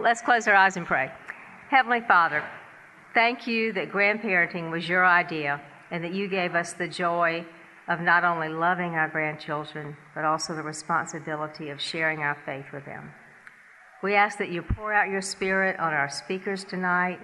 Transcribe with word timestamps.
Let's 0.00 0.22
close 0.22 0.48
our 0.48 0.54
eyes 0.56 0.76
and 0.76 0.84
pray. 0.84 1.12
Heavenly 1.70 2.00
Father, 2.00 2.44
thank 3.14 3.46
you 3.46 3.72
that 3.74 3.92
grandparenting 3.92 4.72
was 4.72 4.88
your 4.88 5.06
idea 5.06 5.60
and 5.92 6.02
that 6.02 6.12
you 6.12 6.26
gave 6.26 6.56
us 6.56 6.72
the 6.72 6.88
joy 6.88 7.46
of 7.86 8.00
not 8.00 8.24
only 8.24 8.48
loving 8.48 8.94
our 8.94 9.08
grandchildren, 9.08 9.96
but 10.14 10.24
also 10.24 10.54
the 10.54 10.62
responsibility 10.62 11.70
of 11.70 11.80
sharing 11.80 12.20
our 12.20 12.36
faith 12.44 12.66
with 12.72 12.84
them. 12.86 13.12
We 14.02 14.16
ask 14.16 14.36
that 14.38 14.50
you 14.50 14.62
pour 14.62 14.92
out 14.92 15.10
your 15.10 15.22
spirit 15.22 15.78
on 15.78 15.92
our 15.92 16.10
speakers 16.10 16.64
tonight 16.64 17.20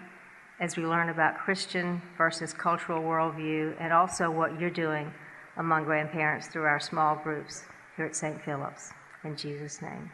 as 0.60 0.76
we 0.76 0.86
learn 0.86 1.08
about 1.08 1.38
Christian 1.38 2.00
versus 2.16 2.52
cultural 2.52 3.02
worldview 3.02 3.74
and 3.80 3.92
also 3.92 4.30
what 4.30 4.60
you're 4.60 4.70
doing 4.70 5.12
among 5.56 5.84
grandparents 5.84 6.46
through 6.46 6.64
our 6.64 6.80
small 6.80 7.16
groups 7.16 7.64
here 7.96 8.06
at 8.06 8.14
St. 8.14 8.40
Philip's. 8.44 8.92
In 9.24 9.36
Jesus' 9.36 9.82
name, 9.82 10.10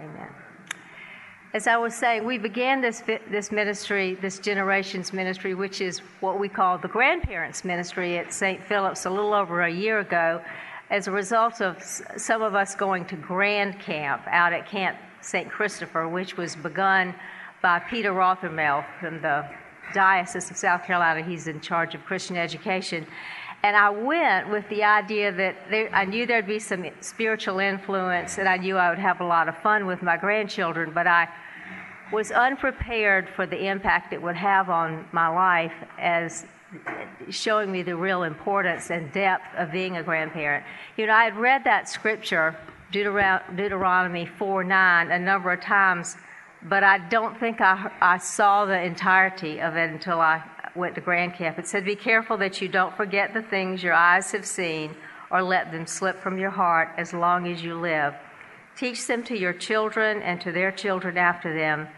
amen. 0.00 0.51
As 1.54 1.66
I 1.66 1.76
was 1.76 1.94
saying, 1.94 2.24
we 2.24 2.38
began 2.38 2.80
this, 2.80 3.02
this 3.30 3.52
ministry, 3.52 4.14
this 4.14 4.38
generation's 4.38 5.12
ministry, 5.12 5.54
which 5.54 5.82
is 5.82 5.98
what 6.20 6.40
we 6.40 6.48
call 6.48 6.78
the 6.78 6.88
grandparents' 6.88 7.62
ministry 7.62 8.16
at 8.16 8.32
St. 8.32 8.64
Philip's 8.64 9.04
a 9.04 9.10
little 9.10 9.34
over 9.34 9.60
a 9.60 9.70
year 9.70 9.98
ago, 9.98 10.40
as 10.88 11.08
a 11.08 11.10
result 11.10 11.60
of 11.60 11.76
some 12.16 12.40
of 12.40 12.54
us 12.54 12.74
going 12.74 13.04
to 13.04 13.16
Grand 13.16 13.78
Camp 13.80 14.22
out 14.28 14.54
at 14.54 14.66
Camp 14.66 14.96
St. 15.20 15.50
Christopher, 15.50 16.08
which 16.08 16.38
was 16.38 16.56
begun 16.56 17.14
by 17.60 17.78
Peter 17.80 18.12
Rothermel 18.12 18.86
from 18.98 19.20
the 19.20 19.46
Diocese 19.92 20.50
of 20.50 20.56
South 20.56 20.84
Carolina. 20.84 21.22
He's 21.22 21.48
in 21.48 21.60
charge 21.60 21.94
of 21.94 22.02
Christian 22.06 22.38
education. 22.38 23.06
And 23.62 23.76
I 23.76 23.90
went 23.90 24.50
with 24.50 24.68
the 24.70 24.82
idea 24.82 25.30
that 25.30 25.56
there, 25.70 25.88
I 25.94 26.04
knew 26.04 26.26
there'd 26.26 26.46
be 26.46 26.58
some 26.58 26.84
spiritual 27.00 27.60
influence, 27.60 28.38
and 28.38 28.48
I 28.48 28.56
knew 28.56 28.76
I 28.76 28.90
would 28.90 28.98
have 28.98 29.20
a 29.20 29.24
lot 29.24 29.48
of 29.48 29.56
fun 29.58 29.86
with 29.86 30.02
my 30.02 30.16
grandchildren, 30.16 30.90
but 30.92 31.06
I 31.06 31.28
was 32.12 32.32
unprepared 32.32 33.28
for 33.28 33.46
the 33.46 33.66
impact 33.66 34.12
it 34.12 34.20
would 34.20 34.36
have 34.36 34.68
on 34.68 35.06
my 35.12 35.28
life 35.28 35.72
as 35.98 36.44
showing 37.30 37.70
me 37.70 37.82
the 37.82 37.94
real 37.94 38.24
importance 38.24 38.90
and 38.90 39.12
depth 39.12 39.54
of 39.56 39.70
being 39.70 39.96
a 39.96 40.02
grandparent. 40.02 40.64
You 40.96 41.06
know, 41.06 41.14
I 41.14 41.24
had 41.24 41.36
read 41.36 41.62
that 41.64 41.88
scripture, 41.88 42.56
Deuteronomy 42.90 44.26
4 44.26 44.64
9, 44.64 45.10
a 45.10 45.18
number 45.18 45.52
of 45.52 45.60
times, 45.60 46.16
but 46.64 46.82
I 46.82 46.98
don't 47.08 47.38
think 47.38 47.60
I, 47.60 47.90
I 48.00 48.18
saw 48.18 48.64
the 48.64 48.80
entirety 48.80 49.60
of 49.60 49.76
it 49.76 49.90
until 49.90 50.20
I 50.20 50.42
went 50.74 50.94
to 50.94 51.00
Grand 51.00 51.34
Camp. 51.34 51.58
It 51.58 51.66
said, 51.66 51.84
Be 51.84 51.96
careful 51.96 52.36
that 52.38 52.60
you 52.60 52.68
don't 52.68 52.96
forget 52.96 53.34
the 53.34 53.42
things 53.42 53.82
your 53.82 53.94
eyes 53.94 54.30
have 54.32 54.46
seen 54.46 54.94
or 55.30 55.42
let 55.42 55.72
them 55.72 55.86
slip 55.86 56.18
from 56.20 56.38
your 56.38 56.50
heart 56.50 56.90
as 56.96 57.12
long 57.12 57.46
as 57.46 57.62
you 57.62 57.74
live. 57.74 58.14
Teach 58.76 59.06
them 59.06 59.22
to 59.24 59.38
your 59.38 59.52
children 59.52 60.22
and 60.22 60.40
to 60.40 60.52
their 60.52 60.72
children 60.72 61.16
after 61.16 61.54
them. 61.54 61.88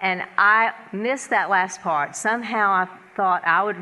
And 0.00 0.22
I 0.38 0.72
missed 0.92 1.30
that 1.30 1.50
last 1.50 1.82
part. 1.82 2.16
Somehow 2.16 2.70
I 2.70 2.88
thought 3.16 3.46
I 3.46 3.62
would 3.62 3.76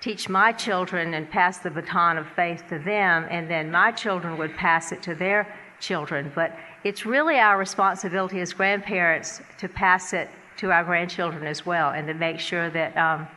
teach 0.00 0.28
my 0.28 0.52
children 0.52 1.14
and 1.14 1.30
pass 1.30 1.58
the 1.58 1.70
baton 1.70 2.16
of 2.16 2.26
faith 2.34 2.64
to 2.70 2.78
them, 2.78 3.26
and 3.30 3.50
then 3.50 3.70
my 3.70 3.92
children 3.92 4.38
would 4.38 4.54
pass 4.56 4.92
it 4.92 5.02
to 5.02 5.14
their 5.14 5.46
children. 5.78 6.32
But 6.34 6.56
it's 6.84 7.04
really 7.04 7.38
our 7.38 7.58
responsibility 7.58 8.40
as 8.40 8.52
grandparents 8.52 9.42
to 9.58 9.68
pass 9.68 10.12
it 10.12 10.28
to 10.56 10.72
our 10.72 10.84
grandchildren 10.84 11.46
as 11.46 11.64
well 11.64 11.90
and 11.90 12.06
to 12.06 12.14
make 12.14 12.38
sure 12.38 12.70
that 12.70 12.96
um, 12.96 13.28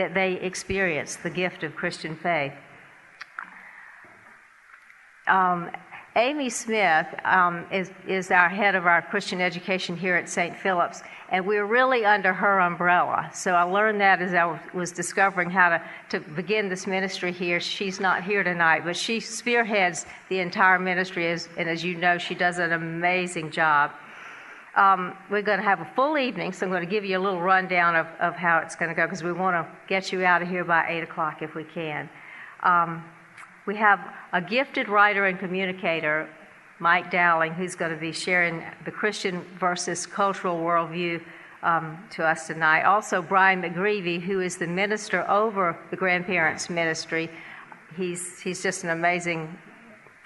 that 0.00 0.14
they 0.14 0.32
experience 0.40 1.16
the 1.16 1.28
gift 1.28 1.62
of 1.62 1.76
Christian 1.76 2.16
faith. 2.16 2.54
Um, 5.26 5.70
Amy 6.16 6.48
Smith 6.48 7.06
um, 7.24 7.66
is, 7.70 7.90
is 8.08 8.30
our 8.30 8.48
head 8.48 8.74
of 8.74 8.86
our 8.86 9.02
Christian 9.02 9.42
education 9.42 9.94
here 9.94 10.16
at 10.16 10.26
St. 10.26 10.56
Philip's, 10.56 11.02
and 11.28 11.46
we're 11.46 11.66
really 11.66 12.06
under 12.06 12.32
her 12.32 12.60
umbrella. 12.60 13.30
So 13.34 13.52
I 13.52 13.62
learned 13.62 14.00
that 14.00 14.22
as 14.22 14.32
I 14.32 14.58
was 14.72 14.90
discovering 14.90 15.50
how 15.50 15.68
to, 15.68 15.82
to 16.08 16.20
begin 16.20 16.70
this 16.70 16.86
ministry 16.86 17.30
here. 17.30 17.60
She's 17.60 18.00
not 18.00 18.24
here 18.24 18.42
tonight, 18.42 18.82
but 18.84 18.96
she 18.96 19.20
spearheads 19.20 20.06
the 20.30 20.38
entire 20.38 20.78
ministry, 20.78 21.30
as, 21.30 21.46
and 21.58 21.68
as 21.68 21.84
you 21.84 21.94
know, 21.94 22.16
she 22.16 22.34
does 22.34 22.58
an 22.58 22.72
amazing 22.72 23.50
job. 23.50 23.92
Um, 24.76 25.16
we're 25.30 25.42
going 25.42 25.58
to 25.58 25.64
have 25.64 25.80
a 25.80 25.90
full 25.96 26.16
evening, 26.16 26.52
so 26.52 26.64
I'm 26.64 26.70
going 26.70 26.84
to 26.84 26.90
give 26.90 27.04
you 27.04 27.18
a 27.18 27.20
little 27.20 27.40
rundown 27.40 27.96
of, 27.96 28.06
of 28.20 28.34
how 28.36 28.58
it's 28.58 28.76
going 28.76 28.88
to 28.88 28.94
go 28.94 29.04
because 29.04 29.22
we 29.22 29.32
want 29.32 29.54
to 29.54 29.66
get 29.88 30.12
you 30.12 30.24
out 30.24 30.42
of 30.42 30.48
here 30.48 30.64
by 30.64 30.88
8 30.88 31.02
o'clock 31.02 31.42
if 31.42 31.56
we 31.56 31.64
can. 31.64 32.08
Um, 32.62 33.04
we 33.66 33.76
have 33.76 34.00
a 34.32 34.40
gifted 34.40 34.88
writer 34.88 35.26
and 35.26 35.38
communicator, 35.38 36.28
Mike 36.78 37.10
Dowling, 37.10 37.52
who's 37.52 37.74
going 37.74 37.90
to 37.90 38.00
be 38.00 38.12
sharing 38.12 38.62
the 38.84 38.92
Christian 38.92 39.44
versus 39.58 40.06
cultural 40.06 40.58
worldview 40.58 41.20
um, 41.62 42.02
to 42.10 42.24
us 42.24 42.46
tonight. 42.46 42.84
Also, 42.84 43.20
Brian 43.20 43.60
McGreevy, 43.60 44.20
who 44.20 44.40
is 44.40 44.56
the 44.56 44.66
minister 44.66 45.28
over 45.28 45.76
the 45.90 45.96
grandparents 45.96 46.70
ministry. 46.70 47.28
He's, 47.96 48.40
he's 48.40 48.62
just 48.62 48.84
an 48.84 48.90
amazing 48.90 49.58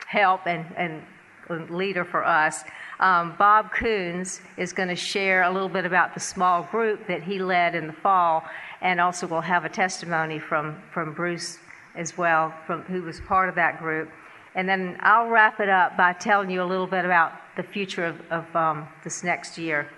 help 0.06 0.46
and, 0.46 0.66
and 0.76 1.70
leader 1.70 2.04
for 2.04 2.24
us. 2.24 2.62
Um, 3.00 3.34
Bob 3.38 3.72
Coons 3.72 4.40
is 4.56 4.72
going 4.72 4.88
to 4.88 4.96
share 4.96 5.42
a 5.42 5.50
little 5.50 5.68
bit 5.68 5.84
about 5.84 6.14
the 6.14 6.20
small 6.20 6.62
group 6.62 7.06
that 7.08 7.22
he 7.22 7.38
led 7.40 7.74
in 7.74 7.86
the 7.86 7.92
fall, 7.92 8.44
and 8.80 9.00
also 9.00 9.26
we'll 9.26 9.40
have 9.40 9.64
a 9.64 9.68
testimony 9.68 10.38
from, 10.38 10.80
from 10.92 11.12
Bruce 11.12 11.58
as 11.96 12.16
well, 12.16 12.54
from, 12.66 12.82
who 12.82 13.02
was 13.02 13.20
part 13.20 13.48
of 13.48 13.54
that 13.56 13.78
group. 13.78 14.10
And 14.54 14.68
then 14.68 14.96
I'll 15.00 15.28
wrap 15.28 15.58
it 15.58 15.68
up 15.68 15.96
by 15.96 16.12
telling 16.12 16.50
you 16.50 16.62
a 16.62 16.64
little 16.64 16.86
bit 16.86 17.04
about 17.04 17.32
the 17.56 17.62
future 17.62 18.04
of, 18.04 18.20
of 18.30 18.56
um, 18.56 18.88
this 19.02 19.24
next 19.24 19.58
year 19.58 19.88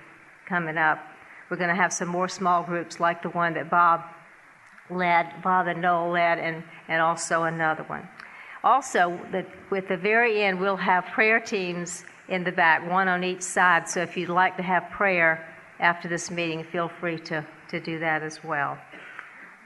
coming 0.47 0.79
up. 0.79 0.99
We're 1.51 1.59
going 1.59 1.69
to 1.69 1.75
have 1.75 1.93
some 1.93 2.09
more 2.09 2.29
small 2.29 2.63
groups 2.63 2.99
like 2.99 3.23
the 3.23 3.29
one 3.31 3.53
that 3.55 3.71
Bob 3.71 4.03
led, 4.89 5.43
Bob 5.43 5.67
and 5.67 5.83
Noel 5.83 6.11
led, 6.11 6.39
and, 6.39 6.63
and 6.89 7.03
also 7.03 7.43
another 7.45 7.83
one. 7.85 8.09
Also, 8.65 9.21
the, 9.33 9.45
with 9.71 9.89
the 9.89 9.97
very 9.97 10.43
end, 10.43 10.59
we'll 10.59 10.77
have 10.77 11.05
prayer 11.07 11.39
teams 11.39 12.05
in 12.29 12.45
the 12.45 12.53
back, 12.53 12.89
one 12.91 13.09
on 13.09 13.25
each 13.25 13.43
side. 13.43 13.89
So 13.89 14.01
if 14.01 14.17
you'd 14.17 14.29
like 14.29 14.57
to 14.57 14.63
have 14.63 14.91
prayer 14.91 15.47
after 15.81 16.09
this 16.09 16.31
meeting, 16.31 16.65
feel 16.65 16.89
free 16.89 17.19
to, 17.21 17.45
to 17.69 17.81
do 17.81 17.99
that 18.01 18.23
as 18.23 18.43
well. 18.43 18.79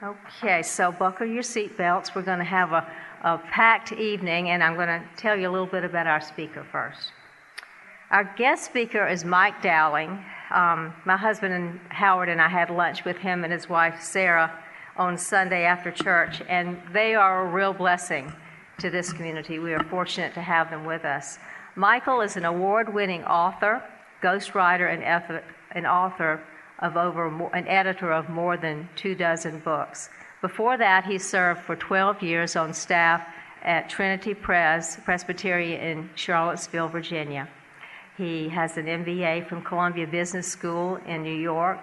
Okay, 0.03 0.63
so 0.63 0.91
buckle 0.93 1.27
your 1.27 1.43
seatbelts. 1.43 2.15
We're 2.15 2.23
going 2.23 2.39
to 2.39 2.45
have 2.45 2.73
a, 2.73 2.87
a 3.23 3.39
packed 3.51 3.93
evening, 3.93 4.51
and 4.51 4.63
I'm 4.63 4.75
going 4.75 4.89
to 4.89 5.03
tell 5.17 5.37
you 5.37 5.49
a 5.49 5.53
little 5.53 5.67
bit 5.67 5.85
about 5.85 6.07
our 6.07 6.21
speaker 6.21 6.67
first. 6.73 7.13
Our 8.11 8.25
guest 8.37 8.65
speaker 8.65 9.07
is 9.07 9.25
Mike 9.25 9.63
Dowling. 9.63 10.25
Um, 10.51 10.95
my 11.05 11.17
husband 11.17 11.55
and 11.55 11.81
Howard 11.91 12.29
and 12.29 12.41
I 12.41 12.49
had 12.49 12.71
lunch 12.71 13.05
with 13.05 13.19
him 13.19 13.45
and 13.45 13.53
his 13.53 13.69
wife 13.69 14.03
Sarah 14.03 14.53
on 14.97 15.17
Sunday 15.17 15.65
after 15.65 15.91
church, 15.91 16.43
and 16.49 16.81
they 16.93 17.15
are 17.15 17.47
a 17.47 17.51
real 17.51 17.73
blessing 17.73 18.33
to 18.79 18.91
this 18.91 19.13
community. 19.13 19.59
We 19.59 19.75
are 19.75 19.85
fortunate 19.85 20.35
to 20.35 20.41
have 20.41 20.71
them 20.71 20.85
with 20.85 21.05
us. 21.05 21.39
Michael 21.77 22.21
is 22.21 22.37
an 22.37 22.45
award 22.45 22.93
winning 22.93 23.25
author, 23.25 23.83
ghostwriter, 24.23 24.93
and, 24.93 25.43
an 25.73 25.87
author 25.87 26.43
of 26.81 26.97
over 26.97 27.29
an 27.55 27.69
editor 27.69 28.13
of 28.13 28.29
more 28.29 28.57
than 28.57 28.89
two 28.97 29.15
dozen 29.15 29.61
books. 29.61 30.09
Before 30.41 30.77
that, 30.79 31.05
he 31.05 31.19
served 31.19 31.61
for 31.61 31.77
12 31.77 32.23
years 32.23 32.57
on 32.57 32.73
staff 32.73 33.27
at 33.63 33.89
Trinity 33.89 34.35
Pres, 34.35 34.99
Presbyterian 35.05 35.81
in 35.81 36.11
Charlottesville, 36.15 36.89
Virginia. 36.89 37.49
He 38.17 38.49
has 38.49 38.77
an 38.77 38.87
MBA 38.87 39.49
from 39.49 39.63
Columbia 39.63 40.07
Business 40.07 40.47
School 40.49 40.97
in 41.07 41.23
New 41.23 41.37
York. 41.37 41.79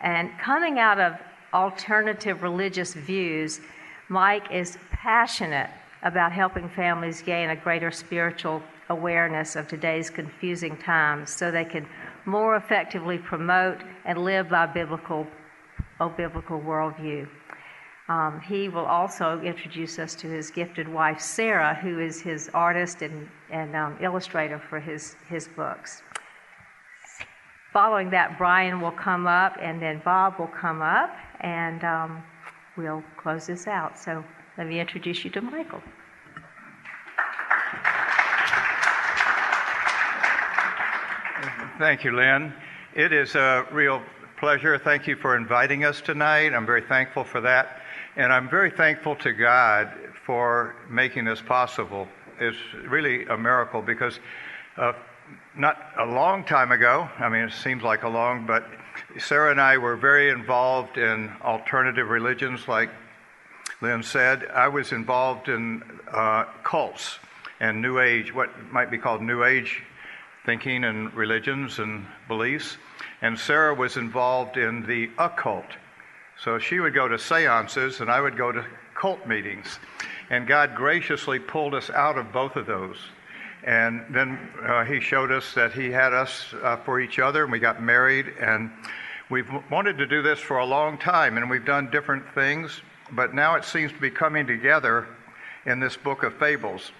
And 0.00 0.30
coming 0.38 0.78
out 0.78 1.00
of 1.00 1.14
alternative 1.52 2.42
religious 2.42 2.94
views, 2.94 3.60
Mike 4.08 4.52
is 4.52 4.78
passionate 4.90 5.70
about 6.02 6.32
helping 6.32 6.68
families 6.68 7.22
gain 7.22 7.50
a 7.50 7.56
greater 7.56 7.90
spiritual 7.90 8.62
awareness 8.88 9.56
of 9.56 9.68
today's 9.68 10.10
confusing 10.10 10.76
times 10.76 11.30
so 11.30 11.50
they 11.50 11.64
can 11.64 11.86
more 12.26 12.56
effectively 12.56 13.18
promote 13.18 13.78
and 14.04 14.24
live 14.24 14.48
by 14.48 14.66
biblical, 14.66 15.26
a 16.00 16.08
biblical 16.08 16.60
worldview. 16.60 17.28
Um, 18.08 18.40
he 18.40 18.68
will 18.68 18.84
also 18.84 19.40
introduce 19.40 19.98
us 19.98 20.14
to 20.16 20.26
his 20.26 20.50
gifted 20.50 20.86
wife, 20.86 21.20
Sarah, 21.20 21.74
who 21.74 22.00
is 22.00 22.20
his 22.20 22.50
artist 22.52 23.00
and, 23.00 23.28
and 23.50 23.74
um, 23.74 23.96
illustrator 24.00 24.60
for 24.68 24.78
his, 24.78 25.16
his 25.28 25.48
books. 25.48 26.02
Following 27.72 28.10
that, 28.10 28.36
Brian 28.36 28.80
will 28.80 28.92
come 28.92 29.26
up, 29.26 29.56
and 29.60 29.80
then 29.80 30.02
Bob 30.04 30.38
will 30.38 30.46
come 30.48 30.82
up, 30.82 31.10
and 31.40 31.82
um, 31.82 32.22
we'll 32.76 33.02
close 33.16 33.46
this 33.46 33.66
out. 33.66 33.98
So 33.98 34.22
let 34.58 34.66
me 34.66 34.78
introduce 34.78 35.24
you 35.24 35.30
to 35.30 35.40
Michael. 35.40 35.82
Thank 41.76 42.04
you, 42.04 42.12
Lynn. 42.12 42.54
It 42.94 43.12
is 43.12 43.34
a 43.34 43.66
real 43.72 44.00
pleasure. 44.38 44.78
Thank 44.78 45.08
you 45.08 45.16
for 45.16 45.36
inviting 45.36 45.84
us 45.84 46.00
tonight. 46.00 46.54
I'm 46.54 46.66
very 46.66 46.82
thankful 46.82 47.24
for 47.24 47.40
that. 47.40 47.80
And 48.14 48.32
I'm 48.32 48.48
very 48.48 48.70
thankful 48.70 49.16
to 49.16 49.32
God 49.32 49.92
for 50.24 50.76
making 50.88 51.24
this 51.24 51.40
possible. 51.40 52.06
It's 52.38 52.56
really 52.86 53.24
a 53.24 53.36
miracle 53.36 53.82
because 53.82 54.20
uh, 54.76 54.92
not 55.56 55.76
a 55.98 56.06
long 56.06 56.44
time 56.44 56.70
ago, 56.70 57.08
I 57.18 57.28
mean, 57.28 57.42
it 57.42 57.52
seems 57.52 57.82
like 57.82 58.04
a 58.04 58.08
long, 58.08 58.46
but 58.46 58.64
Sarah 59.18 59.50
and 59.50 59.60
I 59.60 59.76
were 59.76 59.96
very 59.96 60.30
involved 60.30 60.96
in 60.96 61.28
alternative 61.42 62.08
religions, 62.08 62.68
like 62.68 62.90
Lynn 63.80 64.04
said. 64.04 64.46
I 64.54 64.68
was 64.68 64.92
involved 64.92 65.48
in 65.48 65.82
uh, 66.12 66.44
cults 66.62 67.18
and 67.58 67.82
New 67.82 67.98
Age, 67.98 68.32
what 68.32 68.50
might 68.70 68.92
be 68.92 68.98
called 68.98 69.22
New 69.22 69.42
Age 69.42 69.82
thinking 70.44 70.84
and 70.84 71.12
religions 71.14 71.78
and 71.78 72.06
beliefs. 72.28 72.76
And 73.22 73.38
Sarah 73.38 73.74
was 73.74 73.96
involved 73.96 74.56
in 74.56 74.86
the 74.86 75.10
occult. 75.18 75.66
So 76.42 76.58
she 76.58 76.80
would 76.80 76.94
go 76.94 77.08
to 77.08 77.18
seances 77.18 78.00
and 78.00 78.10
I 78.10 78.20
would 78.20 78.36
go 78.36 78.52
to 78.52 78.64
cult 78.94 79.26
meetings. 79.26 79.78
And 80.30 80.46
God 80.46 80.74
graciously 80.74 81.38
pulled 81.38 81.74
us 81.74 81.90
out 81.90 82.18
of 82.18 82.32
both 82.32 82.56
of 82.56 82.66
those. 82.66 82.96
And 83.64 84.04
then 84.10 84.38
uh, 84.62 84.84
He 84.84 85.00
showed 85.00 85.32
us 85.32 85.54
that 85.54 85.72
He 85.72 85.90
had 85.90 86.12
us 86.12 86.54
uh, 86.62 86.76
for 86.76 87.00
each 87.00 87.18
other, 87.18 87.44
and 87.44 87.52
we 87.52 87.58
got 87.58 87.82
married. 87.82 88.26
And 88.38 88.70
we've 89.30 89.48
wanted 89.70 89.98
to 89.98 90.06
do 90.06 90.22
this 90.22 90.38
for 90.38 90.58
a 90.58 90.66
long 90.66 90.98
time, 90.98 91.36
and 91.36 91.48
we've 91.48 91.64
done 91.64 91.90
different 91.90 92.24
things, 92.34 92.82
but 93.12 93.34
now 93.34 93.54
it 93.54 93.64
seems 93.64 93.92
to 93.92 93.98
be 93.98 94.10
coming 94.10 94.46
together 94.46 95.06
in 95.64 95.80
this 95.80 95.96
book 95.96 96.22
of 96.22 96.34
fables. 96.34 96.92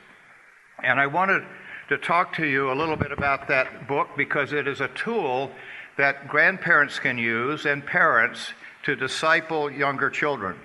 And 0.82 0.98
I 0.98 1.06
wanted 1.06 1.44
to 1.88 1.98
talk 1.98 2.34
to 2.36 2.46
you 2.46 2.72
a 2.72 2.74
little 2.74 2.96
bit 2.96 3.12
about 3.12 3.48
that 3.48 3.86
book 3.86 4.08
because 4.16 4.52
it 4.52 4.66
is 4.66 4.80
a 4.80 4.88
tool 4.88 5.50
that 5.96 6.28
grandparents 6.28 6.98
can 6.98 7.18
use 7.18 7.66
and 7.66 7.84
parents 7.84 8.52
to 8.84 8.96
disciple 8.96 9.70
younger 9.70 10.10
children. 10.10 10.58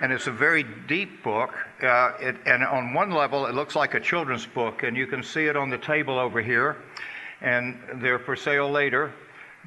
And 0.00 0.12
it's 0.12 0.26
a 0.26 0.32
very 0.32 0.64
deep 0.86 1.22
book. 1.22 1.50
Uh, 1.82 2.12
it, 2.20 2.36
and 2.46 2.64
on 2.64 2.94
one 2.94 3.10
level, 3.10 3.46
it 3.46 3.54
looks 3.54 3.76
like 3.76 3.94
a 3.94 4.00
children's 4.00 4.46
book, 4.46 4.82
and 4.82 4.96
you 4.96 5.06
can 5.06 5.22
see 5.22 5.46
it 5.46 5.56
on 5.56 5.68
the 5.68 5.78
table 5.78 6.18
over 6.18 6.40
here. 6.40 6.76
And 7.42 7.78
they're 7.96 8.18
for 8.18 8.36
sale 8.36 8.70
later. 8.70 9.12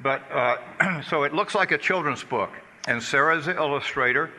But 0.00 0.22
uh, 0.32 1.02
so 1.08 1.22
it 1.24 1.34
looks 1.34 1.54
like 1.54 1.70
a 1.70 1.78
children's 1.78 2.24
book. 2.24 2.50
And 2.88 3.02
Sarah's 3.02 3.46
the 3.46 3.56
illustrator, 3.56 4.30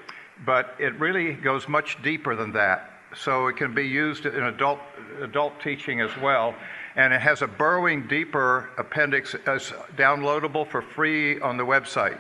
but 0.46 0.76
it 0.80 1.00
really 1.00 1.34
goes 1.34 1.68
much 1.68 2.02
deeper 2.04 2.36
than 2.36 2.52
that 2.54 2.95
so 3.18 3.48
it 3.48 3.58
can 3.58 3.74
be 3.74 3.88
used 3.88 4.26
in 4.26 4.44
adult, 4.44 4.80
adult 5.22 5.60
teaching 5.62 6.02
as 6.02 6.16
well. 6.18 6.56
And 6.96 7.14
it 7.14 7.22
has 7.22 7.42
a 7.42 7.48
burrowing 7.48 8.08
deeper 8.08 8.70
appendix 8.78 9.36
as 9.46 9.74
downloadable 9.98 10.68
for 10.68 10.82
free 10.82 11.40
on 11.42 11.58
the 11.58 11.66
website. 11.66 12.18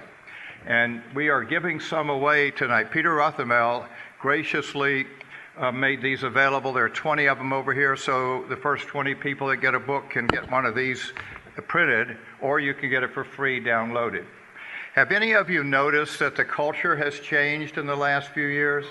And 0.66 1.02
we 1.14 1.30
are 1.30 1.44
giving 1.44 1.80
some 1.80 2.10
away 2.10 2.52
tonight. 2.52 2.92
Peter 2.92 3.12
Rothermel 3.12 3.88
graciously 4.20 5.06
uh, 5.58 5.72
made 5.72 6.02
these 6.02 6.24
available. 6.24 6.74
There 6.74 6.86
are 6.86 6.90
20 6.90 7.28
of 7.28 7.38
them 7.38 7.54
over 7.54 7.74
here, 7.74 7.96
so 7.96 8.44
the 8.50 8.58
first 8.58 8.88
20 8.88 9.16
people 9.16 9.48
that 9.48 9.58
get 9.58 9.76
a 9.76 9.80
book 9.80 10.10
can 10.10 10.28
get 10.28 10.50
one 10.52 10.66
of 10.66 10.76
these 10.76 11.14
printed, 11.68 12.18
or 12.42 12.60
you 12.60 12.74
can 12.74 12.90
get 12.90 13.04
it 13.04 13.14
for 13.14 13.24
free 13.24 13.62
downloaded. 13.62 14.26
Have 14.96 15.12
any 15.12 15.34
of 15.34 15.50
you 15.50 15.64
noticed 15.64 16.20
that 16.20 16.36
the 16.36 16.46
culture 16.46 16.96
has 16.96 17.20
changed 17.20 17.78
in 17.78 17.86
the 17.86 17.96
last 17.96 18.30
few 18.30 18.48
years? 18.48 18.86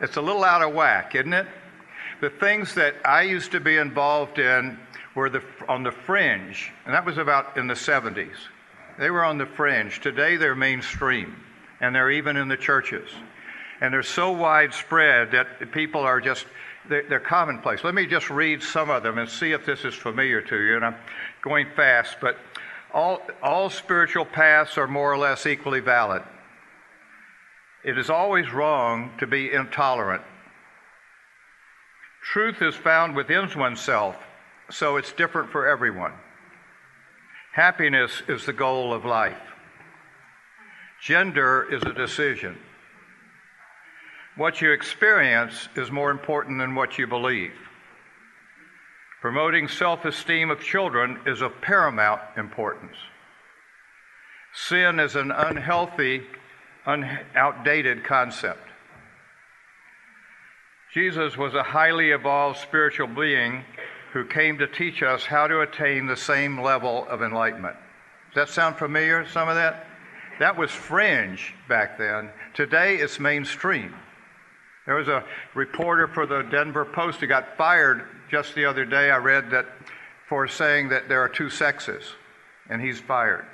It's 0.00 0.16
a 0.16 0.22
little 0.22 0.44
out 0.44 0.62
of 0.62 0.72
whack, 0.72 1.14
isn't 1.14 1.32
it? 1.32 1.46
The 2.20 2.30
things 2.30 2.74
that 2.74 2.94
I 3.04 3.22
used 3.22 3.52
to 3.52 3.60
be 3.60 3.76
involved 3.76 4.38
in 4.38 4.78
were 5.14 5.28
the, 5.28 5.42
on 5.68 5.82
the 5.82 5.92
fringe, 5.92 6.72
and 6.84 6.94
that 6.94 7.04
was 7.04 7.18
about 7.18 7.56
in 7.56 7.66
the 7.66 7.74
70s. 7.74 8.36
They 8.98 9.10
were 9.10 9.24
on 9.24 9.38
the 9.38 9.46
fringe. 9.46 10.00
Today 10.00 10.36
they're 10.36 10.54
mainstream, 10.54 11.36
and 11.80 11.94
they're 11.94 12.10
even 12.10 12.36
in 12.36 12.48
the 12.48 12.56
churches. 12.56 13.08
And 13.80 13.92
they're 13.92 14.02
so 14.02 14.32
widespread 14.32 15.32
that 15.32 15.72
people 15.72 16.02
are 16.02 16.20
just, 16.20 16.46
they're, 16.88 17.04
they're 17.08 17.20
commonplace. 17.20 17.82
Let 17.82 17.94
me 17.94 18.06
just 18.06 18.28
read 18.30 18.62
some 18.62 18.90
of 18.90 19.02
them 19.02 19.18
and 19.18 19.28
see 19.28 19.52
if 19.52 19.64
this 19.64 19.84
is 19.84 19.94
familiar 19.94 20.42
to 20.42 20.56
you. 20.56 20.76
And 20.76 20.84
I'm 20.84 20.96
going 21.42 21.66
fast, 21.74 22.16
but 22.20 22.36
all, 22.92 23.22
all 23.42 23.70
spiritual 23.70 24.24
paths 24.24 24.76
are 24.76 24.86
more 24.86 25.12
or 25.12 25.18
less 25.18 25.46
equally 25.46 25.80
valid. 25.80 26.22
It 27.84 27.98
is 27.98 28.10
always 28.10 28.52
wrong 28.52 29.12
to 29.18 29.26
be 29.26 29.52
intolerant. 29.52 30.22
Truth 32.22 32.60
is 32.60 32.74
found 32.74 33.16
within 33.16 33.48
oneself, 33.58 34.16
so 34.70 34.96
it's 34.96 35.12
different 35.12 35.50
for 35.50 35.66
everyone. 35.66 36.12
Happiness 37.52 38.22
is 38.28 38.44
the 38.44 38.52
goal 38.52 38.92
of 38.92 39.04
life. 39.04 39.40
Gender 41.02 41.66
is 41.72 41.82
a 41.82 41.94
decision. 41.94 42.58
What 44.36 44.60
you 44.60 44.72
experience 44.72 45.68
is 45.74 45.90
more 45.90 46.10
important 46.10 46.58
than 46.58 46.74
what 46.74 46.98
you 46.98 47.06
believe. 47.06 47.54
Promoting 49.20 49.68
self 49.68 50.04
esteem 50.04 50.50
of 50.50 50.62
children 50.62 51.18
is 51.26 51.40
of 51.40 51.60
paramount 51.60 52.20
importance. 52.36 52.96
Sin 54.52 55.00
is 55.00 55.16
an 55.16 55.30
unhealthy 55.30 56.22
un- 56.86 57.18
outdated 57.34 58.04
concept. 58.04 58.66
Jesus 60.92 61.36
was 61.36 61.54
a 61.54 61.62
highly 61.62 62.10
evolved 62.10 62.58
spiritual 62.58 63.06
being 63.06 63.64
who 64.12 64.24
came 64.24 64.58
to 64.58 64.66
teach 64.66 65.02
us 65.02 65.24
how 65.24 65.46
to 65.46 65.60
attain 65.60 66.06
the 66.06 66.16
same 66.16 66.60
level 66.60 67.06
of 67.08 67.22
enlightenment. 67.22 67.76
Does 68.34 68.48
that 68.48 68.52
sound 68.52 68.76
familiar, 68.76 69.26
some 69.28 69.48
of 69.48 69.54
that? 69.54 69.86
That 70.40 70.56
was 70.56 70.70
fringe 70.70 71.54
back 71.68 71.98
then. 71.98 72.30
Today 72.54 72.96
it's 72.96 73.20
mainstream. 73.20 73.94
There 74.86 74.96
was 74.96 75.08
a 75.08 75.24
reporter 75.54 76.08
for 76.08 76.26
the 76.26 76.42
Denver 76.42 76.84
Post 76.84 77.20
who 77.20 77.26
got 77.26 77.56
fired 77.56 78.02
just 78.30 78.54
the 78.54 78.64
other 78.64 78.84
day. 78.84 79.10
I 79.10 79.18
read 79.18 79.50
that 79.50 79.66
for 80.28 80.48
saying 80.48 80.88
that 80.88 81.08
there 81.08 81.20
are 81.20 81.28
two 81.28 81.50
sexes, 81.50 82.02
and 82.68 82.80
he's 82.80 82.98
fired. 82.98 83.44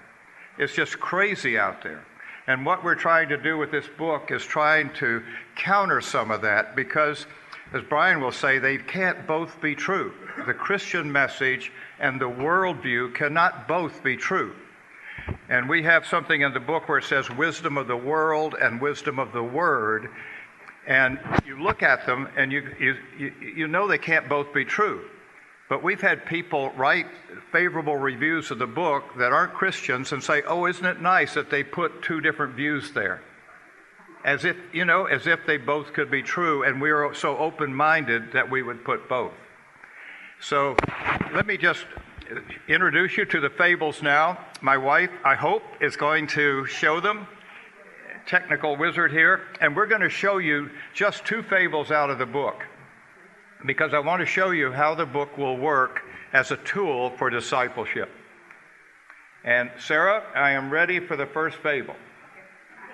It's 0.58 0.74
just 0.74 0.98
crazy 1.00 1.58
out 1.58 1.82
there. 1.82 2.04
And 2.46 2.64
what 2.64 2.84
we're 2.84 2.94
trying 2.94 3.28
to 3.30 3.36
do 3.36 3.58
with 3.58 3.72
this 3.72 3.88
book 3.98 4.30
is 4.30 4.44
trying 4.44 4.92
to 4.94 5.22
counter 5.56 6.00
some 6.00 6.30
of 6.30 6.42
that 6.42 6.76
because, 6.76 7.26
as 7.72 7.82
Brian 7.82 8.20
will 8.20 8.32
say, 8.32 8.58
they 8.58 8.78
can't 8.78 9.26
both 9.26 9.60
be 9.60 9.74
true. 9.74 10.12
The 10.46 10.54
Christian 10.54 11.10
message 11.10 11.72
and 11.98 12.20
the 12.20 12.28
worldview 12.28 13.14
cannot 13.14 13.66
both 13.66 14.02
be 14.04 14.16
true. 14.16 14.54
And 15.48 15.68
we 15.68 15.82
have 15.82 16.06
something 16.06 16.42
in 16.42 16.52
the 16.52 16.60
book 16.60 16.88
where 16.88 16.98
it 16.98 17.04
says 17.04 17.28
wisdom 17.30 17.76
of 17.76 17.88
the 17.88 17.96
world 17.96 18.54
and 18.60 18.80
wisdom 18.80 19.18
of 19.18 19.32
the 19.32 19.42
word. 19.42 20.08
And 20.86 21.18
you 21.44 21.60
look 21.60 21.82
at 21.82 22.06
them 22.06 22.28
and 22.36 22.52
you, 22.52 22.62
you, 22.78 23.32
you 23.40 23.66
know 23.66 23.88
they 23.88 23.98
can't 23.98 24.28
both 24.28 24.54
be 24.54 24.64
true. 24.64 25.04
But 25.68 25.82
we've 25.82 26.00
had 26.00 26.26
people 26.26 26.70
write 26.70 27.06
favorable 27.50 27.96
reviews 27.96 28.50
of 28.50 28.58
the 28.58 28.66
book 28.66 29.04
that 29.18 29.32
aren't 29.32 29.54
Christians 29.54 30.12
and 30.12 30.22
say, 30.22 30.42
oh, 30.42 30.66
isn't 30.66 30.84
it 30.84 31.00
nice 31.00 31.34
that 31.34 31.50
they 31.50 31.64
put 31.64 32.02
two 32.02 32.20
different 32.20 32.54
views 32.54 32.92
there? 32.92 33.20
As 34.24 34.44
if, 34.44 34.56
you 34.72 34.84
know, 34.84 35.06
as 35.06 35.26
if 35.26 35.40
they 35.46 35.56
both 35.56 35.92
could 35.92 36.10
be 36.10 36.22
true, 36.22 36.62
and 36.62 36.80
we 36.80 36.90
are 36.90 37.12
so 37.14 37.36
open 37.38 37.74
minded 37.74 38.32
that 38.32 38.48
we 38.48 38.62
would 38.62 38.84
put 38.84 39.08
both. 39.08 39.32
So 40.40 40.76
let 41.32 41.46
me 41.46 41.56
just 41.56 41.84
introduce 42.68 43.16
you 43.16 43.24
to 43.24 43.40
the 43.40 43.50
fables 43.50 44.02
now. 44.02 44.38
My 44.60 44.76
wife, 44.76 45.10
I 45.24 45.34
hope, 45.34 45.62
is 45.80 45.96
going 45.96 46.28
to 46.28 46.66
show 46.66 47.00
them. 47.00 47.26
Technical 48.26 48.76
wizard 48.76 49.12
here, 49.12 49.42
and 49.60 49.74
we're 49.74 49.86
going 49.86 50.00
to 50.00 50.10
show 50.10 50.38
you 50.38 50.70
just 50.92 51.24
two 51.24 51.42
fables 51.42 51.90
out 51.90 52.10
of 52.10 52.18
the 52.18 52.26
book 52.26 52.64
because 53.64 53.94
I 53.94 53.98
want 53.98 54.20
to 54.20 54.26
show 54.26 54.50
you 54.50 54.70
how 54.72 54.94
the 54.94 55.06
book 55.06 55.38
will 55.38 55.56
work 55.56 56.02
as 56.32 56.50
a 56.50 56.56
tool 56.58 57.10
for 57.16 57.30
discipleship. 57.30 58.10
And 59.44 59.70
Sarah, 59.78 60.24
I 60.34 60.50
am 60.50 60.70
ready 60.70 61.00
for 61.00 61.16
the 61.16 61.26
first 61.26 61.56
fable. 61.58 61.96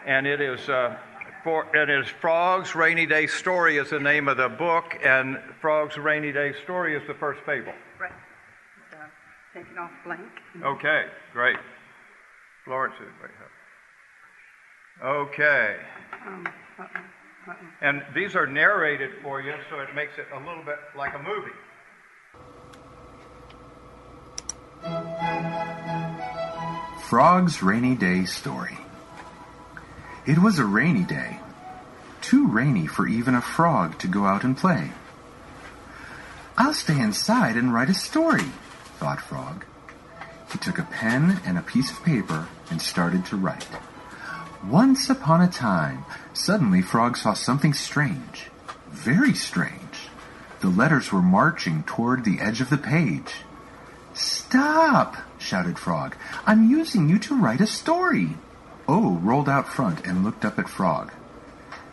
And 0.06 0.26
it 0.26 0.40
is 0.40 0.68
uh, 0.68 0.96
for 1.42 1.66
it 1.74 1.90
is 1.90 2.06
Frog's 2.20 2.74
Rainy 2.74 3.06
Day 3.06 3.26
Story 3.26 3.78
is 3.78 3.90
the 3.90 3.98
name 3.98 4.28
of 4.28 4.36
the 4.36 4.48
book, 4.48 4.96
and 5.02 5.40
Frog's 5.60 5.96
Rainy 5.96 6.32
Day 6.32 6.52
Story 6.62 6.96
is 6.96 7.02
the 7.06 7.14
first 7.14 7.40
fable. 7.44 7.72
Right. 8.00 8.12
So, 8.90 8.98
taking 9.54 9.78
off 9.78 9.90
blank. 10.04 10.20
Okay, 10.62 11.06
great. 11.32 11.56
Florence 12.64 12.94
is 13.00 13.08
Okay. 15.02 15.76
Um, 16.26 16.46
uh-uh. 16.78 17.00
Uh-uh. 17.46 17.54
And 17.80 18.02
these 18.14 18.36
are 18.36 18.46
narrated 18.46 19.10
for 19.22 19.40
you, 19.40 19.54
so 19.70 19.80
it 19.80 19.94
makes 19.94 20.18
it 20.18 20.26
a 20.32 20.38
little 20.38 20.64
bit 20.64 20.78
like 20.96 21.12
a 21.14 21.18
movie. 21.18 21.50
Frog's 27.08 27.62
Rainy 27.62 27.94
Day 27.94 28.24
Story. 28.24 28.78
It 30.24 30.38
was 30.38 30.58
a 30.58 30.64
rainy 30.64 31.02
day, 31.02 31.40
too 32.20 32.46
rainy 32.48 32.86
for 32.86 33.06
even 33.08 33.34
a 33.34 33.42
frog 33.42 33.98
to 33.98 34.08
go 34.08 34.24
out 34.24 34.44
and 34.44 34.56
play. 34.56 34.92
I'll 36.56 36.74
stay 36.74 36.98
inside 36.98 37.56
and 37.56 37.74
write 37.74 37.90
a 37.90 37.94
story, 37.94 38.46
thought 38.98 39.20
Frog. 39.20 39.64
He 40.52 40.58
took 40.58 40.78
a 40.78 40.84
pen 40.84 41.40
and 41.44 41.58
a 41.58 41.62
piece 41.62 41.90
of 41.90 42.04
paper 42.04 42.46
and 42.70 42.80
started 42.80 43.26
to 43.26 43.36
write. 43.36 43.66
Once 44.68 45.10
upon 45.10 45.40
a 45.40 45.48
time, 45.48 46.04
suddenly 46.32 46.80
Frog 46.80 47.16
saw 47.16 47.32
something 47.32 47.74
strange. 47.74 48.48
Very 48.90 49.34
strange. 49.34 50.08
The 50.60 50.68
letters 50.68 51.10
were 51.10 51.20
marching 51.20 51.82
toward 51.82 52.24
the 52.24 52.38
edge 52.38 52.60
of 52.60 52.70
the 52.70 52.78
page. 52.78 53.42
Stop! 54.14 55.16
shouted 55.38 55.78
Frog. 55.78 56.16
I'm 56.46 56.70
using 56.70 57.08
you 57.08 57.18
to 57.20 57.40
write 57.40 57.60
a 57.60 57.66
story. 57.66 58.36
O 58.86 59.16
rolled 59.16 59.48
out 59.48 59.66
front 59.66 60.06
and 60.06 60.22
looked 60.22 60.44
up 60.44 60.60
at 60.60 60.68
Frog. 60.68 61.10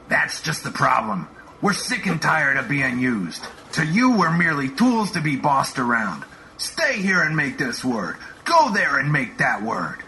That's 0.07 0.41
just 0.41 0.63
the 0.63 0.71
problem. 0.71 1.27
We're 1.61 1.73
sick 1.73 2.05
and 2.05 2.21
tired 2.21 2.57
of 2.57 2.69
being 2.69 2.99
used. 2.99 3.43
To 3.73 3.85
you, 3.85 4.15
we're 4.15 4.37
merely 4.37 4.69
tools 4.69 5.11
to 5.11 5.21
be 5.21 5.35
bossed 5.35 5.79
around. 5.79 6.23
Stay 6.57 7.01
here 7.01 7.21
and 7.21 7.35
make 7.35 7.57
this 7.57 7.83
word. 7.83 8.17
Go 8.45 8.71
there 8.71 8.99
and 8.99 9.11
make 9.11 9.39
that 9.39 9.63
word. 9.63 10.03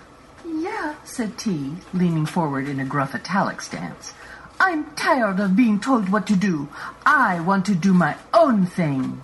Yeah, 0.61 0.93
said 1.03 1.39
T, 1.39 1.73
leaning 1.91 2.27
forward 2.27 2.67
in 2.67 2.79
a 2.79 2.85
gruff 2.85 3.15
italic 3.15 3.61
stance. 3.63 4.13
I'm 4.59 4.93
tired 4.93 5.39
of 5.39 5.55
being 5.55 5.79
told 5.79 6.09
what 6.09 6.27
to 6.27 6.35
do. 6.35 6.69
I 7.03 7.39
want 7.39 7.65
to 7.65 7.73
do 7.73 7.95
my 7.95 8.15
own 8.31 8.67
thing. 8.67 9.23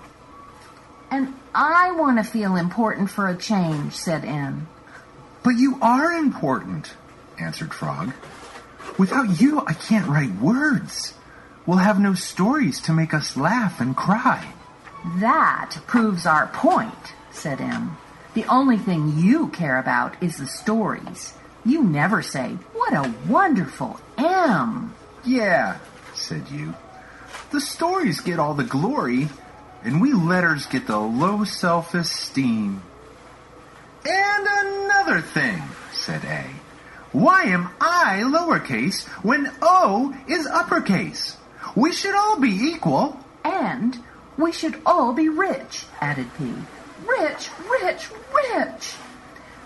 And 1.12 1.36
I 1.54 1.92
want 1.92 2.18
to 2.18 2.24
feel 2.24 2.56
important 2.56 3.12
for 3.12 3.28
a 3.28 3.38
change, 3.38 3.94
said 3.94 4.26
N. 4.26 4.66
But 5.44 5.58
you 5.58 5.78
are 5.80 6.12
important, 6.12 6.96
answered 7.40 7.72
Frog. 7.72 8.14
Without 8.98 9.40
you, 9.40 9.62
I 9.68 9.74
can't 9.74 10.10
write 10.10 10.42
words. 10.42 11.14
We'll 11.68 11.78
have 11.78 12.00
no 12.00 12.16
stories 12.16 12.82
to 12.82 12.94
make 12.94 13.14
us 13.14 13.38
laugh 13.38 13.80
and 13.80 13.96
cry. 13.96 14.54
That 15.20 15.76
proves 15.86 16.26
our 16.26 16.48
point, 16.48 17.14
said 17.30 17.62
M. 17.62 17.98
The 18.38 18.46
only 18.54 18.78
thing 18.78 19.18
you 19.18 19.48
care 19.48 19.80
about 19.80 20.22
is 20.22 20.38
the 20.38 20.46
stories. 20.46 21.34
You 21.66 21.82
never 21.82 22.22
say, 22.22 22.50
What 22.72 22.94
a 22.94 23.12
wonderful 23.28 24.00
M. 24.16 24.94
Yeah, 25.26 25.80
said 26.14 26.48
you. 26.52 26.76
The 27.50 27.60
stories 27.60 28.22
get 28.22 28.38
all 28.38 28.54
the 28.54 28.64
glory, 28.64 29.30
and 29.84 30.00
we 30.00 30.14
letters 30.14 30.68
get 30.68 30.86
the 30.86 31.00
low 31.00 31.46
self 31.46 31.96
esteem. 31.96 32.84
And 34.06 34.48
another 34.48 35.20
thing, 35.22 35.64
said 35.92 36.24
A. 36.26 36.46
Why 37.12 37.46
am 37.46 37.70
I 37.82 38.22
lowercase 38.24 39.08
when 39.24 39.52
O 39.64 40.16
is 40.28 40.46
uppercase? 40.46 41.38
We 41.76 41.92
should 41.92 42.14
all 42.14 42.40
be 42.40 42.52
equal. 42.52 43.20
And 43.44 43.98
we 44.38 44.52
should 44.52 44.80
all 44.86 45.14
be 45.14 45.28
rich, 45.28 45.86
added 46.00 46.28
P. 46.38 46.54
Rich, 47.08 47.50
rich, 47.82 48.10
rich. 48.34 48.96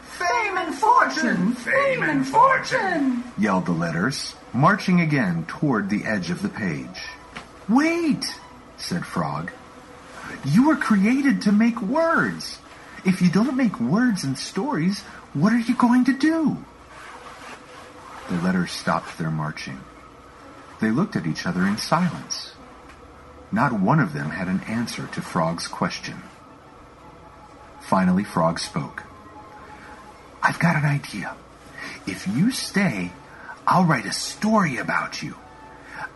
Fame 0.04 0.58
and 0.58 0.76
fortune, 0.76 1.54
fame 1.54 2.04
and 2.04 2.28
fortune, 2.28 3.24
yelled 3.38 3.66
the 3.66 3.72
letters, 3.72 4.36
marching 4.54 5.02
again 5.02 5.46
toward 5.48 5.90
the 5.90 6.04
edge 6.06 6.30
of 6.30 6.42
the 6.42 6.50
page. 6.50 7.08
Wait, 7.68 8.26
said 8.78 9.06
Frog. 9.06 9.52
You 10.46 10.68
were 10.68 10.76
created 10.76 11.42
to 11.44 11.52
make 11.52 11.82
words. 11.82 12.60
If 13.04 13.22
you 13.22 13.32
don't 13.32 13.58
make 13.58 13.80
words 13.80 14.24
and 14.24 14.38
stories, 14.38 15.02
what 15.34 15.54
are 15.54 15.60
you 15.60 15.76
going 15.76 16.06
to 16.06 16.14
do? 16.14 16.58
The 18.30 18.42
letters 18.42 18.72
stopped 18.72 19.18
their 19.18 19.32
marching. 19.32 19.80
They 20.80 20.92
looked 20.92 21.16
at 21.16 21.26
each 21.26 21.46
other 21.46 21.66
in 21.66 21.78
silence. 21.78 22.54
Not 23.52 23.74
one 23.74 24.00
of 24.00 24.14
them 24.14 24.30
had 24.30 24.48
an 24.48 24.62
answer 24.62 25.08
to 25.08 25.22
Frog's 25.22 25.68
question. 25.68 26.22
Finally, 27.82 28.24
Frog 28.24 28.60
spoke. 28.60 29.04
I've 30.42 30.60
got 30.60 30.76
an 30.76 30.86
idea. 30.86 31.36
If 32.08 32.28
you 32.28 32.52
stay, 32.52 33.12
I'll 33.68 33.86
write 33.86 34.06
a 34.06 34.14
story 34.14 34.78
about 34.78 35.22
you. 35.22 35.36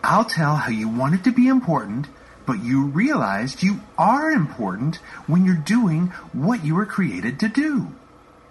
I'll 0.02 0.24
tell 0.24 0.56
how 0.56 0.70
you 0.70 0.88
wanted 0.88 1.24
to 1.24 1.32
be 1.32 1.48
important, 1.48 2.08
but 2.44 2.62
you 2.62 2.86
realized 2.86 3.62
you 3.62 3.80
are 3.98 4.30
important 4.30 4.96
when 5.26 5.44
you're 5.44 5.54
doing 5.54 6.08
what 6.32 6.64
you 6.64 6.74
were 6.74 6.86
created 6.86 7.40
to 7.40 7.48
do. 7.48 7.92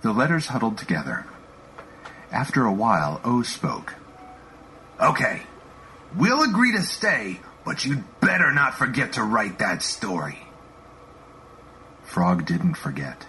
The 0.01 0.13
letters 0.13 0.47
huddled 0.47 0.77
together. 0.77 1.25
After 2.31 2.65
a 2.65 2.73
while, 2.73 3.21
O 3.23 3.41
spoke. 3.41 3.95
Okay, 5.01 5.43
we'll 6.15 6.43
agree 6.43 6.73
to 6.73 6.83
stay, 6.83 7.39
but 7.65 7.85
you'd 7.85 8.03
better 8.19 8.51
not 8.51 8.75
forget 8.75 9.13
to 9.13 9.23
write 9.23 9.59
that 9.59 9.81
story. 9.81 10.39
Frog 12.15 12.45
didn't 12.45 12.75
forget. 12.75 13.27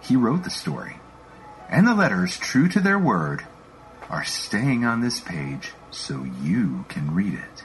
He 0.00 0.16
wrote 0.16 0.42
the 0.42 0.48
story. 0.48 0.96
And 1.68 1.86
the 1.86 1.94
letters, 1.94 2.38
true 2.38 2.66
to 2.66 2.80
their 2.80 2.98
word, 2.98 3.44
are 4.08 4.24
staying 4.24 4.86
on 4.86 5.02
this 5.02 5.20
page 5.20 5.72
so 5.90 6.24
you 6.42 6.86
can 6.88 7.14
read 7.14 7.34
it. 7.34 7.64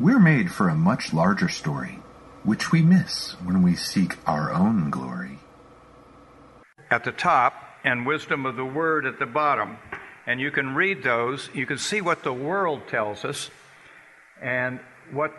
We're 0.00 0.18
made 0.18 0.50
for 0.50 0.68
a 0.68 0.74
much 0.74 1.12
larger 1.12 1.48
story, 1.48 2.00
which 2.42 2.72
we 2.72 2.82
miss 2.82 3.34
when 3.44 3.62
we 3.62 3.76
seek 3.76 4.16
our 4.26 4.52
own 4.52 4.90
glory. 4.90 5.38
At 6.90 7.04
the 7.04 7.12
top, 7.12 7.54
and 7.84 8.04
wisdom 8.04 8.44
of 8.44 8.56
the 8.56 8.64
word 8.64 9.06
at 9.06 9.20
the 9.20 9.26
bottom. 9.26 9.78
And 10.26 10.40
you 10.40 10.50
can 10.50 10.74
read 10.74 11.04
those. 11.04 11.48
You 11.54 11.64
can 11.64 11.78
see 11.78 12.00
what 12.00 12.24
the 12.24 12.32
world 12.32 12.88
tells 12.88 13.24
us 13.24 13.50
and 14.42 14.80
what 15.12 15.32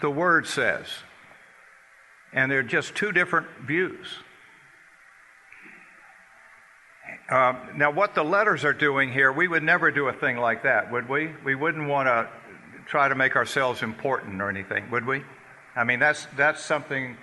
the 0.00 0.10
word 0.10 0.46
says. 0.46 0.86
And 2.34 2.50
they're 2.50 2.62
just 2.62 2.94
two 2.94 3.12
different 3.12 3.46
views. 3.66 4.06
Uh, 7.30 7.54
now, 7.76 7.90
what 7.90 8.14
the 8.14 8.22
letters 8.22 8.64
are 8.64 8.74
doing 8.74 9.10
here, 9.10 9.32
we 9.32 9.48
would 9.48 9.62
never 9.62 9.90
do 9.90 10.08
a 10.08 10.12
thing 10.12 10.36
like 10.36 10.64
that, 10.64 10.92
would 10.92 11.08
we? 11.08 11.30
We 11.44 11.54
wouldn't 11.54 11.88
want 11.88 12.06
to 12.06 12.28
try 12.86 13.08
to 13.08 13.14
make 13.14 13.34
ourselves 13.34 13.82
important 13.82 14.42
or 14.42 14.50
anything, 14.50 14.90
would 14.90 15.06
we? 15.06 15.22
I 15.74 15.84
mean, 15.84 16.00
that's, 16.00 16.26
that's 16.36 16.62
something 16.62 17.16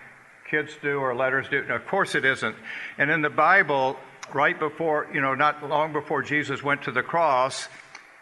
kids 0.50 0.74
do 0.82 1.00
or 1.00 1.14
letters 1.14 1.48
do. 1.50 1.60
of 1.70 1.86
course, 1.88 2.16
it 2.16 2.26
isn't. 2.26 2.56
And 2.98 3.12
in 3.12 3.22
the 3.22 3.30
Bible, 3.30 3.98
right 4.34 4.58
before, 4.58 5.08
you 5.14 5.22
know, 5.22 5.36
not 5.36 5.68
long 5.68 5.94
before 5.94 6.22
Jesus 6.24 6.64
went 6.64 6.84
to 6.84 6.92
the 6.92 7.04
cross, 7.04 7.68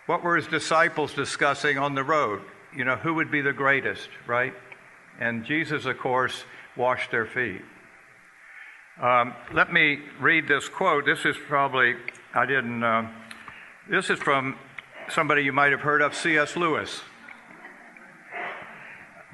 what 0.06 0.24
were 0.24 0.36
his 0.36 0.48
disciples 0.48 1.14
discussing 1.14 1.78
on 1.78 1.96
the 1.96 2.04
road? 2.04 2.42
You 2.76 2.84
know, 2.84 2.96
who 2.96 3.16
would 3.16 3.32
be 3.32 3.42
the 3.42 3.54
greatest, 3.54 4.10
right? 4.28 4.54
And 5.20 5.44
Jesus, 5.44 5.86
of 5.86 5.98
course, 5.98 6.44
washed 6.80 7.12
their 7.12 7.26
feet. 7.26 7.62
Um, 9.02 9.36
let 9.54 9.72
me 9.72 10.00
read 10.20 10.48
this 10.48 10.70
quote. 10.70 11.06
This 11.06 11.26
is 11.26 11.36
probably, 11.48 11.96
I 12.34 12.46
didn't, 12.46 12.82
uh, 12.82 13.10
this 13.90 14.10
is 14.10 14.18
from 14.18 14.56
somebody 15.10 15.44
you 15.44 15.52
might 15.52 15.72
have 15.72 15.82
heard 15.82 16.02
of, 16.02 16.16
C.S. 16.16 16.56
Lewis. 16.56 17.02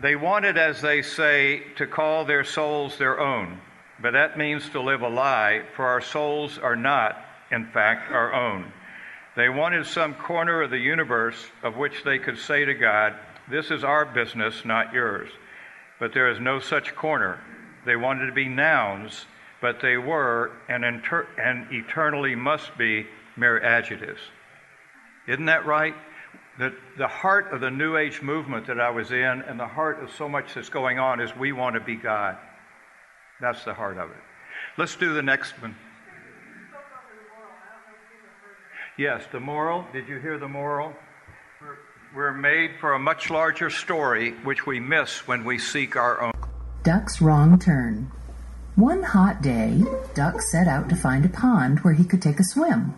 They 0.01 0.15
wanted, 0.15 0.57
as 0.57 0.81
they 0.81 1.03
say, 1.03 1.61
to 1.77 1.85
call 1.85 2.25
their 2.25 2.43
souls 2.43 2.97
their 2.97 3.19
own. 3.19 3.61
But 4.01 4.11
that 4.11 4.37
means 4.37 4.67
to 4.69 4.81
live 4.81 5.03
a 5.03 5.07
lie, 5.07 5.61
for 5.75 5.85
our 5.85 6.01
souls 6.01 6.57
are 6.57 6.75
not, 6.75 7.23
in 7.51 7.67
fact, 7.67 8.11
our 8.11 8.33
own. 8.33 8.73
They 9.35 9.49
wanted 9.49 9.85
some 9.85 10.15
corner 10.15 10.63
of 10.63 10.71
the 10.71 10.79
universe 10.79 11.45
of 11.61 11.77
which 11.77 12.03
they 12.03 12.17
could 12.17 12.39
say 12.39 12.65
to 12.65 12.73
God, 12.73 13.13
This 13.49 13.69
is 13.69 13.83
our 13.83 14.03
business, 14.03 14.65
not 14.65 14.93
yours. 14.93 15.29
But 15.99 16.13
there 16.13 16.29
is 16.29 16.39
no 16.39 16.59
such 16.59 16.95
corner. 16.95 17.39
They 17.85 17.95
wanted 17.95 18.27
to 18.27 18.33
be 18.33 18.47
nouns, 18.47 19.25
but 19.61 19.79
they 19.81 19.97
were 19.97 20.51
and, 20.67 20.83
inter- 20.83 21.27
and 21.37 21.71
eternally 21.71 22.35
must 22.35 22.77
be 22.77 23.05
mere 23.37 23.59
adjectives. 23.61 24.21
Isn't 25.27 25.45
that 25.45 25.65
right? 25.65 25.95
The, 26.57 26.73
the 26.97 27.07
heart 27.07 27.51
of 27.51 27.61
the 27.61 27.71
New 27.71 27.97
Age 27.97 28.21
movement 28.21 28.67
that 28.67 28.79
I 28.79 28.89
was 28.89 29.11
in 29.11 29.41
and 29.41 29.59
the 29.59 29.67
heart 29.67 30.01
of 30.01 30.11
so 30.11 30.29
much 30.29 30.53
that's 30.53 30.69
going 30.69 30.99
on 30.99 31.19
is 31.19 31.35
we 31.35 31.51
want 31.51 31.75
to 31.75 31.81
be 31.81 31.95
God. 31.95 32.37
That's 33.41 33.63
the 33.65 33.73
heart 33.73 33.97
of 33.97 34.09
it. 34.11 34.17
Let's 34.77 34.95
do 34.95 35.13
the 35.13 35.23
next 35.23 35.59
one. 35.61 35.75
Yes, 38.97 39.23
the 39.31 39.39
moral. 39.41 39.85
Did 39.91 40.07
you 40.07 40.19
hear 40.19 40.37
the 40.37 40.47
moral? 40.47 40.93
We're 42.15 42.31
made 42.31 42.71
for 42.79 42.93
a 42.93 42.99
much 42.99 43.29
larger 43.29 43.69
story, 43.69 44.31
which 44.45 44.65
we 44.65 44.79
miss 44.79 45.27
when 45.27 45.43
we 45.43 45.59
seek 45.59 45.97
our 45.97 46.21
own. 46.21 46.31
Duck's 46.81 47.19
wrong 47.19 47.59
turn. 47.59 48.09
One 48.77 49.03
hot 49.03 49.41
day, 49.41 49.83
Duck 50.13 50.39
set 50.39 50.65
out 50.65 50.87
to 50.87 50.95
find 50.95 51.25
a 51.25 51.29
pond 51.29 51.79
where 51.79 51.93
he 51.93 52.05
could 52.05 52.21
take 52.21 52.39
a 52.39 52.45
swim. 52.45 52.93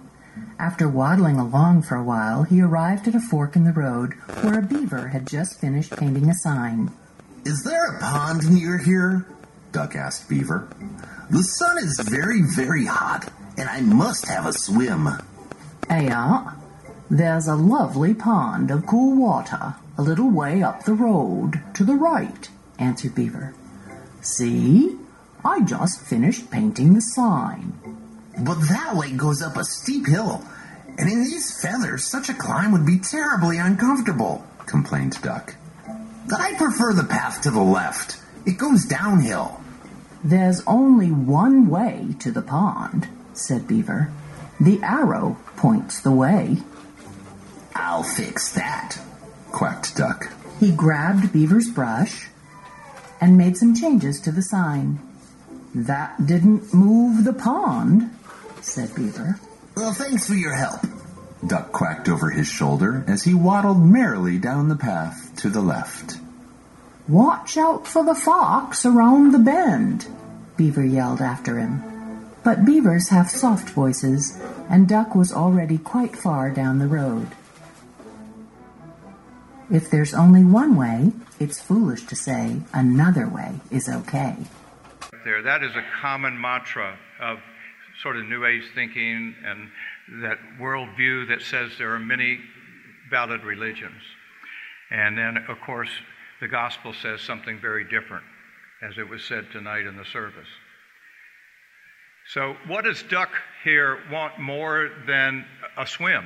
After 0.60 0.88
waddling 0.88 1.40
along 1.40 1.82
for 1.82 1.96
a 1.96 2.04
while, 2.04 2.44
he 2.44 2.62
arrived 2.62 3.08
at 3.08 3.16
a 3.16 3.20
fork 3.20 3.56
in 3.56 3.64
the 3.64 3.72
road 3.72 4.14
where 4.42 4.60
a 4.60 4.62
beaver 4.62 5.08
had 5.08 5.26
just 5.26 5.60
finished 5.60 5.98
painting 5.98 6.30
a 6.30 6.36
sign. 6.36 6.92
Is 7.44 7.64
there 7.64 7.96
a 7.96 8.00
pond 8.00 8.52
near 8.52 8.78
here? 8.78 9.26
Duck 9.72 9.96
asked 9.96 10.30
Beaver. 10.30 10.68
The 11.32 11.42
sun 11.42 11.80
is 11.80 12.00
very, 12.08 12.44
very 12.44 12.86
hot, 12.86 13.32
and 13.58 13.68
I 13.68 13.82
must 13.82 14.28
have 14.28 14.46
a 14.46 14.54
swim. 14.54 15.10
Yeah, 15.90 16.54
there's 17.10 17.48
a 17.48 17.56
lovely 17.56 18.14
pond 18.14 18.72
of 18.72 18.86
cool 18.86 19.16
water 19.16 19.76
a 19.98 20.02
little 20.02 20.30
way 20.30 20.62
up 20.62 20.84
the 20.84 20.94
road 20.94 21.62
to 21.74 21.84
the 21.84 21.96
right, 21.96 22.50
answered 22.78 23.16
Beaver. 23.16 23.54
See? 24.22 24.98
I 25.44 25.62
just 25.62 26.02
finished 26.02 26.52
painting 26.52 26.94
the 26.94 27.02
sign. 27.02 27.74
But 28.40 28.60
that 28.70 28.96
way 28.96 29.12
goes 29.12 29.42
up 29.42 29.58
a 29.58 29.64
steep 29.64 30.08
hill, 30.08 30.44
and 30.98 31.10
in 31.10 31.24
these 31.24 31.60
feathers, 31.62 32.06
such 32.06 32.30
a 32.30 32.34
climb 32.34 32.72
would 32.72 32.86
be 32.86 33.00
terribly 33.00 33.58
uncomfortable, 33.58 34.46
complained 34.66 35.20
Duck. 35.22 35.56
I 36.32 36.56
prefer 36.58 36.94
the 36.94 37.06
path 37.06 37.42
to 37.42 37.52
the 37.52 37.62
left. 37.62 38.20
It 38.46 38.58
goes 38.58 38.86
downhill. 38.86 39.62
There's 40.24 40.62
only 40.68 41.10
one 41.10 41.70
way 41.70 42.16
to 42.20 42.32
the 42.32 42.42
pond, 42.42 43.08
said 43.34 43.68
Beaver. 43.68 44.12
The 44.60 44.82
arrow 44.84 45.38
points 45.56 46.02
the 46.02 46.12
way. 46.12 46.58
I'll 47.80 48.04
fix 48.04 48.54
that, 48.54 49.00
quacked 49.52 49.96
Duck. 49.96 50.32
He 50.60 50.72
grabbed 50.72 51.32
Beaver's 51.32 51.70
brush 51.70 52.28
and 53.22 53.38
made 53.38 53.56
some 53.56 53.76
changes 53.76 54.20
to 54.22 54.32
the 54.32 54.42
sign. 54.42 55.00
That 55.76 56.26
didn't 56.26 56.74
move 56.74 57.24
the 57.24 57.34
pond, 57.34 58.10
said 58.62 58.96
Beaver. 58.96 59.40
Well, 59.76 59.94
thanks 59.94 60.28
for 60.28 60.34
your 60.34 60.54
help. 60.54 60.82
Duck 61.46 61.72
quacked 61.72 62.10
over 62.10 62.32
his 62.32 62.48
shoulder 62.48 63.04
as 63.08 63.24
he 63.24 63.36
waddled 63.36 63.84
merrily 63.84 64.40
down 64.40 64.70
the 64.70 64.76
path 64.76 65.36
to 65.38 65.50
the 65.50 65.62
left. 65.62 66.18
Watch 67.08 67.58
out 67.58 67.88
for 67.88 68.04
the 68.04 68.16
fox 68.16 68.86
around 68.86 69.32
the 69.32 69.40
bend, 69.40 70.08
Beaver 70.58 70.84
yelled 70.84 71.22
after 71.22 71.58
him. 71.58 71.84
But 72.44 72.66
beavers 72.66 73.10
have 73.10 73.30
soft 73.30 73.70
voices, 73.70 74.38
and 74.70 74.90
Duck 74.90 75.14
was 75.14 75.32
already 75.32 75.78
quite 75.78 76.16
far 76.16 76.50
down 76.50 76.80
the 76.80 76.88
road. 76.88 77.28
If 79.70 79.92
there's 79.92 80.14
only 80.14 80.46
one 80.46 80.78
way, 80.78 81.12
it's 81.42 81.60
foolish 81.60 82.04
to 82.04 82.16
say 82.16 82.62
another 82.74 83.28
way 83.28 83.60
is 83.70 83.90
okay. 83.90 84.38
There, 85.26 85.42
that 85.42 85.62
is 85.62 85.76
a 85.76 85.84
common 86.02 86.40
mantra 86.40 86.98
of 87.20 87.40
sort 88.02 88.16
of 88.16 88.26
New 88.28 88.46
Age 88.46 88.64
thinking 88.74 89.36
and 89.44 89.70
that 90.22 90.38
worldview 90.58 91.28
that 91.28 91.42
says 91.42 91.72
there 91.78 91.94
are 91.94 92.00
many 92.00 92.40
valid 93.10 93.44
religions. 93.44 94.02
And 94.90 95.18
then, 95.18 95.38
of 95.50 95.60
course, 95.60 95.90
the 96.40 96.48
gospel 96.48 96.94
says 96.94 97.20
something 97.20 97.60
very 97.60 97.84
different, 97.84 98.24
as 98.82 98.98
it 98.98 99.10
was 99.10 99.22
said 99.26 99.52
tonight 99.52 99.86
in 99.86 99.98
the 99.98 100.06
service. 100.06 100.48
So, 102.34 102.56
what 102.68 102.86
does 102.86 103.04
Duck 103.04 103.32
here 103.66 104.00
want 104.12 104.40
more 104.40 104.92
than 105.08 105.46
a 105.78 105.86
swim? 105.86 106.26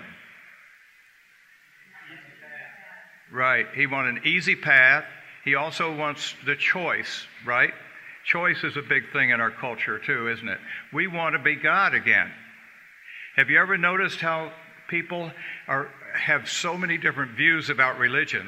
Right. 3.32 3.66
He 3.76 3.88
wants 3.88 4.18
an 4.18 4.28
easy 4.28 4.56
path. 4.56 5.06
He 5.46 5.56
also 5.56 5.96
wants 5.96 6.36
the 6.46 6.56
choice, 6.56 7.26
right? 7.46 7.74
Choice 8.26 8.64
is 8.64 8.78
a 8.78 8.82
big 8.82 9.12
thing 9.12 9.32
in 9.32 9.42
our 9.42 9.50
culture, 9.50 9.98
too, 9.98 10.30
isn't 10.30 10.48
it? 10.48 10.60
We 10.94 11.08
want 11.08 11.34
to 11.34 11.40
be 11.40 11.56
God 11.56 11.96
again. 11.96 12.30
Have 13.36 13.50
you 13.50 13.60
ever 13.60 13.78
noticed 13.78 14.20
how 14.20 14.52
people 14.90 15.32
are, 15.68 15.90
have 16.14 16.50
so 16.50 16.78
many 16.78 16.98
different 16.98 17.32
views 17.38 17.70
about 17.70 17.98
religion? 17.98 18.48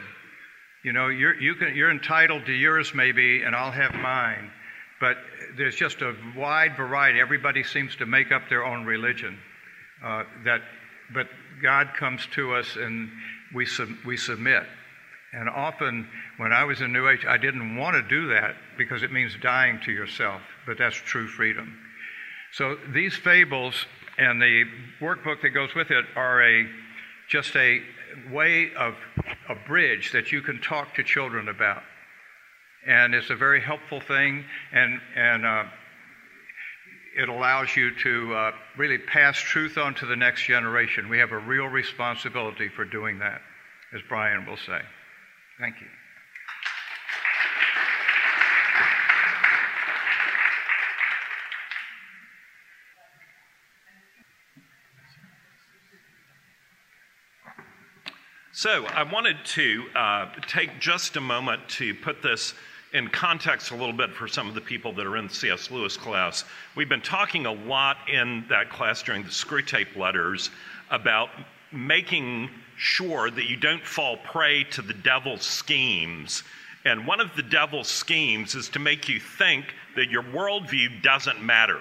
You 0.83 0.91
know, 0.91 1.07
you're, 1.07 1.39
you 1.41 1.55
can, 1.55 1.75
you're 1.75 1.89
entitled 1.89 2.45
to 2.45 2.51
yours 2.51 2.93
maybe, 2.93 3.41
and 3.41 3.55
I'll 3.55 3.71
have 3.71 3.95
mine. 3.95 4.51
But 4.99 5.17
there's 5.57 5.75
just 5.75 6.01
a 6.01 6.13
wide 6.35 6.75
variety. 6.75 7.19
Everybody 7.19 7.63
seems 7.63 7.95
to 7.95 8.05
make 8.05 8.31
up 8.31 8.49
their 8.49 8.65
own 8.65 8.85
religion. 8.85 9.39
Uh, 10.03 10.23
that, 10.43 10.61
but 11.13 11.27
God 11.61 11.93
comes 11.97 12.27
to 12.33 12.53
us 12.53 12.75
and 12.75 13.09
we, 13.53 13.65
sub, 13.65 13.89
we 14.05 14.17
submit. 14.17 14.63
And 15.33 15.49
often, 15.49 16.07
when 16.37 16.53
I 16.53 16.63
was 16.63 16.81
in 16.81 16.93
New 16.93 17.09
Age, 17.09 17.25
I 17.27 17.37
didn't 17.37 17.75
want 17.75 17.95
to 17.95 18.03
do 18.07 18.27
that 18.29 18.55
because 18.77 19.01
it 19.01 19.11
means 19.11 19.35
dying 19.41 19.79
to 19.85 19.91
yourself, 19.91 20.41
but 20.67 20.77
that's 20.77 20.95
true 20.95 21.27
freedom. 21.27 21.75
So 22.51 22.77
these 22.93 23.15
fables 23.15 23.87
and 24.17 24.39
the 24.39 24.65
workbook 25.01 25.41
that 25.41 25.49
goes 25.49 25.73
with 25.73 25.89
it 25.89 26.05
are 26.15 26.43
a 26.43 26.67
just 27.27 27.55
a 27.55 27.81
way 28.31 28.71
of 28.77 28.95
a 29.49 29.55
bridge 29.55 30.11
that 30.11 30.31
you 30.31 30.41
can 30.41 30.61
talk 30.61 30.93
to 30.95 31.03
children 31.03 31.49
about, 31.49 31.81
and 32.85 33.15
it's 33.15 33.31
a 33.31 33.35
very 33.35 33.59
helpful 33.59 33.99
thing, 33.99 34.45
and 34.71 34.99
and 35.15 35.45
uh, 35.45 35.63
it 37.15 37.29
allows 37.29 37.75
you 37.75 37.95
to 37.95 38.35
uh, 38.35 38.51
really 38.77 38.97
pass 38.97 39.37
truth 39.37 39.77
on 39.77 39.95
to 39.95 40.05
the 40.05 40.15
next 40.15 40.43
generation. 40.43 41.09
We 41.09 41.19
have 41.19 41.31
a 41.31 41.39
real 41.39 41.65
responsibility 41.65 42.69
for 42.69 42.85
doing 42.85 43.19
that, 43.19 43.41
as 43.93 44.01
Brian 44.09 44.45
will 44.45 44.57
say. 44.57 44.81
Thank 45.59 45.75
you. 45.81 45.87
So, 58.55 58.85
I 58.85 59.03
wanted 59.03 59.35
to 59.45 59.83
uh, 59.93 60.29
take 60.47 60.79
just 60.79 61.17
a 61.17 61.21
moment 61.21 61.67
to 61.69 61.93
put 61.95 62.21
this 62.21 62.53
in 62.93 63.09
context 63.09 63.71
a 63.71 63.75
little 63.75 63.93
bit 63.93 64.11
for 64.11 64.27
some 64.27 64.47
of 64.47 64.55
the 64.55 64.61
people 64.61 64.93
that 64.93 65.05
are 65.05 65.17
in 65.17 65.27
the 65.27 65.33
C.S. 65.33 65.69
Lewis 65.69 65.97
class. 65.97 66.45
We've 66.75 66.87
been 66.87 67.01
talking 67.01 67.45
a 67.45 67.51
lot 67.51 67.97
in 68.07 68.45
that 68.49 68.69
class 68.69 69.03
during 69.03 69.23
the 69.23 69.29
Screwtape 69.29 69.97
letters 69.97 70.49
about 70.91 71.29
making 71.71 72.49
sure 72.83 73.31
that 73.31 73.49
you 73.49 73.55
don't 73.55 73.85
fall 73.85 74.17
prey 74.17 74.65
to 74.65 74.81
the 74.81 74.93
devil's 74.93 75.43
schemes. 75.43 76.43
And 76.85 77.07
one 77.07 77.21
of 77.21 77.35
the 77.35 77.43
devil's 77.43 77.87
schemes 77.87 78.55
is 78.55 78.67
to 78.69 78.79
make 78.79 79.07
you 79.07 79.19
think 79.19 79.65
that 79.95 80.09
your 80.09 80.23
worldview 80.23 81.01
doesn't 81.01 81.41
matter, 81.41 81.79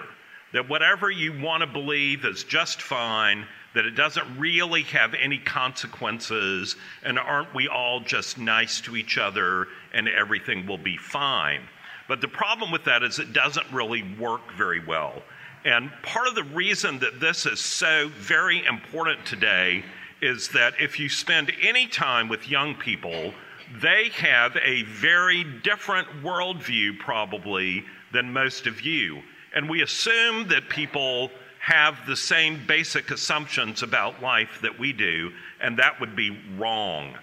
that 0.53 0.69
whatever 0.69 1.11
you 1.11 1.37
want 1.41 1.61
to 1.61 1.67
believe 1.67 2.23
is 2.23 2.45
just 2.45 2.81
fine, 2.81 3.45
that 3.75 3.85
it 3.85 3.95
doesn't 3.95 4.39
really 4.39 4.83
have 4.83 5.13
any 5.13 5.39
consequences, 5.39 6.77
and 7.03 7.19
aren't 7.19 7.53
we 7.53 7.67
all 7.67 7.99
just 7.99 8.37
nice 8.37 8.79
to 8.81 8.95
each 8.95 9.17
other 9.17 9.67
and 9.93 10.07
everything 10.07 10.65
will 10.65 10.77
be 10.77 10.95
fine? 10.95 11.61
But 12.07 12.21
the 12.21 12.27
problem 12.29 12.71
with 12.71 12.85
that 12.85 13.03
is 13.03 13.19
it 13.19 13.33
doesn't 13.33 13.69
really 13.73 14.03
work 14.17 14.53
very 14.55 14.83
well. 14.85 15.21
And 15.65 15.91
part 16.01 16.27
of 16.27 16.35
the 16.35 16.43
reason 16.43 16.99
that 16.99 17.19
this 17.19 17.45
is 17.45 17.59
so 17.59 18.09
very 18.19 18.65
important 18.65 19.25
today 19.25 19.83
is 20.23 20.47
that 20.49 20.73
if 20.79 20.97
you 20.99 21.09
spend 21.09 21.51
any 21.61 21.85
time 21.85 22.29
with 22.29 22.47
young 22.47 22.73
people, 22.75 23.33
they 23.81 24.09
have 24.09 24.55
a 24.63 24.83
very 24.83 25.43
different 25.63 26.07
worldview, 26.23 26.97
probably, 26.97 27.83
than 28.13 28.31
most 28.31 28.65
of 28.65 28.81
you. 28.81 29.21
And 29.53 29.69
we 29.69 29.81
assume 29.81 30.47
that 30.47 30.69
people 30.69 31.29
have 31.59 31.97
the 32.07 32.15
same 32.15 32.65
basic 32.65 33.11
assumptions 33.11 33.83
about 33.83 34.21
life 34.21 34.59
that 34.61 34.79
we 34.79 34.93
do, 34.93 35.31
and 35.59 35.77
that 35.77 35.99
would 35.99 36.15
be 36.15 36.37
wrong. 36.57 37.15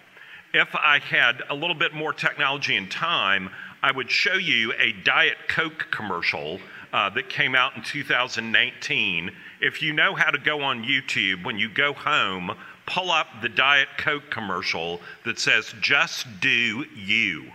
If 0.52 0.74
I 0.74 0.98
had 0.98 1.42
a 1.48 1.54
little 1.54 1.74
bit 1.74 1.94
more 1.94 2.12
technology 2.12 2.76
and 2.76 2.90
time, 2.90 3.50
I 3.82 3.92
would 3.92 4.10
show 4.10 4.34
you 4.34 4.74
a 4.78 4.92
Diet 4.92 5.38
Coke 5.48 5.86
commercial 5.90 6.60
uh, 6.92 7.08
that 7.10 7.28
came 7.28 7.54
out 7.54 7.76
in 7.76 7.82
2019. 7.82 9.30
If 9.60 9.80
you 9.80 9.92
know 9.92 10.14
how 10.14 10.30
to 10.30 10.38
go 10.38 10.62
on 10.62 10.84
YouTube, 10.84 11.44
when 11.44 11.58
you 11.58 11.68
go 11.68 11.92
home, 11.92 12.50
pull 12.90 13.10
up 13.10 13.28
the 13.40 13.48
Diet 13.48 13.88
Coke 13.98 14.30
commercial 14.30 15.00
that 15.24 15.38
says, 15.38 15.72
Just 15.80 16.26
do 16.40 16.84
you. 16.94 17.50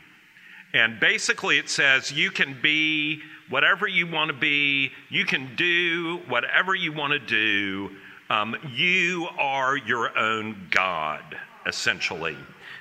And 0.73 0.99
basically, 0.99 1.57
it 1.57 1.69
says 1.69 2.11
you 2.11 2.31
can 2.31 2.57
be 2.61 3.21
whatever 3.49 3.87
you 3.87 4.07
want 4.07 4.29
to 4.29 4.37
be, 4.37 4.91
you 5.09 5.25
can 5.25 5.55
do 5.55 6.21
whatever 6.27 6.75
you 6.75 6.91
want 6.91 7.13
to 7.13 7.19
do. 7.19 7.91
Um, 8.29 8.55
you 8.73 9.27
are 9.37 9.77
your 9.77 10.17
own 10.17 10.67
God, 10.71 11.23
essentially. 11.65 12.35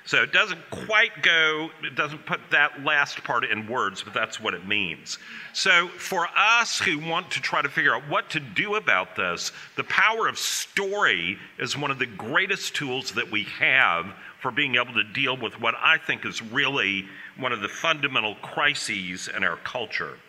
So 0.05 0.21
it 0.21 0.31
doesn't 0.31 0.69
quite 0.69 1.23
go, 1.23 1.71
it 1.83 1.95
doesn't 1.95 2.27
put 2.27 2.39
that 2.51 2.83
last 2.83 3.23
part 3.23 3.43
in 3.43 3.67
words, 3.67 4.03
but 4.03 4.13
that's 4.13 4.39
what 4.39 4.53
it 4.53 4.67
means. 4.67 5.17
So 5.53 5.87
for 5.87 6.27
us 6.37 6.79
who 6.79 6.99
want 6.99 7.31
to 7.31 7.41
try 7.41 7.63
to 7.63 7.69
figure 7.69 7.95
out 7.95 8.07
what 8.07 8.29
to 8.31 8.39
do 8.39 8.75
about 8.75 9.15
this, 9.15 9.51
the 9.75 9.83
power 9.83 10.27
of 10.27 10.37
story 10.37 11.39
is 11.57 11.75
one 11.75 11.89
of 11.89 11.97
the 11.97 12.05
greatest 12.05 12.75
tools 12.75 13.13
that 13.13 13.31
we 13.31 13.45
have 13.59 14.05
for 14.41 14.51
being 14.51 14.75
able 14.75 14.93
to 14.93 15.03
deal 15.03 15.35
with 15.35 15.59
what 15.59 15.73
I 15.75 15.97
think 15.97 16.23
is 16.23 16.39
really 16.39 17.07
one 17.35 17.51
of 17.51 17.61
the 17.61 17.67
fundamental 17.67 18.35
crises 18.35 19.27
in 19.35 19.43
our 19.43 19.57
culture. 19.57 20.19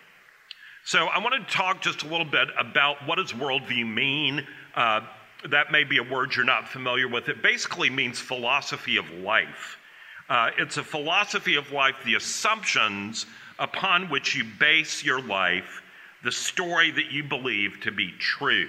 So 0.85 1.05
I 1.05 1.19
want 1.19 1.35
to 1.35 1.53
talk 1.53 1.81
just 1.81 2.01
a 2.01 2.07
little 2.07 2.25
bit 2.25 2.47
about 2.57 3.05
what 3.05 3.17
does 3.17 3.31
worldview 3.31 3.93
mean. 3.93 4.47
Uh, 4.73 5.01
that 5.51 5.71
may 5.71 5.83
be 5.83 5.97
a 5.97 6.03
word 6.03 6.35
you're 6.35 6.45
not 6.45 6.67
familiar 6.67 7.07
with. 7.07 7.29
It 7.29 7.41
basically 7.41 7.89
means 7.89 8.19
philosophy 8.19 8.97
of 8.97 9.09
life. 9.11 9.77
Uh, 10.29 10.49
it's 10.57 10.77
a 10.77 10.83
philosophy 10.83 11.55
of 11.55 11.71
life, 11.71 11.95
the 12.05 12.15
assumptions 12.15 13.25
upon 13.59 14.09
which 14.09 14.35
you 14.35 14.43
base 14.59 15.03
your 15.03 15.21
life, 15.21 15.81
the 16.23 16.31
story 16.31 16.91
that 16.91 17.11
you 17.11 17.23
believe 17.23 17.79
to 17.81 17.91
be 17.91 18.11
true. 18.19 18.67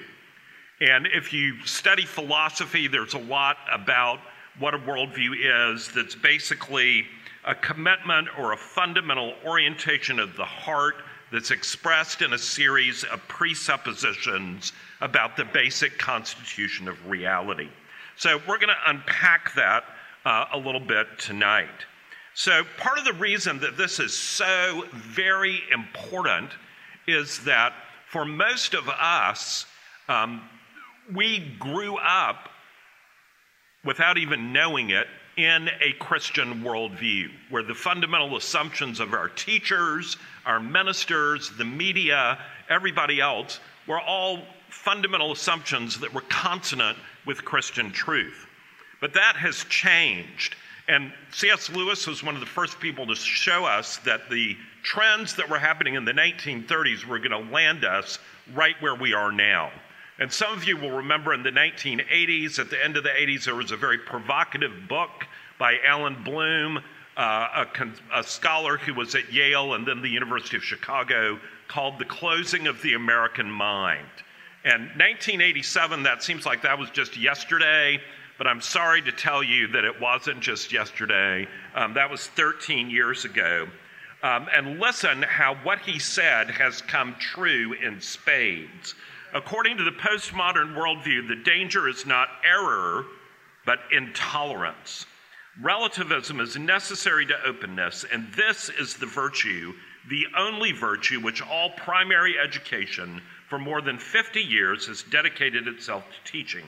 And 0.81 1.09
if 1.13 1.33
you 1.33 1.61
study 1.67 2.05
philosophy, 2.05 2.87
there's 2.87 3.15
a 3.15 3.19
lot 3.19 3.57
about 3.73 4.21
what 4.59 4.75
a 4.75 4.79
worldview 4.79 5.75
is 5.75 5.89
that's 5.89 6.15
basically 6.15 7.07
a 7.45 7.55
commitment 7.55 8.29
or 8.39 8.53
a 8.53 8.57
fundamental 8.57 9.35
orientation 9.45 10.19
of 10.21 10.37
the 10.37 10.45
heart 10.45 10.97
that's 11.33 11.51
expressed 11.51 12.23
in 12.23 12.33
a 12.33 12.39
series 12.39 13.05
of 13.05 13.27
presuppositions 13.29 14.73
about 15.01 15.37
the 15.37 15.45
basic 15.45 15.99
constitution 15.99 16.89
of 16.89 17.07
reality. 17.07 17.69
So, 18.17 18.41
we're 18.49 18.59
going 18.59 18.69
to 18.69 18.91
unpack 18.91 19.55
that 19.55 19.85
uh, 20.25 20.47
a 20.53 20.59
little 20.59 20.81
bit 20.81 21.07
tonight. 21.19 21.87
So, 22.35 22.63
part 22.77 22.99
of 22.99 23.05
the 23.05 23.15
reason 23.15 23.61
that 23.61 23.77
this 23.77 23.99
is 23.99 24.13
so 24.13 24.85
very 24.93 25.61
important 25.73 26.51
is 27.07 27.41
that 27.45 27.73
for 28.11 28.25
most 28.25 28.75
of 28.75 28.89
us, 28.89 29.67
um, 30.09 30.43
we 31.15 31.41
grew 31.59 31.97
up 31.97 32.49
without 33.85 34.19
even 34.19 34.53
knowing 34.53 34.91
it 34.91 35.07
in 35.37 35.69
a 35.81 35.93
Christian 35.99 36.63
worldview, 36.63 37.31
where 37.51 37.63
the 37.63 37.75
fundamental 37.75 38.37
assumptions 38.37 38.99
of 38.99 39.15
our 39.15 39.29
teachers, 39.29 40.17
our 40.45 40.61
ministers, 40.61 41.51
the 41.57 41.65
media, 41.65 42.39
everybody 42.69 43.21
else 43.21 43.61
were 43.89 44.01
all 44.01 44.41
fundamental 44.69 45.33
assumptions 45.33 45.99
that 46.01 46.13
were 46.13 46.25
consonant 46.29 46.97
with 47.27 47.45
Christian 47.45 47.91
truth. 47.91 48.47
But 49.01 49.15
that 49.15 49.37
has 49.37 49.65
changed. 49.65 50.57
And 50.89 51.13
C.S. 51.33 51.71
Lewis 51.71 52.07
was 52.07 52.23
one 52.23 52.35
of 52.35 52.41
the 52.41 52.47
first 52.47 52.79
people 52.81 53.07
to 53.07 53.15
show 53.15 53.65
us 53.65 53.99
that 53.99 54.31
the 54.31 54.57
trends 54.83 55.35
that 55.37 55.49
were 55.49 55.59
happening 55.59 55.95
in 55.95 56.05
the 56.05 56.13
1930s 56.13 57.05
were 57.05 57.19
going 57.19 57.31
to 57.31 57.53
land 57.53 57.85
us 57.85 58.19
right 58.55 58.75
where 58.81 58.95
we 58.95 59.13
are 59.13 59.33
now. 59.33 59.71
And 60.19 60.33
some 60.33 60.53
of 60.53 60.65
you 60.65 60.77
will 60.77 60.91
remember 60.91 61.33
in 61.33 61.43
the 61.43 61.51
1980s, 61.51 62.59
at 62.59 62.71
the 62.71 62.83
end 62.83 62.97
of 62.97 63.05
the 63.05 63.11
80s, 63.11 63.45
there 63.45 63.55
was 63.55 63.71
a 63.71 63.77
very 63.77 63.99
provocative 63.99 64.89
book 64.89 65.27
by 65.59 65.77
Allan 65.87 66.23
Bloom, 66.25 66.79
uh, 67.17 67.67
a, 68.11 68.19
a, 68.21 68.23
scholar 68.23 68.79
who 68.79 68.95
was 68.95 69.15
at 69.15 69.33
Yale 69.33 69.75
and 69.75 69.87
then 69.87 70.01
the 70.03 70.09
University 70.09 70.57
of 70.57 70.65
Chicago, 70.65 71.39
called 71.69 71.99
The 71.99 72.05
Closing 72.05 72.67
of 72.67 72.83
the 72.83 72.95
American 72.95 73.51
Mind. 73.51 74.07
And 74.65 74.83
1987, 74.83 76.03
that 76.03 76.23
seems 76.23 76.45
like 76.45 76.63
that 76.63 76.79
was 76.79 76.91
just 76.91 77.17
yesterday, 77.17 78.01
but 78.39 78.47
I'm 78.47 78.61
sorry 78.61 79.03
to 79.03 79.13
tell 79.13 79.43
you 79.43 79.69
that 79.69 79.85
it 79.85 80.01
wasn't 80.01 80.41
just 80.41 80.73
yesterday. 80.73 81.47
Um, 81.75 81.95
that 81.95 82.11
was 82.11 82.27
13 82.27 82.91
years 82.91 83.25
ago. 83.25 83.69
Um, 84.23 84.49
and 84.55 84.81
listen 84.81 85.23
how 85.23 85.55
what 85.63 85.79
he 85.81 85.99
said 85.99 86.51
has 86.51 86.83
come 86.83 87.15
true 87.21 87.75
in 87.75 88.01
spades. 88.01 88.95
According 89.33 89.77
to 89.77 89.85
the 89.85 89.93
postmodern 89.93 90.75
worldview, 90.75 91.29
the 91.29 91.43
danger 91.45 91.89
is 91.89 92.05
not 92.05 92.29
error, 92.45 93.05
but 93.65 93.79
intolerance. 93.93 95.07
Relativism 95.61 96.41
is 96.41 96.57
necessary 96.57 97.27
to 97.27 97.45
openness, 97.45 98.05
and 98.11 98.33
this 98.33 98.71
is 98.71 98.95
the 98.95 99.07
virtue, 99.07 99.75
the 100.09 100.27
only 100.37 100.73
virtue 100.73 101.21
which 101.21 101.43
all 101.43 101.71
primary 101.71 102.39
education 102.39 103.21
for 103.49 103.59
more 103.59 103.81
than 103.81 103.99
50 103.99 104.41
years 104.41 104.87
has 104.87 105.03
dedicated 105.03 105.67
itself 105.67 106.05
to 106.05 106.33
teaching. 106.33 106.65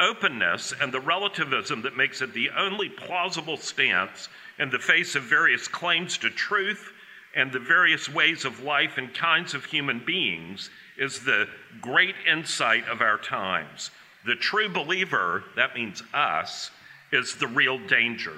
Openness 0.00 0.72
and 0.80 0.92
the 0.92 1.00
relativism 1.00 1.82
that 1.82 1.96
makes 1.96 2.22
it 2.22 2.32
the 2.32 2.50
only 2.50 2.88
plausible 2.88 3.56
stance 3.56 4.28
in 4.58 4.70
the 4.70 4.78
face 4.78 5.14
of 5.14 5.22
various 5.22 5.68
claims 5.68 6.18
to 6.18 6.30
truth 6.30 6.92
and 7.34 7.50
the 7.50 7.58
various 7.58 8.08
ways 8.08 8.44
of 8.44 8.62
life 8.62 8.98
and 8.98 9.14
kinds 9.14 9.54
of 9.54 9.64
human 9.64 10.02
beings 10.04 10.70
is 10.98 11.20
the 11.20 11.48
great 11.80 12.14
insight 12.30 12.86
of 12.88 13.00
our 13.00 13.18
times. 13.18 13.90
The 14.26 14.34
true 14.34 14.68
believer, 14.68 15.44
that 15.56 15.74
means 15.74 16.02
us, 16.12 16.70
is 17.10 17.36
the 17.36 17.46
real 17.46 17.78
danger. 17.86 18.34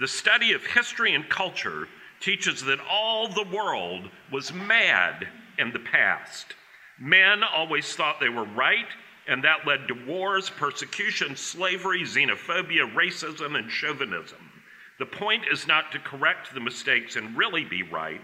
The 0.00 0.08
study 0.08 0.52
of 0.52 0.64
history 0.66 1.14
and 1.14 1.28
culture 1.28 1.88
teaches 2.20 2.62
that 2.64 2.80
all 2.90 3.28
the 3.28 3.46
world 3.52 4.08
was 4.32 4.52
mad 4.52 5.26
in 5.58 5.72
the 5.72 5.78
past. 5.78 6.54
Men 6.98 7.42
always 7.42 7.94
thought 7.94 8.20
they 8.20 8.28
were 8.28 8.44
right, 8.44 8.86
and 9.28 9.42
that 9.44 9.66
led 9.66 9.88
to 9.88 10.06
wars, 10.06 10.50
persecution, 10.50 11.36
slavery, 11.36 12.02
xenophobia, 12.02 12.92
racism, 12.94 13.58
and 13.58 13.70
chauvinism. 13.70 14.50
The 14.98 15.06
point 15.06 15.44
is 15.50 15.66
not 15.66 15.92
to 15.92 15.98
correct 15.98 16.54
the 16.54 16.60
mistakes 16.60 17.16
and 17.16 17.36
really 17.36 17.64
be 17.64 17.82
right, 17.82 18.22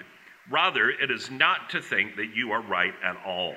Rather, 0.51 0.91
it 0.91 1.11
is 1.11 1.31
not 1.31 1.71
to 1.71 1.81
think 1.81 2.17
that 2.17 2.35
you 2.35 2.53
are 2.53 2.63
right 2.63 2.95
at 3.05 3.17
all. 3.25 3.55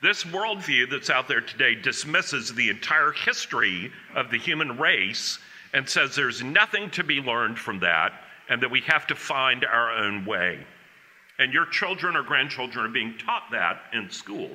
This 0.00 0.24
worldview 0.24 0.90
that's 0.90 1.10
out 1.10 1.28
there 1.28 1.40
today 1.40 1.74
dismisses 1.74 2.54
the 2.54 2.70
entire 2.70 3.12
history 3.12 3.92
of 4.14 4.30
the 4.30 4.38
human 4.38 4.78
race 4.78 5.38
and 5.74 5.88
says 5.88 6.14
there's 6.14 6.42
nothing 6.42 6.90
to 6.90 7.04
be 7.04 7.20
learned 7.20 7.58
from 7.58 7.80
that 7.80 8.12
and 8.48 8.62
that 8.62 8.70
we 8.70 8.80
have 8.82 9.06
to 9.06 9.14
find 9.14 9.64
our 9.64 9.90
own 9.90 10.24
way. 10.24 10.58
And 11.38 11.52
your 11.52 11.66
children 11.66 12.16
or 12.16 12.22
grandchildren 12.22 12.84
are 12.84 12.92
being 12.92 13.16
taught 13.18 13.44
that 13.52 13.80
in 13.92 14.10
school. 14.10 14.50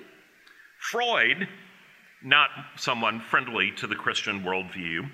Freud, 0.80 1.48
not 2.24 2.50
someone 2.76 3.22
friendly 3.22 3.72
to 3.78 3.88
the 3.88 3.96
Christian 3.96 4.44
worldview, 4.44 5.10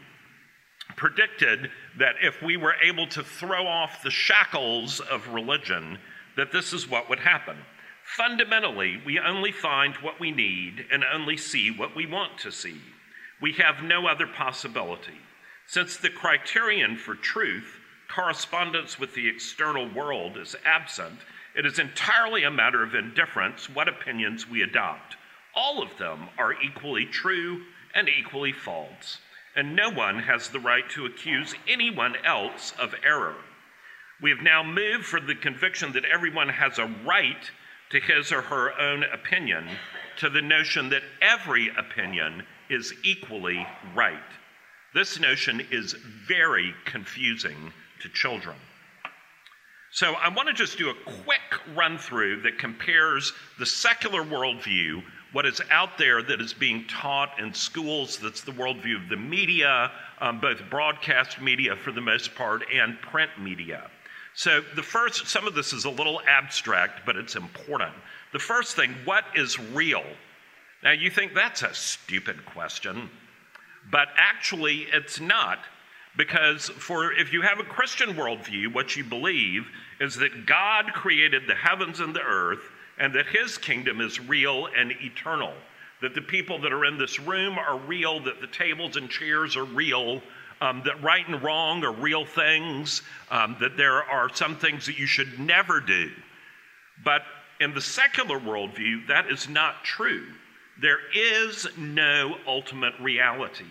predicted 0.95 1.69
that 1.97 2.15
if 2.21 2.41
we 2.41 2.57
were 2.57 2.75
able 2.83 3.07
to 3.07 3.23
throw 3.23 3.67
off 3.67 4.01
the 4.03 4.09
shackles 4.09 4.99
of 4.99 5.27
religion, 5.29 5.99
that 6.35 6.51
this 6.51 6.73
is 6.73 6.89
what 6.89 7.09
would 7.09 7.19
happen. 7.19 7.57
Fundamentally, 8.03 8.99
we 9.05 9.19
only 9.19 9.51
find 9.51 9.95
what 9.97 10.19
we 10.19 10.31
need 10.31 10.85
and 10.91 11.03
only 11.13 11.37
see 11.37 11.69
what 11.69 11.95
we 11.95 12.07
want 12.07 12.39
to 12.39 12.51
see. 12.51 12.81
We 13.39 13.53
have 13.53 13.83
no 13.83 14.07
other 14.07 14.25
possibility. 14.25 15.19
Since 15.67 15.97
the 15.97 16.09
criterion 16.09 16.97
for 16.97 17.13
truth, 17.13 17.78
correspondence 18.09 18.99
with 18.99 19.13
the 19.13 19.27
external 19.27 19.87
world, 19.87 20.37
is 20.37 20.55
absent, 20.65 21.19
it 21.55 21.65
is 21.65 21.79
entirely 21.79 22.43
a 22.43 22.51
matter 22.51 22.83
of 22.83 22.95
indifference 22.95 23.69
what 23.69 23.87
opinions 23.87 24.47
we 24.47 24.61
adopt. 24.61 25.15
All 25.55 25.81
of 25.81 25.97
them 25.97 26.29
are 26.37 26.53
equally 26.61 27.05
true 27.05 27.63
and 27.93 28.07
equally 28.09 28.51
false, 28.51 29.19
and 29.55 29.75
no 29.75 29.89
one 29.89 30.19
has 30.19 30.49
the 30.49 30.59
right 30.59 30.89
to 30.91 31.05
accuse 31.05 31.55
anyone 31.67 32.15
else 32.23 32.73
of 32.79 32.93
error. 33.03 33.35
We 34.21 34.29
have 34.31 34.41
now 34.41 34.63
moved 34.63 35.05
from 35.05 35.27
the 35.27 35.35
conviction 35.35 35.93
that 35.93 36.05
everyone 36.05 36.49
has 36.49 36.77
a 36.77 36.93
right 37.05 37.49
to 37.89 37.99
his 37.99 38.31
or 38.31 38.41
her 38.41 38.79
own 38.79 39.03
opinion 39.03 39.67
to 40.17 40.29
the 40.29 40.41
notion 40.41 40.89
that 40.89 41.03
every 41.21 41.69
opinion 41.69 42.43
is 42.69 42.93
equally 43.03 43.65
right. 43.95 44.19
This 44.93 45.19
notion 45.19 45.61
is 45.71 45.93
very 45.93 46.73
confusing 46.85 47.71
to 48.01 48.09
children. 48.09 48.55
So, 49.91 50.13
I 50.13 50.29
want 50.29 50.47
to 50.47 50.53
just 50.53 50.77
do 50.77 50.91
a 50.91 51.11
quick 51.23 51.75
run 51.75 51.97
through 51.97 52.41
that 52.43 52.59
compares 52.59 53.33
the 53.57 53.65
secular 53.65 54.23
worldview, 54.23 55.01
what 55.31 55.47
is 55.47 55.61
out 55.71 55.97
there 55.97 56.21
that 56.21 56.41
is 56.41 56.53
being 56.53 56.85
taught 56.87 57.39
in 57.39 57.53
schools, 57.53 58.17
that's 58.17 58.41
the 58.41 58.51
worldview 58.51 59.01
of 59.01 59.09
the 59.09 59.17
media, 59.17 59.91
um, 60.21 60.39
both 60.39 60.61
broadcast 60.69 61.41
media 61.41 61.75
for 61.75 61.91
the 61.91 62.01
most 62.01 62.35
part 62.35 62.63
and 62.71 63.01
print 63.01 63.31
media. 63.39 63.89
So, 64.35 64.61
the 64.75 64.83
first, 64.83 65.27
some 65.27 65.47
of 65.47 65.55
this 65.55 65.73
is 65.73 65.85
a 65.85 65.89
little 65.89 66.21
abstract, 66.27 67.01
but 67.05 67.15
it's 67.15 67.35
important. 67.35 67.93
The 68.31 68.39
first 68.39 68.75
thing, 68.75 68.93
what 69.05 69.25
is 69.35 69.59
real? 69.59 70.03
Now, 70.83 70.91
you 70.91 71.09
think 71.09 71.33
that's 71.33 71.63
a 71.63 71.73
stupid 71.73 72.45
question, 72.45 73.09
but 73.91 74.09
actually, 74.17 74.87
it's 74.93 75.19
not. 75.19 75.59
Because 76.17 76.69
for 76.69 77.13
if 77.13 77.31
you 77.31 77.41
have 77.41 77.59
a 77.59 77.63
Christian 77.63 78.15
worldview, 78.15 78.73
what 78.73 78.95
you 78.95 79.03
believe 79.03 79.67
is 79.99 80.15
that 80.15 80.45
God 80.45 80.87
created 80.93 81.43
the 81.47 81.55
heavens 81.55 81.99
and 81.99 82.15
the 82.15 82.21
earth, 82.21 82.63
and 82.97 83.13
that 83.15 83.27
his 83.27 83.57
kingdom 83.57 84.01
is 84.01 84.19
real 84.19 84.67
and 84.77 84.91
eternal. 85.01 85.53
That 86.01 86.15
the 86.15 86.21
people 86.21 86.59
that 86.59 86.73
are 86.73 86.85
in 86.85 86.97
this 86.97 87.19
room 87.19 87.57
are 87.57 87.77
real, 87.77 88.19
that 88.21 88.41
the 88.41 88.47
tables 88.47 88.97
and 88.97 89.09
chairs 89.09 89.55
are 89.55 89.65
real, 89.65 90.21
um, 90.61 90.81
that 90.85 91.01
right 91.01 91.27
and 91.27 91.41
wrong 91.41 91.83
are 91.83 91.93
real 91.93 92.25
things, 92.25 93.01
um, 93.31 93.55
that 93.61 93.77
there 93.77 94.03
are 94.03 94.33
some 94.33 94.57
things 94.57 94.85
that 94.85 94.99
you 94.99 95.05
should 95.05 95.39
never 95.39 95.79
do. 95.79 96.11
But 97.03 97.23
in 97.59 97.73
the 97.73 97.81
secular 97.81 98.39
worldview, 98.39 99.07
that 99.07 99.31
is 99.31 99.47
not 99.47 99.83
true. 99.83 100.25
There 100.81 100.99
is 101.13 101.67
no 101.77 102.37
ultimate 102.47 102.93
reality. 102.99 103.65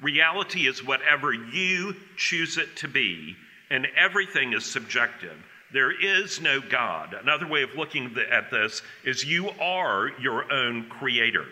Reality 0.00 0.66
is 0.66 0.84
whatever 0.84 1.32
you 1.32 1.94
choose 2.16 2.56
it 2.56 2.76
to 2.76 2.88
be, 2.88 3.36
and 3.70 3.86
everything 3.96 4.52
is 4.52 4.64
subjective. 4.64 5.36
There 5.72 5.90
is 5.90 6.40
no 6.40 6.60
God. 6.60 7.14
Another 7.14 7.46
way 7.46 7.62
of 7.62 7.74
looking 7.74 8.16
at 8.30 8.50
this 8.50 8.82
is 9.04 9.24
you 9.24 9.50
are 9.60 10.10
your 10.20 10.50
own 10.52 10.88
creator. 10.88 11.46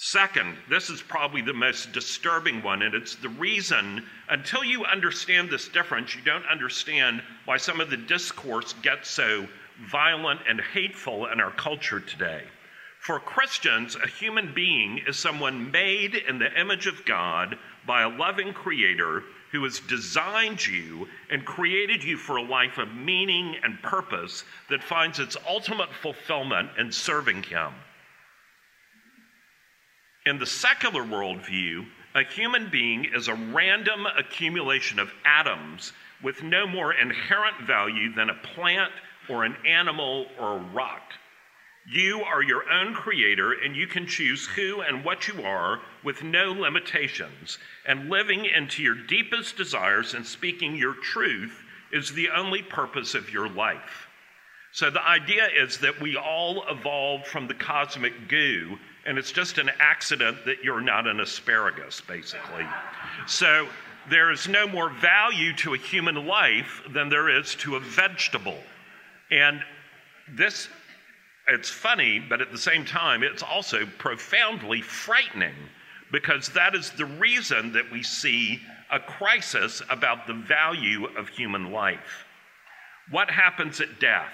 Second, 0.00 0.56
this 0.70 0.90
is 0.90 1.02
probably 1.02 1.42
the 1.42 1.52
most 1.52 1.92
disturbing 1.92 2.62
one, 2.62 2.82
and 2.82 2.94
it's 2.94 3.16
the 3.16 3.28
reason, 3.30 4.06
until 4.28 4.62
you 4.62 4.84
understand 4.84 5.50
this 5.50 5.68
difference, 5.68 6.14
you 6.14 6.22
don't 6.22 6.46
understand 6.46 7.20
why 7.44 7.56
some 7.56 7.80
of 7.80 7.90
the 7.90 7.96
discourse 7.96 8.74
gets 8.74 9.10
so 9.10 9.46
violent 9.90 10.40
and 10.48 10.60
hateful 10.60 11.26
in 11.26 11.40
our 11.40 11.50
culture 11.50 12.00
today. 12.00 12.44
For 13.00 13.20
Christians, 13.20 13.96
a 13.96 14.06
human 14.06 14.52
being 14.52 14.98
is 15.06 15.16
someone 15.16 15.70
made 15.70 16.14
in 16.14 16.38
the 16.38 16.60
image 16.60 16.86
of 16.86 17.04
God 17.04 17.58
by 17.86 18.02
a 18.02 18.08
loving 18.08 18.52
creator 18.52 19.22
who 19.52 19.64
has 19.64 19.80
designed 19.80 20.66
you 20.66 21.08
and 21.30 21.44
created 21.44 22.04
you 22.04 22.16
for 22.18 22.36
a 22.36 22.42
life 22.42 22.76
of 22.76 22.94
meaning 22.94 23.56
and 23.62 23.82
purpose 23.82 24.44
that 24.68 24.82
finds 24.82 25.18
its 25.18 25.36
ultimate 25.48 25.94
fulfillment 25.94 26.70
in 26.76 26.92
serving 26.92 27.44
him. 27.44 27.72
In 30.26 30.38
the 30.38 30.46
secular 30.46 31.02
worldview, 31.02 31.86
a 32.14 32.24
human 32.24 32.68
being 32.68 33.06
is 33.14 33.28
a 33.28 33.34
random 33.34 34.06
accumulation 34.06 34.98
of 34.98 35.10
atoms 35.24 35.92
with 36.22 36.42
no 36.42 36.66
more 36.66 36.92
inherent 36.92 37.60
value 37.62 38.12
than 38.12 38.28
a 38.28 38.34
plant, 38.34 38.92
or 39.28 39.44
an 39.44 39.56
animal 39.64 40.26
or 40.38 40.56
a 40.56 40.62
rock. 40.74 41.12
You 41.90 42.22
are 42.22 42.42
your 42.42 42.70
own 42.70 42.92
creator, 42.92 43.52
and 43.52 43.74
you 43.74 43.86
can 43.86 44.06
choose 44.06 44.46
who 44.46 44.82
and 44.82 45.04
what 45.04 45.26
you 45.26 45.42
are 45.42 45.80
with 46.04 46.22
no 46.22 46.52
limitations. 46.52 47.58
And 47.86 48.10
living 48.10 48.44
into 48.44 48.82
your 48.82 48.94
deepest 48.94 49.56
desires 49.56 50.12
and 50.12 50.26
speaking 50.26 50.76
your 50.76 50.94
truth 50.94 51.62
is 51.90 52.12
the 52.12 52.28
only 52.30 52.62
purpose 52.62 53.14
of 53.14 53.32
your 53.32 53.48
life. 53.48 54.06
So 54.72 54.90
the 54.90 55.06
idea 55.06 55.48
is 55.48 55.78
that 55.78 55.98
we 55.98 56.16
all 56.16 56.62
evolved 56.68 57.26
from 57.26 57.48
the 57.48 57.54
cosmic 57.54 58.28
goo, 58.28 58.78
and 59.06 59.16
it's 59.16 59.32
just 59.32 59.56
an 59.56 59.70
accident 59.80 60.44
that 60.44 60.62
you're 60.62 60.82
not 60.82 61.06
an 61.06 61.20
asparagus, 61.20 62.02
basically. 62.02 62.66
So 63.26 63.66
there 64.10 64.30
is 64.30 64.46
no 64.46 64.66
more 64.66 64.90
value 64.90 65.54
to 65.56 65.72
a 65.72 65.78
human 65.78 66.26
life 66.26 66.82
than 66.90 67.08
there 67.08 67.30
is 67.30 67.54
to 67.56 67.76
a 67.76 67.80
vegetable. 67.80 68.58
And 69.30 69.62
this 70.30 70.68
it's 71.48 71.70
funny, 71.70 72.18
but 72.18 72.40
at 72.40 72.52
the 72.52 72.58
same 72.58 72.84
time, 72.84 73.22
it's 73.22 73.42
also 73.42 73.86
profoundly 73.98 74.82
frightening 74.82 75.54
because 76.12 76.48
that 76.50 76.74
is 76.74 76.90
the 76.90 77.06
reason 77.06 77.72
that 77.72 77.90
we 77.90 78.02
see 78.02 78.60
a 78.90 78.98
crisis 78.98 79.82
about 79.90 80.26
the 80.26 80.34
value 80.34 81.06
of 81.16 81.28
human 81.28 81.72
life. 81.72 82.24
What 83.10 83.30
happens 83.30 83.80
at 83.80 84.00
death? 84.00 84.32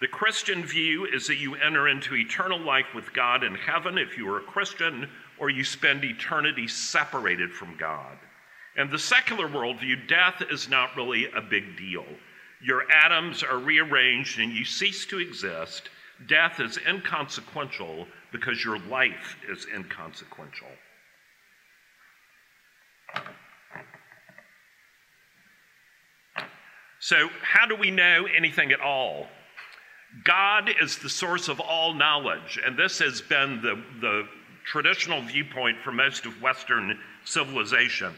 The 0.00 0.08
Christian 0.08 0.64
view 0.64 1.04
is 1.04 1.26
that 1.26 1.36
you 1.36 1.56
enter 1.56 1.88
into 1.88 2.16
eternal 2.16 2.58
life 2.58 2.94
with 2.94 3.12
God 3.12 3.44
in 3.44 3.54
heaven 3.54 3.98
if 3.98 4.16
you 4.16 4.28
are 4.30 4.38
a 4.38 4.42
Christian, 4.42 5.08
or 5.38 5.50
you 5.50 5.64
spend 5.64 6.04
eternity 6.04 6.66
separated 6.68 7.52
from 7.52 7.76
God. 7.76 8.18
And 8.76 8.90
the 8.90 8.98
secular 8.98 9.48
worldview, 9.48 10.08
death 10.08 10.42
is 10.50 10.68
not 10.68 10.96
really 10.96 11.26
a 11.32 11.42
big 11.42 11.76
deal. 11.76 12.06
Your 12.62 12.90
atoms 12.90 13.42
are 13.42 13.58
rearranged 13.58 14.38
and 14.38 14.52
you 14.52 14.64
cease 14.64 15.04
to 15.06 15.18
exist 15.18 15.90
Death 16.28 16.60
is 16.60 16.78
inconsequential 16.86 18.06
because 18.32 18.64
your 18.64 18.78
life 18.78 19.36
is 19.48 19.66
inconsequential. 19.74 20.68
So, 27.00 27.30
how 27.42 27.66
do 27.66 27.74
we 27.74 27.90
know 27.90 28.26
anything 28.36 28.72
at 28.72 28.80
all? 28.80 29.26
God 30.24 30.70
is 30.82 30.98
the 30.98 31.08
source 31.08 31.48
of 31.48 31.58
all 31.58 31.94
knowledge, 31.94 32.58
and 32.64 32.76
this 32.76 32.98
has 32.98 33.22
been 33.22 33.62
the, 33.62 33.82
the 34.00 34.28
traditional 34.64 35.22
viewpoint 35.22 35.78
for 35.82 35.92
most 35.92 36.26
of 36.26 36.42
Western 36.42 36.98
civilization. 37.24 38.14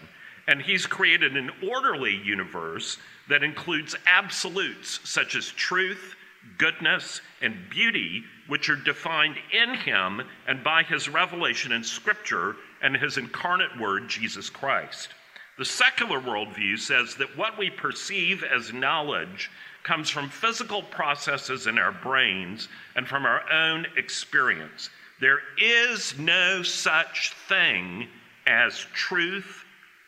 And 0.48 0.60
He's 0.60 0.86
created 0.86 1.36
an 1.36 1.50
orderly 1.62 2.16
universe 2.16 2.98
that 3.28 3.44
includes 3.44 3.94
absolutes 4.06 4.98
such 5.04 5.36
as 5.36 5.50
truth, 5.50 6.16
goodness, 6.58 7.20
and 7.40 7.68
beauty, 7.70 8.24
which 8.46 8.68
are 8.68 8.76
defined 8.76 9.36
in 9.52 9.74
him 9.74 10.22
and 10.46 10.62
by 10.62 10.82
his 10.82 11.08
revelation 11.08 11.72
in 11.72 11.84
Scripture 11.84 12.56
and 12.82 12.96
his 12.96 13.18
incarnate 13.18 13.78
word, 13.80 14.08
Jesus 14.08 14.50
Christ. 14.50 15.10
The 15.58 15.64
secular 15.64 16.20
worldview 16.20 16.78
says 16.78 17.14
that 17.16 17.36
what 17.36 17.58
we 17.58 17.70
perceive 17.70 18.42
as 18.42 18.72
knowledge 18.72 19.50
comes 19.82 20.08
from 20.08 20.28
physical 20.28 20.82
processes 20.82 21.66
in 21.66 21.78
our 21.78 21.92
brains 21.92 22.68
and 22.96 23.06
from 23.06 23.26
our 23.26 23.50
own 23.52 23.86
experience. 23.96 24.90
There 25.20 25.40
is 25.60 26.18
no 26.18 26.62
such 26.62 27.32
thing 27.48 28.08
as 28.46 28.86
truth 28.92 29.64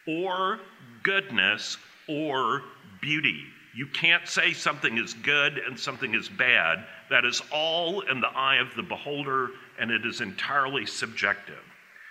or 0.06 0.60
goodness 1.02 1.76
or 2.08 2.62
beauty. 3.00 3.44
You 3.74 3.86
can't 3.88 4.28
say 4.28 4.52
something 4.52 4.98
is 4.98 5.14
good 5.14 5.58
and 5.58 5.78
something 5.78 6.14
is 6.14 6.28
bad. 6.28 6.84
That 7.10 7.24
is 7.24 7.42
all 7.50 8.00
in 8.02 8.20
the 8.20 8.28
eye 8.28 8.56
of 8.56 8.74
the 8.76 8.84
beholder, 8.84 9.50
and 9.78 9.90
it 9.90 10.06
is 10.06 10.20
entirely 10.20 10.86
subjective. 10.86 11.62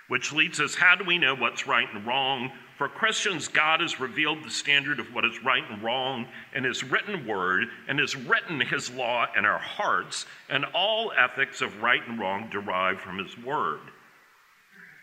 Which 0.09 0.33
leads 0.33 0.59
us 0.59 0.75
how 0.75 0.95
do 0.95 1.05
we 1.05 1.17
know 1.17 1.35
what's 1.35 1.65
right 1.65 1.87
and 1.93 2.05
wrong? 2.05 2.51
For 2.77 2.89
Christians, 2.89 3.47
God 3.47 3.79
has 3.79 4.01
revealed 4.01 4.43
the 4.43 4.49
standard 4.49 4.99
of 4.99 5.13
what 5.13 5.23
is 5.23 5.41
right 5.43 5.63
and 5.69 5.81
wrong 5.81 6.27
in 6.53 6.65
His 6.65 6.83
written 6.83 7.25
word 7.25 7.69
and 7.87 7.97
has 7.99 8.15
written 8.15 8.59
His 8.59 8.91
law 8.91 9.27
in 9.37 9.45
our 9.45 9.59
hearts, 9.59 10.25
and 10.49 10.65
all 10.73 11.13
ethics 11.17 11.61
of 11.61 11.81
right 11.81 12.05
and 12.05 12.19
wrong 12.19 12.49
derive 12.51 12.99
from 12.99 13.19
His 13.19 13.37
word. 13.37 13.79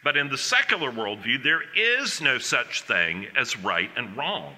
But 0.05 0.19
in 0.19 0.29
the 0.29 0.39
secular 0.39 0.91
worldview, 0.91 1.43
there 1.43 1.63
is 1.75 2.21
no 2.21 2.37
such 2.37 2.83
thing 2.83 3.29
as 3.37 3.57
right 3.57 3.91
and 3.97 4.15
wrong. 4.17 4.55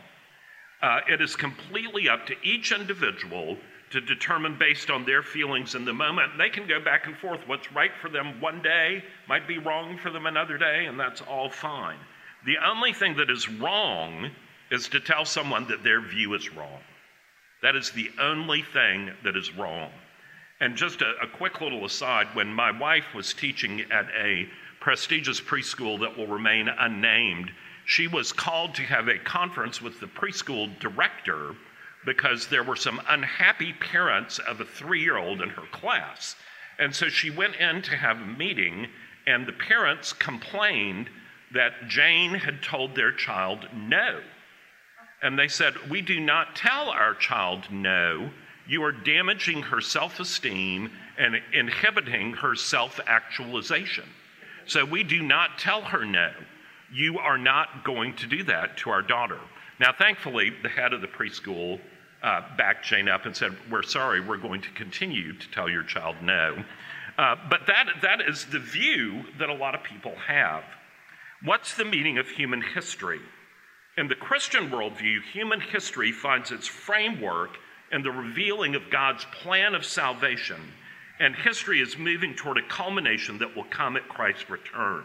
Uh, 0.83 1.01
it 1.09 1.21
is 1.21 1.37
completely 1.37 2.09
up 2.09 2.27
to 2.27 2.35
each 2.42 2.73
individual 2.73 3.57
to 3.90 4.01
determine 4.01 4.59
based 4.59 4.90
on 4.90 5.05
their 5.05 5.23
feelings 5.23 5.75
in 5.75 5.85
the 5.85 5.92
moment. 5.92 6.33
They 6.38 6.49
can 6.49 6.66
go 6.66 6.81
back 6.81 7.07
and 7.07 7.16
forth. 7.16 7.40
What's 7.47 7.71
right 7.73 7.92
for 8.01 8.09
them 8.09 8.40
one 8.40 8.61
day 8.62 9.05
might 9.29 9.47
be 9.47 9.59
wrong 9.59 9.99
for 9.99 10.11
them 10.11 10.27
another 10.27 10.59
day, 10.59 10.87
and 10.87 10.99
that's 10.99 11.21
all 11.21 11.49
fine. 11.49 11.99
The 12.45 12.57
only 12.66 12.92
thing 12.92 13.16
that 13.16 13.31
is 13.31 13.49
wrong 13.49 14.31
is 14.71 14.88
to 14.88 15.01
tell 15.01 15.25
someone 15.25 15.68
that 15.68 15.85
their 15.85 16.01
view 16.01 16.35
is 16.35 16.53
wrong. 16.55 16.81
That 17.62 17.77
is 17.77 17.90
the 17.90 18.11
only 18.18 18.62
thing 18.62 19.12
that 19.23 19.37
is 19.37 19.55
wrong. 19.55 19.90
And 20.61 20.75
just 20.75 21.03
a, 21.03 21.12
a 21.23 21.29
quick 21.29 21.61
little 21.61 21.85
aside 21.85 22.27
when 22.35 22.53
my 22.53 22.77
wife 22.77 23.14
was 23.14 23.35
teaching 23.35 23.83
at 23.92 24.07
a 24.18 24.49
prestigious 24.81 25.40
preschool 25.40 26.01
that 26.01 26.16
will 26.16 26.27
remain 26.27 26.68
unnamed, 26.68 27.53
she 27.85 28.07
was 28.07 28.33
called 28.33 28.75
to 28.75 28.83
have 28.83 29.09
a 29.09 29.18
conference 29.18 29.83
with 29.83 29.99
the 30.01 30.07
preschool 30.07 30.79
director 30.79 31.55
because 32.05 32.47
there 32.47 32.62
were 32.62 32.77
some 32.77 33.01
unhappy 33.09 33.73
parents 33.73 34.38
of 34.40 34.61
a 34.61 34.64
three 34.64 35.03
year 35.03 35.16
old 35.16 35.40
in 35.40 35.49
her 35.51 35.66
class. 35.73 36.37
And 36.79 36.95
so 36.95 37.09
she 37.09 37.31
went 37.31 37.57
in 37.57 37.83
to 37.83 37.97
have 37.97 38.21
a 38.21 38.27
meeting, 38.27 38.88
and 39.27 39.47
the 39.47 39.53
parents 39.53 40.12
complained 40.12 41.09
that 41.53 41.88
Jane 41.88 42.35
had 42.35 42.62
told 42.62 42.95
their 42.95 43.12
child 43.12 43.68
no. 43.75 44.21
And 45.23 45.38
they 45.38 45.49
said, 45.49 45.75
We 45.90 46.03
do 46.03 46.18
not 46.18 46.57
tell 46.57 46.88
our 46.88 47.14
child 47.14 47.71
no. 47.71 48.31
You 48.66 48.83
are 48.85 48.92
damaging 48.92 49.62
her 49.62 49.81
self 49.81 50.18
esteem 50.18 50.90
and 51.18 51.40
inhibiting 51.53 52.33
her 52.35 52.55
self 52.55 52.99
actualization. 53.07 54.09
So 54.66 54.85
we 54.85 55.03
do 55.03 55.23
not 55.23 55.59
tell 55.59 55.83
her 55.83 56.05
no 56.05 56.33
you 56.92 57.18
are 57.18 57.38
not 57.38 57.85
going 57.85 58.14
to 58.16 58.26
do 58.26 58.44
that 58.44 58.76
to 58.78 58.90
our 58.90 59.02
daughter. 59.02 59.38
Now, 59.81 59.92
thankfully, 59.92 60.52
the 60.62 60.68
head 60.68 60.92
of 60.92 61.00
the 61.00 61.09
preschool 61.09 61.81
uh, 62.22 62.42
backed 62.57 62.85
Jane 62.85 63.09
up 63.09 63.26
and 63.26 63.37
said, 63.37 63.57
We're 63.70 63.83
sorry, 63.83 64.20
we're 64.20 64.37
going 64.37 64.61
to 64.62 64.70
continue 64.70 65.33
to 65.33 65.50
tell 65.50 65.68
your 65.68 65.83
child 65.83 66.16
no. 66.22 66.62
Uh, 67.18 67.37
but 67.50 67.66
that, 67.66 67.87
that 68.02 68.20
is 68.20 68.46
the 68.46 68.59
view 68.59 69.24
that 69.38 69.48
a 69.48 69.55
lot 69.55 69.74
of 69.74 69.83
people 69.83 70.14
have. 70.26 70.64
What's 71.44 71.74
the 71.74 71.85
meaning 71.85 72.18
of 72.18 72.28
human 72.28 72.62
history? 72.62 73.20
In 73.98 74.09
the 74.09 74.14
Christian 74.14 74.70
worldview, 74.70 75.22
human 75.33 75.61
history 75.61 76.12
finds 76.12 76.50
its 76.50 76.66
framework 76.66 77.59
in 77.90 78.02
the 78.02 78.11
revealing 78.11 78.74
of 78.74 78.90
God's 78.90 79.26
plan 79.42 79.74
of 79.74 79.85
salvation, 79.85 80.61
and 81.18 81.35
history 81.35 81.81
is 81.81 81.98
moving 81.98 82.35
toward 82.35 82.57
a 82.57 82.68
culmination 82.68 83.38
that 83.38 83.55
will 83.55 83.64
come 83.64 83.96
at 83.96 84.09
Christ's 84.09 84.48
return. 84.48 85.05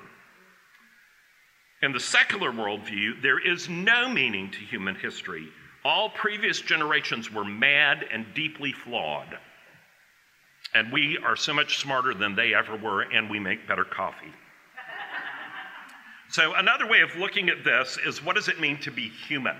In 1.83 1.91
the 1.91 1.99
secular 1.99 2.51
worldview, 2.51 3.21
there 3.21 3.37
is 3.37 3.69
no 3.69 4.09
meaning 4.09 4.49
to 4.49 4.57
human 4.57 4.95
history. 4.95 5.47
All 5.85 6.09
previous 6.09 6.59
generations 6.59 7.31
were 7.31 7.45
mad 7.45 8.03
and 8.11 8.25
deeply 8.33 8.71
flawed. 8.71 9.37
And 10.73 10.91
we 10.91 11.19
are 11.19 11.35
so 11.35 11.53
much 11.53 11.77
smarter 11.77 12.15
than 12.15 12.35
they 12.35 12.55
ever 12.55 12.75
were, 12.75 13.01
and 13.01 13.29
we 13.29 13.39
make 13.39 13.67
better 13.67 13.85
coffee. 13.85 14.33
so, 16.29 16.55
another 16.55 16.87
way 16.87 17.01
of 17.01 17.15
looking 17.15 17.47
at 17.49 17.63
this 17.63 17.99
is 18.03 18.23
what 18.23 18.35
does 18.35 18.47
it 18.47 18.59
mean 18.59 18.79
to 18.79 18.89
be 18.89 19.07
human? 19.07 19.55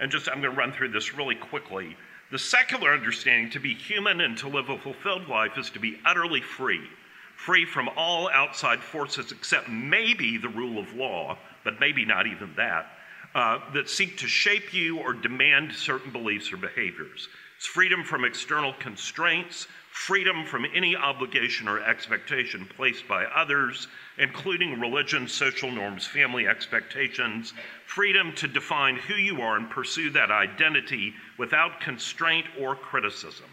And 0.00 0.10
just, 0.10 0.26
I'm 0.26 0.40
going 0.40 0.54
to 0.54 0.58
run 0.58 0.72
through 0.72 0.92
this 0.92 1.14
really 1.14 1.34
quickly. 1.34 1.98
The 2.30 2.38
secular 2.38 2.92
understanding 2.94 3.50
to 3.50 3.60
be 3.60 3.74
human 3.74 4.22
and 4.22 4.38
to 4.38 4.48
live 4.48 4.70
a 4.70 4.78
fulfilled 4.78 5.28
life 5.28 5.58
is 5.58 5.68
to 5.70 5.78
be 5.78 6.00
utterly 6.06 6.40
free, 6.40 6.88
free 7.36 7.66
from 7.66 7.90
all 7.94 8.30
outside 8.30 8.80
forces 8.80 9.32
except 9.32 9.68
maybe 9.68 10.38
the 10.38 10.48
rule 10.48 10.78
of 10.78 10.94
law, 10.94 11.36
but 11.68 11.80
maybe 11.80 12.02
not 12.02 12.26
even 12.26 12.50
that, 12.56 12.86
uh, 13.34 13.58
that 13.74 13.90
seek 13.90 14.16
to 14.16 14.26
shape 14.26 14.72
you 14.72 15.00
or 15.00 15.12
demand 15.12 15.70
certain 15.70 16.10
beliefs 16.10 16.50
or 16.50 16.56
behaviors. 16.56 17.28
It's 17.58 17.66
freedom 17.66 18.02
from 18.04 18.24
external 18.24 18.72
constraints, 18.80 19.66
freedom 19.92 20.46
from 20.46 20.64
any 20.74 20.96
obligation 20.96 21.68
or 21.68 21.80
expectation 21.80 22.64
placed 22.74 23.06
by 23.06 23.26
others, 23.26 23.86
including 24.16 24.80
religion, 24.80 25.28
social 25.28 25.70
norms, 25.70 26.06
family 26.06 26.48
expectations, 26.48 27.52
freedom 27.84 28.32
to 28.36 28.48
define 28.48 28.96
who 28.96 29.16
you 29.16 29.42
are 29.42 29.58
and 29.58 29.68
pursue 29.68 30.08
that 30.08 30.30
identity 30.30 31.12
without 31.36 31.82
constraint 31.82 32.46
or 32.58 32.74
criticism. 32.76 33.50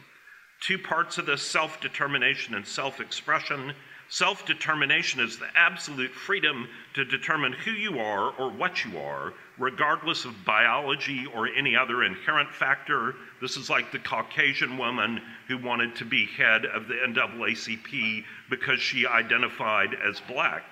Two 0.62 0.78
parts 0.78 1.18
of 1.18 1.26
this 1.26 1.42
self 1.42 1.82
determination 1.82 2.56
and 2.56 2.66
self 2.66 3.02
expression 3.02 3.74
Self 4.10 4.46
determination 4.46 5.20
is 5.20 5.38
the 5.40 5.50
absolute 5.56 6.14
freedom 6.14 6.70
to 6.94 7.06
determine 7.06 7.54
who 7.54 7.72
you 7.72 8.00
are 8.00 8.32
or 8.34 8.52
what 8.52 8.86
you 8.86 9.00
are, 9.00 9.34
regardless 9.58 10.26
of 10.26 10.46
biology 10.46 11.26
or 11.34 11.48
any 11.48 11.76
other 11.76 12.04
inherent 12.04 12.54
factor. 12.54 13.16
This 13.42 13.58
is 13.58 13.70
like 13.70 13.92
the 13.92 14.00
Caucasian 14.00 14.78
woman 14.78 15.22
who 15.48 15.58
wanted 15.58 15.96
to 15.96 16.06
be 16.06 16.28
head 16.28 16.66
of 16.66 16.88
the 16.88 16.94
NAACP 16.94 18.24
because 18.50 18.80
she 18.80 19.08
identified 19.08 19.96
as 20.08 20.22
black. 20.28 20.64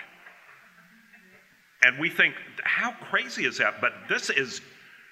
And 1.82 1.98
we 1.98 2.08
think, 2.08 2.34
how 2.62 2.92
crazy 2.92 3.44
is 3.44 3.58
that? 3.58 3.80
But 3.80 3.92
this 4.08 4.30
is, 4.30 4.60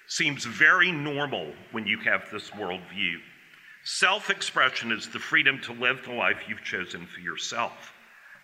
seems 0.07 0.45
very 0.45 0.91
normal 0.91 1.53
when 1.71 1.85
you 1.85 1.99
have 1.99 2.31
this 2.31 2.49
worldview. 2.51 3.17
Self 3.83 4.29
expression 4.29 4.93
is 4.93 5.09
the 5.09 5.19
freedom 5.19 5.59
to 5.61 5.73
live 5.73 6.05
the 6.05 6.13
life 6.13 6.37
you've 6.47 6.63
chosen 6.63 7.05
for 7.05 7.19
yourself. 7.19 7.92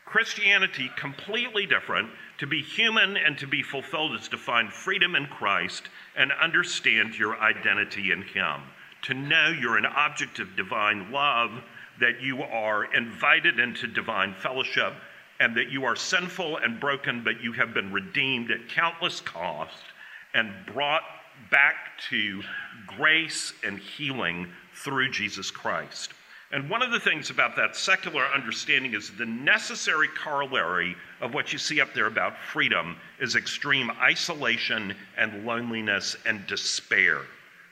Christianity, 0.09 0.89
completely 0.97 1.67
different. 1.67 2.09
To 2.39 2.47
be 2.47 2.63
human 2.63 3.15
and 3.15 3.37
to 3.37 3.45
be 3.45 3.61
fulfilled 3.61 4.15
is 4.19 4.27
to 4.29 4.37
find 4.37 4.73
freedom 4.73 5.15
in 5.15 5.27
Christ 5.27 5.83
and 6.15 6.31
understand 6.31 7.15
your 7.15 7.37
identity 7.39 8.11
in 8.11 8.23
Him. 8.23 8.61
To 9.03 9.13
know 9.13 9.49
you're 9.49 9.77
an 9.77 9.85
object 9.85 10.39
of 10.39 10.55
divine 10.55 11.11
love, 11.11 11.51
that 11.99 12.21
you 12.21 12.41
are 12.41 12.91
invited 12.93 13.59
into 13.59 13.85
divine 13.85 14.33
fellowship, 14.33 14.93
and 15.39 15.55
that 15.55 15.69
you 15.69 15.85
are 15.85 15.95
sinful 15.95 16.57
and 16.57 16.79
broken, 16.79 17.23
but 17.23 17.41
you 17.41 17.53
have 17.53 17.75
been 17.75 17.91
redeemed 17.91 18.49
at 18.49 18.67
countless 18.67 19.21
cost 19.21 19.83
and 20.33 20.51
brought 20.73 21.03
back 21.51 21.75
to 22.09 22.41
grace 22.87 23.53
and 23.63 23.77
healing 23.77 24.47
through 24.73 25.11
Jesus 25.11 25.51
Christ. 25.51 26.13
And 26.51 26.67
one 26.67 26.81
of 26.81 26.89
the 26.89 26.99
things 26.99 27.29
about 27.29 27.55
that 27.57 27.75
secular 27.75 28.25
understanding 28.25 28.95
is 28.95 29.11
the 29.11 29.25
necessary 29.25 30.07
corollary 30.07 30.95
of 31.21 31.33
what 31.33 31.53
you 31.53 31.59
see 31.59 31.79
up 31.79 31.93
there 31.93 32.07
about 32.07 32.39
freedom 32.51 32.97
is 33.19 33.35
extreme 33.35 33.91
isolation 34.01 34.95
and 35.15 35.45
loneliness 35.45 36.17
and 36.25 36.47
despair, 36.47 37.21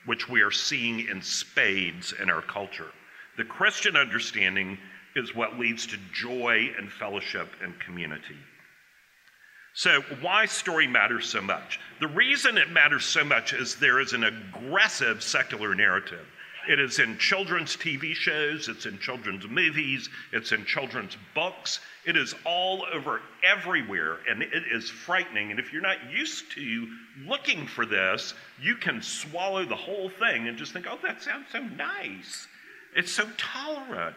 which 0.06 0.28
we 0.28 0.42
are 0.42 0.52
seeing 0.52 1.08
in 1.08 1.20
spades 1.22 2.14
in 2.22 2.30
our 2.30 2.42
culture. 2.42 2.92
The 3.36 3.44
Christian 3.44 3.96
understanding 3.96 4.78
is 5.16 5.34
what 5.34 5.58
leads 5.58 5.84
to 5.88 5.96
joy 6.12 6.70
and 6.78 6.90
fellowship 6.92 7.48
and 7.60 7.78
community. 7.80 8.36
So, 9.74 10.02
why 10.20 10.46
story 10.46 10.86
matters 10.86 11.28
so 11.28 11.40
much? 11.40 11.80
The 12.00 12.08
reason 12.08 12.58
it 12.58 12.70
matters 12.70 13.04
so 13.04 13.24
much 13.24 13.52
is 13.52 13.74
there 13.74 14.00
is 14.00 14.12
an 14.12 14.24
aggressive 14.24 15.22
secular 15.22 15.74
narrative 15.74 16.26
it 16.68 16.78
is 16.78 16.98
in 16.98 17.16
children's 17.18 17.76
TV 17.76 18.14
shows, 18.14 18.68
it's 18.68 18.84
in 18.84 18.98
children's 18.98 19.48
movies, 19.48 20.10
it's 20.32 20.52
in 20.52 20.66
children's 20.66 21.16
books. 21.34 21.80
It 22.04 22.16
is 22.16 22.34
all 22.44 22.84
over 22.92 23.22
everywhere, 23.42 24.18
and 24.28 24.42
it 24.42 24.64
is 24.70 24.90
frightening. 24.90 25.50
And 25.50 25.58
if 25.58 25.72
you're 25.72 25.82
not 25.82 26.10
used 26.10 26.52
to 26.52 26.86
looking 27.26 27.66
for 27.66 27.86
this, 27.86 28.34
you 28.60 28.76
can 28.76 29.00
swallow 29.00 29.64
the 29.64 29.76
whole 29.76 30.10
thing 30.10 30.46
and 30.46 30.58
just 30.58 30.72
think, 30.72 30.86
oh, 30.88 30.98
that 31.02 31.22
sounds 31.22 31.46
so 31.50 31.60
nice. 31.60 32.46
It's 32.94 33.12
so 33.12 33.26
tolerant. 33.38 34.16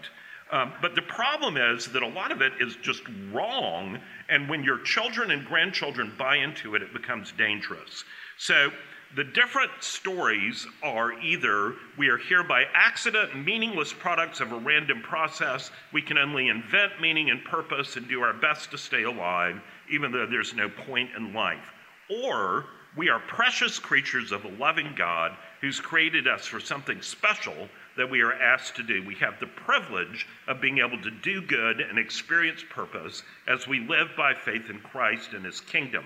Um, 0.51 0.73
but 0.81 0.95
the 0.95 1.01
problem 1.03 1.55
is 1.55 1.87
that 1.87 2.03
a 2.03 2.07
lot 2.07 2.33
of 2.33 2.41
it 2.41 2.51
is 2.59 2.75
just 2.81 3.03
wrong, 3.31 3.97
and 4.27 4.49
when 4.49 4.65
your 4.65 4.79
children 4.79 5.31
and 5.31 5.45
grandchildren 5.45 6.13
buy 6.17 6.35
into 6.35 6.75
it, 6.75 6.81
it 6.81 6.91
becomes 6.91 7.31
dangerous. 7.31 8.03
So 8.37 8.71
the 9.15 9.23
different 9.23 9.71
stories 9.81 10.65
are 10.81 11.13
either 11.19 11.75
we 11.97 12.07
are 12.07 12.17
here 12.17 12.43
by 12.43 12.63
accident, 12.73 13.35
meaningless 13.45 13.91
products 13.91 14.39
of 14.39 14.51
a 14.51 14.57
random 14.57 15.01
process, 15.01 15.69
we 15.91 16.01
can 16.01 16.17
only 16.17 16.47
invent 16.47 17.01
meaning 17.01 17.29
and 17.29 17.43
purpose 17.43 17.97
and 17.97 18.07
do 18.07 18.21
our 18.21 18.33
best 18.33 18.71
to 18.71 18.77
stay 18.77 19.03
alive, 19.03 19.59
even 19.89 20.11
though 20.11 20.25
there's 20.25 20.53
no 20.53 20.69
point 20.69 21.09
in 21.17 21.33
life. 21.33 21.73
Or 22.09 22.65
we 22.95 23.09
are 23.09 23.19
precious 23.19 23.79
creatures 23.79 24.31
of 24.31 24.45
a 24.45 24.49
loving 24.49 24.93
God 24.97 25.35
who's 25.61 25.79
created 25.79 26.27
us 26.27 26.45
for 26.45 26.59
something 26.59 27.01
special 27.01 27.69
that 27.97 28.09
we 28.09 28.21
are 28.21 28.33
asked 28.33 28.75
to 28.77 28.83
do. 28.83 29.05
We 29.05 29.15
have 29.15 29.39
the 29.39 29.47
privilege 29.47 30.27
of 30.47 30.61
being 30.61 30.79
able 30.79 31.01
to 31.01 31.11
do 31.11 31.41
good 31.41 31.81
and 31.81 31.99
experience 31.99 32.63
purpose 32.69 33.23
as 33.47 33.67
we 33.67 33.79
live 33.87 34.09
by 34.17 34.33
faith 34.33 34.69
in 34.69 34.79
Christ 34.79 35.33
and 35.33 35.45
his 35.45 35.59
kingdom. 35.61 36.05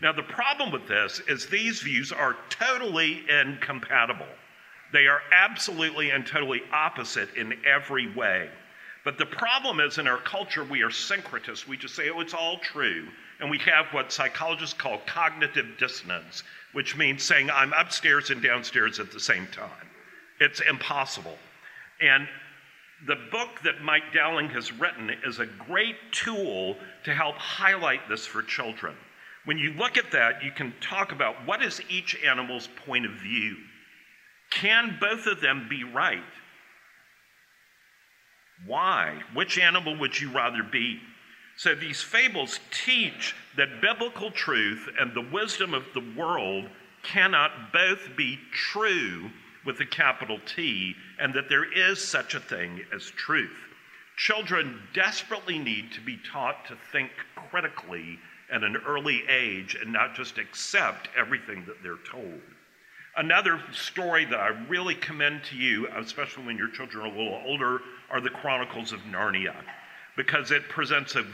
Now, 0.00 0.12
the 0.12 0.22
problem 0.22 0.72
with 0.72 0.88
this 0.88 1.20
is 1.28 1.46
these 1.46 1.80
views 1.80 2.12
are 2.12 2.36
totally 2.48 3.24
incompatible. 3.28 4.26
They 4.92 5.06
are 5.06 5.20
absolutely 5.32 6.10
and 6.10 6.26
totally 6.26 6.62
opposite 6.72 7.34
in 7.34 7.54
every 7.64 8.12
way. 8.14 8.48
But 9.04 9.18
the 9.18 9.26
problem 9.26 9.80
is 9.80 9.98
in 9.98 10.06
our 10.06 10.18
culture, 10.18 10.64
we 10.64 10.82
are 10.82 10.90
syncretists. 10.90 11.66
We 11.66 11.76
just 11.76 11.96
say, 11.96 12.10
oh, 12.10 12.20
it's 12.20 12.34
all 12.34 12.58
true. 12.58 13.08
And 13.40 13.50
we 13.50 13.58
have 13.58 13.86
what 13.90 14.12
psychologists 14.12 14.74
call 14.74 15.00
cognitive 15.06 15.66
dissonance, 15.78 16.44
which 16.72 16.96
means 16.96 17.22
saying 17.22 17.50
I'm 17.50 17.72
upstairs 17.72 18.30
and 18.30 18.40
downstairs 18.40 19.00
at 19.00 19.10
the 19.10 19.18
same 19.18 19.48
time. 19.48 19.88
It's 20.40 20.60
impossible. 20.60 21.36
And 22.00 22.28
the 23.06 23.16
book 23.32 23.60
that 23.64 23.82
Mike 23.82 24.12
Dowling 24.14 24.48
has 24.50 24.72
written 24.72 25.10
is 25.26 25.40
a 25.40 25.46
great 25.46 25.96
tool 26.12 26.76
to 27.04 27.12
help 27.12 27.34
highlight 27.36 28.08
this 28.08 28.26
for 28.26 28.42
children. 28.42 28.94
When 29.44 29.58
you 29.58 29.72
look 29.72 29.96
at 29.96 30.12
that, 30.12 30.44
you 30.44 30.52
can 30.52 30.72
talk 30.80 31.12
about 31.12 31.46
what 31.46 31.62
is 31.62 31.80
each 31.88 32.16
animal's 32.24 32.68
point 32.86 33.06
of 33.06 33.12
view. 33.12 33.56
Can 34.50 34.98
both 35.00 35.26
of 35.26 35.40
them 35.40 35.66
be 35.68 35.82
right? 35.82 36.22
Why? 38.66 39.20
Which 39.34 39.58
animal 39.58 39.98
would 39.98 40.20
you 40.20 40.30
rather 40.30 40.62
be? 40.62 41.00
So 41.56 41.74
these 41.74 42.02
fables 42.02 42.60
teach 42.70 43.34
that 43.56 43.80
biblical 43.80 44.30
truth 44.30 44.88
and 44.98 45.12
the 45.12 45.28
wisdom 45.32 45.74
of 45.74 45.84
the 45.94 46.04
world 46.16 46.68
cannot 47.02 47.72
both 47.72 48.16
be 48.16 48.38
true 48.52 49.30
with 49.64 49.80
a 49.80 49.86
capital 49.86 50.40
T, 50.44 50.96
and 51.20 51.32
that 51.34 51.48
there 51.48 51.70
is 51.70 52.02
such 52.02 52.34
a 52.34 52.40
thing 52.40 52.80
as 52.94 53.10
truth. 53.10 53.56
Children 54.16 54.82
desperately 54.92 55.58
need 55.58 55.92
to 55.92 56.00
be 56.00 56.18
taught 56.30 56.66
to 56.66 56.76
think 56.90 57.10
critically 57.50 58.18
at 58.52 58.62
an 58.62 58.76
early 58.86 59.22
age 59.28 59.76
and 59.80 59.92
not 59.92 60.14
just 60.14 60.38
accept 60.38 61.08
everything 61.16 61.64
that 61.66 61.82
they're 61.82 61.96
told. 62.10 62.40
Another 63.16 63.60
story 63.72 64.24
that 64.26 64.38
I 64.38 64.48
really 64.68 64.94
commend 64.94 65.42
to 65.44 65.56
you, 65.56 65.88
especially 65.96 66.44
when 66.44 66.56
your 66.56 66.68
children 66.68 67.04
are 67.04 67.08
a 67.08 67.10
little 67.10 67.42
older, 67.44 67.80
are 68.10 68.20
the 68.20 68.30
Chronicles 68.30 68.92
of 68.92 69.00
Narnia, 69.00 69.54
because 70.16 70.50
it 70.50 70.68
presents 70.68 71.16
a 71.16 71.24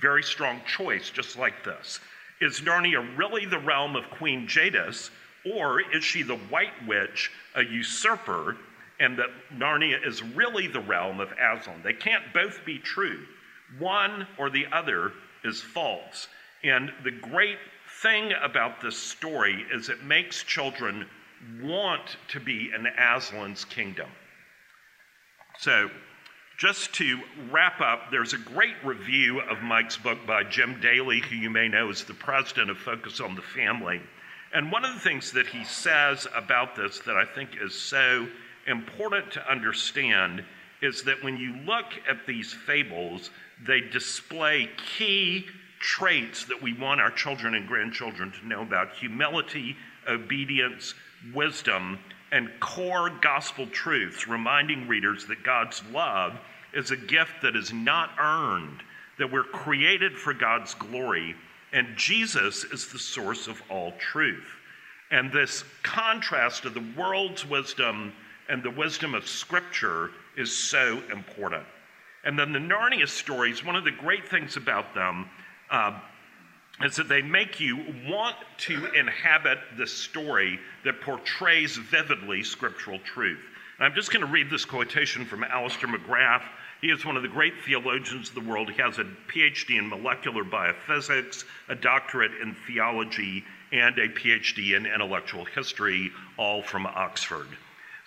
very 0.00 0.22
strong 0.22 0.60
choice, 0.66 1.10
just 1.10 1.36
like 1.36 1.64
this. 1.64 2.00
Is 2.40 2.60
Narnia 2.60 3.16
really 3.16 3.46
the 3.46 3.58
realm 3.58 3.96
of 3.96 4.04
Queen 4.10 4.46
Jadis, 4.46 5.10
or 5.54 5.80
is 5.80 6.04
she 6.04 6.22
the 6.22 6.36
White 6.36 6.86
Witch, 6.86 7.30
a 7.54 7.62
usurper, 7.62 8.56
and 8.98 9.18
that 9.18 9.28
Narnia 9.54 10.06
is 10.06 10.22
really 10.22 10.66
the 10.66 10.80
realm 10.80 11.20
of 11.20 11.30
Aslan? 11.32 11.82
They 11.82 11.92
can't 11.92 12.24
both 12.32 12.64
be 12.64 12.78
true. 12.78 13.20
One 13.78 14.26
or 14.38 14.48
the 14.48 14.66
other 14.72 15.12
is 15.44 15.60
false. 15.60 16.28
And 16.64 16.92
the 17.04 17.10
great 17.10 17.58
thing 18.02 18.32
about 18.42 18.80
this 18.80 18.96
story 18.96 19.64
is 19.72 19.88
it 19.88 20.02
makes 20.02 20.42
children 20.42 21.06
want 21.62 22.16
to 22.28 22.40
be 22.40 22.70
in 22.74 22.86
Aslan's 22.98 23.64
kingdom. 23.64 24.08
So, 25.58 25.90
just 26.58 26.94
to 26.94 27.20
wrap 27.50 27.80
up, 27.82 28.10
there's 28.10 28.32
a 28.32 28.38
great 28.38 28.76
review 28.82 29.40
of 29.40 29.62
Mike's 29.62 29.98
book 29.98 30.18
by 30.26 30.42
Jim 30.42 30.80
Daly, 30.80 31.20
who 31.20 31.36
you 31.36 31.50
may 31.50 31.68
know 31.68 31.90
is 31.90 32.04
the 32.04 32.14
president 32.14 32.70
of 32.70 32.78
Focus 32.78 33.20
on 33.20 33.34
the 33.34 33.42
Family. 33.42 34.00
And 34.54 34.72
one 34.72 34.84
of 34.84 34.94
the 34.94 35.00
things 35.00 35.32
that 35.32 35.46
he 35.46 35.64
says 35.64 36.26
about 36.34 36.74
this 36.74 37.00
that 37.00 37.16
I 37.16 37.26
think 37.26 37.50
is 37.60 37.74
so 37.78 38.26
important 38.66 39.32
to 39.32 39.50
understand 39.50 40.44
is 40.86 41.02
that 41.02 41.22
when 41.22 41.36
you 41.36 41.54
look 41.66 41.86
at 42.08 42.26
these 42.26 42.52
fables, 42.52 43.30
they 43.66 43.80
display 43.80 44.70
key 44.96 45.44
traits 45.80 46.44
that 46.46 46.62
we 46.62 46.72
want 46.72 47.00
our 47.00 47.10
children 47.10 47.54
and 47.54 47.68
grandchildren 47.68 48.32
to 48.32 48.46
know 48.46 48.62
about 48.62 48.94
humility, 48.94 49.76
obedience, 50.08 50.94
wisdom, 51.34 51.98
and 52.32 52.48
core 52.60 53.10
gospel 53.20 53.66
truths, 53.66 54.26
reminding 54.26 54.88
readers 54.88 55.26
that 55.26 55.42
God's 55.42 55.82
love 55.92 56.38
is 56.72 56.90
a 56.90 56.96
gift 56.96 57.42
that 57.42 57.56
is 57.56 57.72
not 57.72 58.10
earned, 58.18 58.82
that 59.18 59.30
we're 59.30 59.44
created 59.44 60.16
for 60.16 60.34
God's 60.34 60.74
glory, 60.74 61.34
and 61.72 61.96
Jesus 61.96 62.64
is 62.64 62.88
the 62.88 62.98
source 62.98 63.48
of 63.48 63.60
all 63.68 63.92
truth. 63.98 64.48
And 65.10 65.32
this 65.32 65.64
contrast 65.82 66.64
of 66.64 66.74
the 66.74 66.84
world's 66.96 67.44
wisdom 67.44 68.12
and 68.48 68.62
the 68.62 68.70
wisdom 68.70 69.14
of 69.14 69.28
Scripture 69.28 70.10
is 70.36 70.56
so 70.56 71.02
important. 71.12 71.64
And 72.24 72.38
then 72.38 72.52
the 72.52 72.58
Narnia 72.58 73.08
stories, 73.08 73.64
one 73.64 73.76
of 73.76 73.84
the 73.84 73.92
great 73.92 74.28
things 74.28 74.56
about 74.56 74.94
them 74.94 75.28
uh, 75.70 75.98
is 76.82 76.96
that 76.96 77.08
they 77.08 77.22
make 77.22 77.60
you 77.60 77.76
want 78.06 78.36
to 78.58 78.86
inhabit 78.92 79.58
the 79.78 79.86
story 79.86 80.58
that 80.84 81.00
portrays 81.00 81.76
vividly 81.76 82.42
scriptural 82.42 82.98
truth. 82.98 83.40
And 83.78 83.86
I'm 83.86 83.94
just 83.94 84.10
going 84.10 84.24
to 84.24 84.30
read 84.30 84.50
this 84.50 84.64
quotation 84.64 85.24
from 85.24 85.44
Alister 85.44 85.86
McGrath. 85.86 86.42
He 86.80 86.88
is 86.88 87.04
one 87.04 87.16
of 87.16 87.22
the 87.22 87.28
great 87.28 87.54
theologians 87.64 88.28
of 88.28 88.34
the 88.34 88.40
world. 88.42 88.70
He 88.70 88.82
has 88.82 88.98
a 88.98 89.04
PhD 89.28 89.78
in 89.78 89.88
molecular 89.88 90.44
biophysics, 90.44 91.44
a 91.68 91.74
doctorate 91.74 92.32
in 92.42 92.54
theology, 92.66 93.44
and 93.72 93.96
a 93.98 94.08
PhD 94.08 94.76
in 94.76 94.84
intellectual 94.84 95.44
history, 95.44 96.10
all 96.36 96.62
from 96.62 96.86
Oxford. 96.86 97.48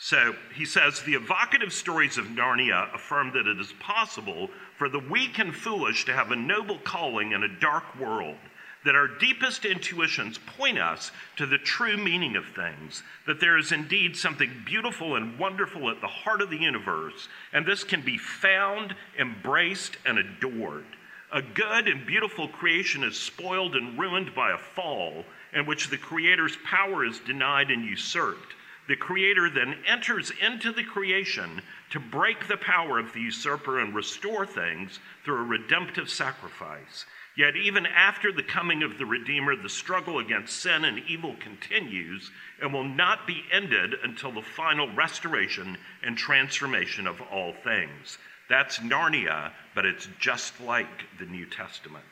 So 0.02 0.34
he 0.56 0.64
says 0.64 1.02
the 1.02 1.16
evocative 1.16 1.74
stories 1.74 2.18
of 2.18 2.28
Narnia 2.28 2.94
affirm 2.96 3.34
that 3.34 3.48
it 3.48 3.60
is 3.60 3.74
possible 3.80 4.50
for 4.78 4.88
the 4.88 5.00
weak 5.00 5.40
and 5.40 5.54
foolish 5.54 6.06
to 6.06 6.14
have 6.14 6.32
a 6.32 6.38
noble 6.38 6.80
calling 6.80 7.34
in 7.34 7.44
a 7.44 7.60
dark 7.60 8.00
world, 8.00 8.38
that 8.86 8.96
our 8.96 9.10
deepest 9.10 9.66
intuitions 9.66 10.38
point 10.38 10.80
us 10.80 11.12
to 11.36 11.46
the 11.46 11.58
true 11.58 11.98
meaning 11.98 12.38
of 12.38 12.46
things, 12.46 13.04
that 13.28 13.42
there 13.42 13.58
is 13.58 13.74
indeed 13.74 14.16
something 14.16 14.64
beautiful 14.66 15.18
and 15.18 15.38
wonderful 15.38 15.90
at 15.90 16.00
the 16.00 16.08
heart 16.08 16.42
of 16.42 16.50
the 16.50 16.58
universe, 16.58 17.28
and 17.52 17.66
this 17.66 17.84
can 17.84 18.02
be 18.02 18.18
found, 18.18 18.96
embraced, 19.20 19.98
and 20.06 20.18
adored. 20.18 20.86
A 21.34 21.42
good 21.42 21.90
and 21.90 22.06
beautiful 22.06 22.48
creation 22.48 23.04
is 23.04 23.20
spoiled 23.20 23.76
and 23.76 24.00
ruined 24.00 24.34
by 24.34 24.52
a 24.52 24.58
fall 24.58 25.26
in 25.54 25.66
which 25.66 25.90
the 25.90 25.98
Creator's 25.98 26.58
power 26.64 27.06
is 27.06 27.20
denied 27.20 27.70
and 27.70 27.84
usurped. 27.84 28.56
The 28.90 28.96
Creator 28.96 29.52
then 29.52 29.76
enters 29.86 30.32
into 30.42 30.72
the 30.72 30.84
creation 30.84 31.62
to 31.92 32.00
break 32.00 32.48
the 32.48 32.58
power 32.58 32.98
of 32.98 33.14
the 33.14 33.22
usurper 33.22 33.80
and 33.80 33.94
restore 33.94 34.48
things 34.48 34.98
through 35.24 35.42
a 35.42 35.44
redemptive 35.44 36.10
sacrifice. 36.10 37.06
Yet, 37.38 37.56
even 37.56 37.86
after 37.86 38.32
the 38.32 38.42
coming 38.42 38.82
of 38.82 38.98
the 38.98 39.06
Redeemer, 39.06 39.56
the 39.56 39.70
struggle 39.70 40.18
against 40.18 40.60
sin 40.60 40.86
and 40.86 41.04
evil 41.08 41.36
continues 41.40 42.32
and 42.60 42.74
will 42.74 42.84
not 42.84 43.28
be 43.28 43.44
ended 43.52 43.94
until 44.04 44.32
the 44.32 44.42
final 44.42 44.92
restoration 44.96 45.78
and 46.02 46.18
transformation 46.18 47.06
of 47.06 47.22
all 47.22 47.54
things. 47.64 48.18
That's 48.50 48.80
Narnia, 48.80 49.52
but 49.76 49.86
it's 49.86 50.10
just 50.20 50.60
like 50.60 51.06
the 51.20 51.28
New 51.28 51.46
Testament. 51.46 52.06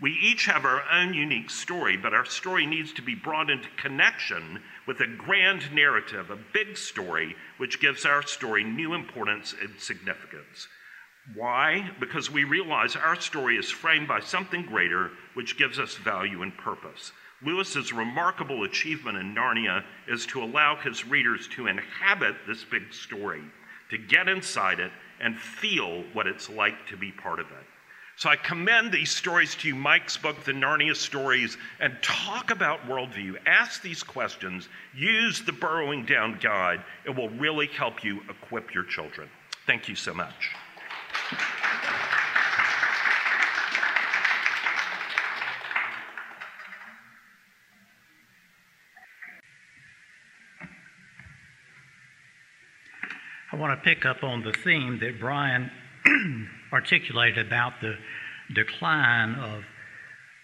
We 0.00 0.12
each 0.12 0.46
have 0.46 0.64
our 0.64 0.82
own 0.92 1.14
unique 1.14 1.50
story, 1.50 1.96
but 1.96 2.12
our 2.12 2.26
story 2.26 2.66
needs 2.66 2.92
to 2.94 3.02
be 3.02 3.14
brought 3.14 3.48
into 3.48 3.68
connection 3.76 4.60
with 4.86 5.00
a 5.00 5.06
grand 5.06 5.72
narrative, 5.72 6.30
a 6.30 6.38
big 6.52 6.76
story, 6.76 7.34
which 7.58 7.80
gives 7.80 8.04
our 8.04 8.22
story 8.22 8.62
new 8.64 8.94
importance 8.94 9.54
and 9.60 9.78
significance. 9.78 10.68
Why? 11.34 11.90
Because 11.98 12.30
we 12.30 12.44
realize 12.44 12.94
our 12.94 13.20
story 13.20 13.56
is 13.56 13.70
framed 13.70 14.06
by 14.06 14.20
something 14.20 14.64
greater, 14.64 15.10
which 15.34 15.58
gives 15.58 15.78
us 15.78 15.96
value 15.96 16.42
and 16.42 16.56
purpose. 16.56 17.12
Lewis's 17.42 17.92
remarkable 17.92 18.62
achievement 18.64 19.18
in 19.18 19.34
Narnia 19.34 19.84
is 20.08 20.24
to 20.26 20.42
allow 20.42 20.76
his 20.76 21.04
readers 21.04 21.48
to 21.48 21.66
inhabit 21.66 22.36
this 22.46 22.64
big 22.64 22.94
story, 22.94 23.42
to 23.90 23.98
get 23.98 24.28
inside 24.28 24.78
it 24.78 24.92
and 25.20 25.38
feel 25.38 26.04
what 26.12 26.26
it's 26.26 26.48
like 26.48 26.86
to 26.88 26.96
be 26.96 27.10
part 27.10 27.40
of 27.40 27.46
it. 27.46 27.65
So 28.18 28.30
I 28.30 28.36
commend 28.36 28.92
these 28.92 29.10
stories 29.10 29.54
to 29.56 29.68
you, 29.68 29.74
Mike's 29.74 30.16
book, 30.16 30.42
The 30.42 30.52
Narnia 30.52 30.96
Stories, 30.96 31.58
and 31.80 31.94
talk 32.00 32.50
about 32.50 32.86
worldview. 32.86 33.36
Ask 33.44 33.82
these 33.82 34.02
questions. 34.02 34.70
Use 34.94 35.42
the 35.42 35.52
Burrowing 35.52 36.06
Down 36.06 36.38
Guide. 36.40 36.82
It 37.04 37.14
will 37.14 37.28
really 37.28 37.66
help 37.66 38.02
you 38.02 38.22
equip 38.30 38.72
your 38.72 38.84
children. 38.84 39.28
Thank 39.66 39.86
you 39.86 39.94
so 39.94 40.14
much. 40.14 40.50
I 53.52 53.56
want 53.56 53.78
to 53.78 53.84
pick 53.84 54.06
up 54.06 54.24
on 54.24 54.42
the 54.42 54.52
theme 54.64 54.98
that 55.00 55.20
Brian 55.20 55.70
articulated 56.72 57.46
about 57.46 57.80
the 57.80 57.96
decline 58.54 59.34
of 59.34 59.64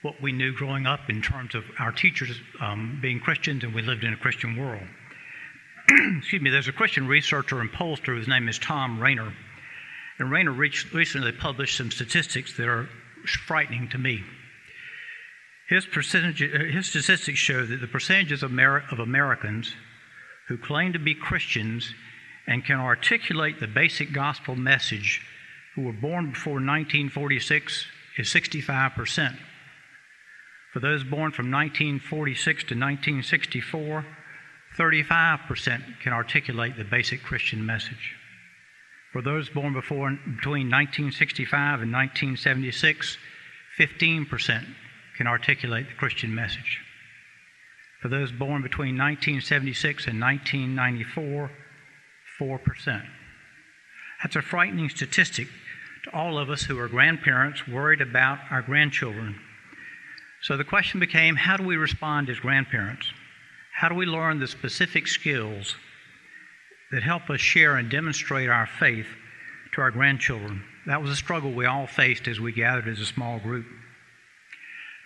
what 0.02 0.20
we 0.20 0.32
knew 0.32 0.52
growing 0.52 0.86
up 0.86 1.08
in 1.08 1.22
terms 1.22 1.54
of 1.54 1.64
our 1.78 1.92
teachers 1.92 2.40
um, 2.60 2.98
being 3.00 3.20
Christians 3.20 3.62
and 3.62 3.74
we 3.74 3.82
lived 3.82 4.04
in 4.04 4.12
a 4.12 4.16
Christian 4.16 4.56
world. 4.56 4.86
Excuse 6.18 6.42
me, 6.42 6.50
there's 6.50 6.68
a 6.68 6.72
Christian 6.72 7.06
researcher 7.06 7.60
and 7.60 7.70
pollster 7.70 8.16
whose 8.16 8.28
name 8.28 8.48
is 8.48 8.58
Thom 8.58 9.00
Rainer. 9.00 9.32
And 10.18 10.30
Rainer 10.30 10.52
recently 10.52 11.32
published 11.32 11.76
some 11.76 11.90
statistics 11.90 12.56
that 12.56 12.68
are 12.68 12.88
frightening 13.46 13.88
to 13.90 13.98
me. 13.98 14.22
His, 15.68 15.86
percentage, 15.86 16.42
uh, 16.42 16.64
his 16.64 16.86
statistics 16.86 17.38
show 17.38 17.64
that 17.64 17.80
the 17.80 17.86
percentages 17.86 18.42
of, 18.42 18.50
Amer- 18.50 18.84
of 18.90 18.98
Americans 18.98 19.74
who 20.48 20.58
claim 20.58 20.92
to 20.92 20.98
be 20.98 21.14
Christians 21.14 21.94
and 22.46 22.64
can 22.64 22.78
articulate 22.78 23.60
the 23.60 23.68
basic 23.68 24.12
gospel 24.12 24.56
message 24.56 25.22
who 25.74 25.82
were 25.82 25.92
born 25.92 26.30
before 26.30 26.54
1946 26.54 27.86
is 28.18 28.28
65%. 28.28 29.36
For 30.72 30.80
those 30.80 31.04
born 31.04 31.32
from 31.32 31.50
1946 31.50 32.64
to 32.64 32.74
1964, 32.74 34.06
35% 34.78 36.00
can 36.02 36.12
articulate 36.12 36.76
the 36.76 36.84
basic 36.84 37.22
Christian 37.22 37.64
message. 37.64 38.16
For 39.12 39.20
those 39.20 39.50
born 39.50 39.74
before 39.74 40.10
between 40.10 40.70
1965 40.70 41.82
and 41.82 41.92
1976, 41.92 43.18
15% 43.78 44.66
can 45.16 45.26
articulate 45.26 45.88
the 45.88 45.94
Christian 45.94 46.34
message. 46.34 46.80
For 48.00 48.08
those 48.08 48.32
born 48.32 48.62
between 48.62 48.96
1976 48.96 50.06
and 50.06 50.20
1994, 50.20 51.50
4%. 52.40 53.06
That's 54.22 54.36
a 54.36 54.42
frightening 54.42 54.88
statistic 54.88 55.48
all 56.12 56.38
of 56.38 56.50
us 56.50 56.62
who 56.62 56.78
are 56.78 56.88
grandparents 56.88 57.66
worried 57.68 58.00
about 58.00 58.38
our 58.50 58.62
grandchildren. 58.62 59.38
So 60.42 60.56
the 60.56 60.64
question 60.64 60.98
became 60.98 61.36
how 61.36 61.56
do 61.56 61.62
we 61.62 61.76
respond 61.76 62.28
as 62.28 62.40
grandparents? 62.40 63.06
How 63.72 63.88
do 63.88 63.94
we 63.94 64.06
learn 64.06 64.40
the 64.40 64.48
specific 64.48 65.06
skills 65.06 65.76
that 66.90 67.02
help 67.02 67.30
us 67.30 67.40
share 67.40 67.76
and 67.76 67.90
demonstrate 67.90 68.48
our 68.48 68.66
faith 68.66 69.06
to 69.74 69.80
our 69.80 69.90
grandchildren? 69.90 70.64
That 70.86 71.00
was 71.00 71.10
a 71.10 71.16
struggle 71.16 71.52
we 71.52 71.66
all 71.66 71.86
faced 71.86 72.26
as 72.26 72.40
we 72.40 72.52
gathered 72.52 72.88
as 72.88 73.00
a 73.00 73.06
small 73.06 73.38
group. 73.38 73.66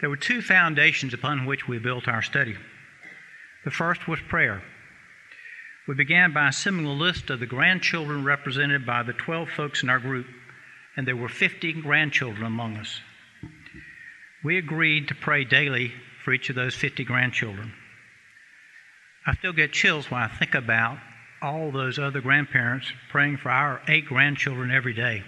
There 0.00 0.10
were 0.10 0.16
two 0.16 0.40
foundations 0.40 1.12
upon 1.12 1.46
which 1.46 1.68
we 1.68 1.78
built 1.78 2.08
our 2.08 2.22
study. 2.22 2.56
The 3.64 3.70
first 3.70 4.08
was 4.08 4.20
prayer. 4.20 4.62
We 5.86 5.94
began 5.94 6.32
by 6.32 6.48
assembling 6.48 6.86
a 6.86 6.92
list 6.92 7.30
of 7.30 7.40
the 7.40 7.46
grandchildren 7.46 8.24
represented 8.24 8.86
by 8.86 9.02
the 9.02 9.12
12 9.12 9.50
folks 9.50 9.82
in 9.82 9.90
our 9.90 9.98
group 9.98 10.26
and 10.96 11.06
there 11.06 11.16
were 11.16 11.28
50 11.28 11.74
grandchildren 11.82 12.44
among 12.44 12.76
us. 12.76 13.00
We 14.42 14.58
agreed 14.58 15.08
to 15.08 15.14
pray 15.14 15.44
daily 15.44 15.92
for 16.24 16.32
each 16.32 16.50
of 16.50 16.56
those 16.56 16.74
50 16.74 17.04
grandchildren. 17.04 17.72
I 19.26 19.34
still 19.34 19.52
get 19.52 19.72
chills 19.72 20.10
when 20.10 20.22
I 20.22 20.28
think 20.28 20.54
about 20.54 20.98
all 21.42 21.70
those 21.70 21.98
other 21.98 22.20
grandparents 22.20 22.90
praying 23.10 23.38
for 23.38 23.50
our 23.50 23.82
eight 23.88 24.06
grandchildren 24.06 24.70
every 24.70 24.94
day. 24.94 25.22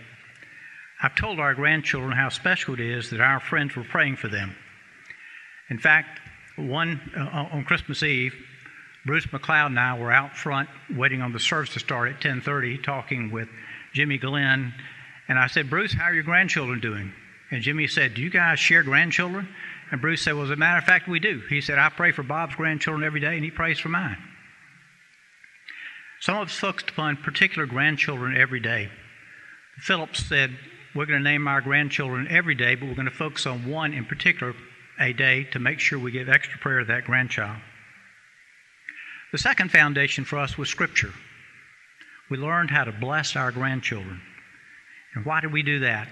I've 1.03 1.15
told 1.15 1.39
our 1.39 1.55
grandchildren 1.55 2.13
how 2.13 2.29
special 2.29 2.75
it 2.75 2.81
is 2.81 3.11
that 3.11 3.21
our 3.21 3.41
friends 3.41 3.77
were 3.77 3.85
praying 3.85 4.17
for 4.17 4.29
them. 4.29 4.57
In 5.71 5.79
fact, 5.79 6.21
one 6.57 7.01
uh, 7.17 7.49
on 7.53 7.65
Christmas 7.65 8.03
Eve, 8.03 8.35
Bruce 9.07 9.27
McLeod 9.27 9.67
and 9.67 9.79
I 9.79 9.99
were 9.99 10.11
out 10.11 10.37
front 10.37 10.69
waiting 10.91 11.23
on 11.23 11.33
the 11.33 11.39
service 11.39 11.73
to 11.75 11.79
start 11.79 12.09
at 12.09 12.21
10:30, 12.21 12.83
talking 12.83 13.31
with 13.31 13.49
Jimmy 13.93 14.19
Glenn 14.19 14.75
and 15.29 15.39
I 15.39 15.47
said, 15.47 15.71
Bruce, 15.71 15.93
how 15.93 16.05
are 16.05 16.15
your 16.15 16.23
grandchildren 16.23 16.81
doing? 16.81 17.13
And 17.51 17.63
Jimmy 17.63 17.87
said, 17.87 18.15
Do 18.15 18.23
you 18.23 18.31
guys 18.31 18.59
share 18.59 18.83
grandchildren? 18.83 19.49
And 19.91 20.01
Bruce 20.01 20.23
said, 20.23 20.35
Well, 20.35 20.45
as 20.45 20.51
a 20.51 20.57
matter 20.57 20.79
of 20.79 20.85
fact, 20.85 21.09
we 21.09 21.21
do. 21.21 21.43
He 21.49 21.61
said, 21.61 21.79
I 21.79 21.89
pray 21.89 22.13
for 22.13 22.23
Bob's 22.23 22.55
grandchildren 22.55 23.05
every 23.05 23.21
day, 23.21 23.35
and 23.37 23.45
he 23.45 23.51
prays 23.51 23.79
for 23.79 23.89
mine. 23.89 24.19
Some 26.21 26.37
of 26.37 26.49
us 26.49 26.55
focused 26.55 26.91
upon 26.91 27.17
particular 27.19 27.67
grandchildren 27.67 28.37
every 28.37 28.61
day. 28.61 28.91
Phillips 29.79 30.27
said, 30.27 30.57
We're 30.95 31.07
going 31.07 31.21
to 31.21 31.31
name 31.31 31.47
our 31.47 31.61
grandchildren 31.61 32.27
every 32.29 32.55
day, 32.55 32.75
but 32.75 32.89
we're 32.89 32.95
going 32.95 33.07
to 33.07 33.13
focus 33.13 33.47
on 33.47 33.69
one 33.69 33.95
in 33.95 34.05
particular 34.05 34.55
a 34.99 35.13
day 35.13 35.45
to 35.45 35.59
make 35.59 35.79
sure 35.79 35.99
we 35.99 36.11
give 36.11 36.29
extra 36.29 36.59
prayer 36.59 36.81
to 36.81 36.85
that 36.87 37.05
grandchild. 37.05 37.59
The 39.31 39.39
second 39.39 39.71
foundation 39.71 40.25
for 40.25 40.39
us 40.39 40.59
was 40.59 40.69
Scripture. 40.69 41.13
We 42.31 42.37
learned 42.37 42.71
how 42.71 42.85
to 42.85 42.93
bless 42.93 43.37
our 43.37 43.53
grandchildren. 43.53 44.21
And 45.19 45.27
why 45.27 45.41
did 45.41 45.53
we 45.53 45.65
do 45.65 45.81
that? 45.81 46.07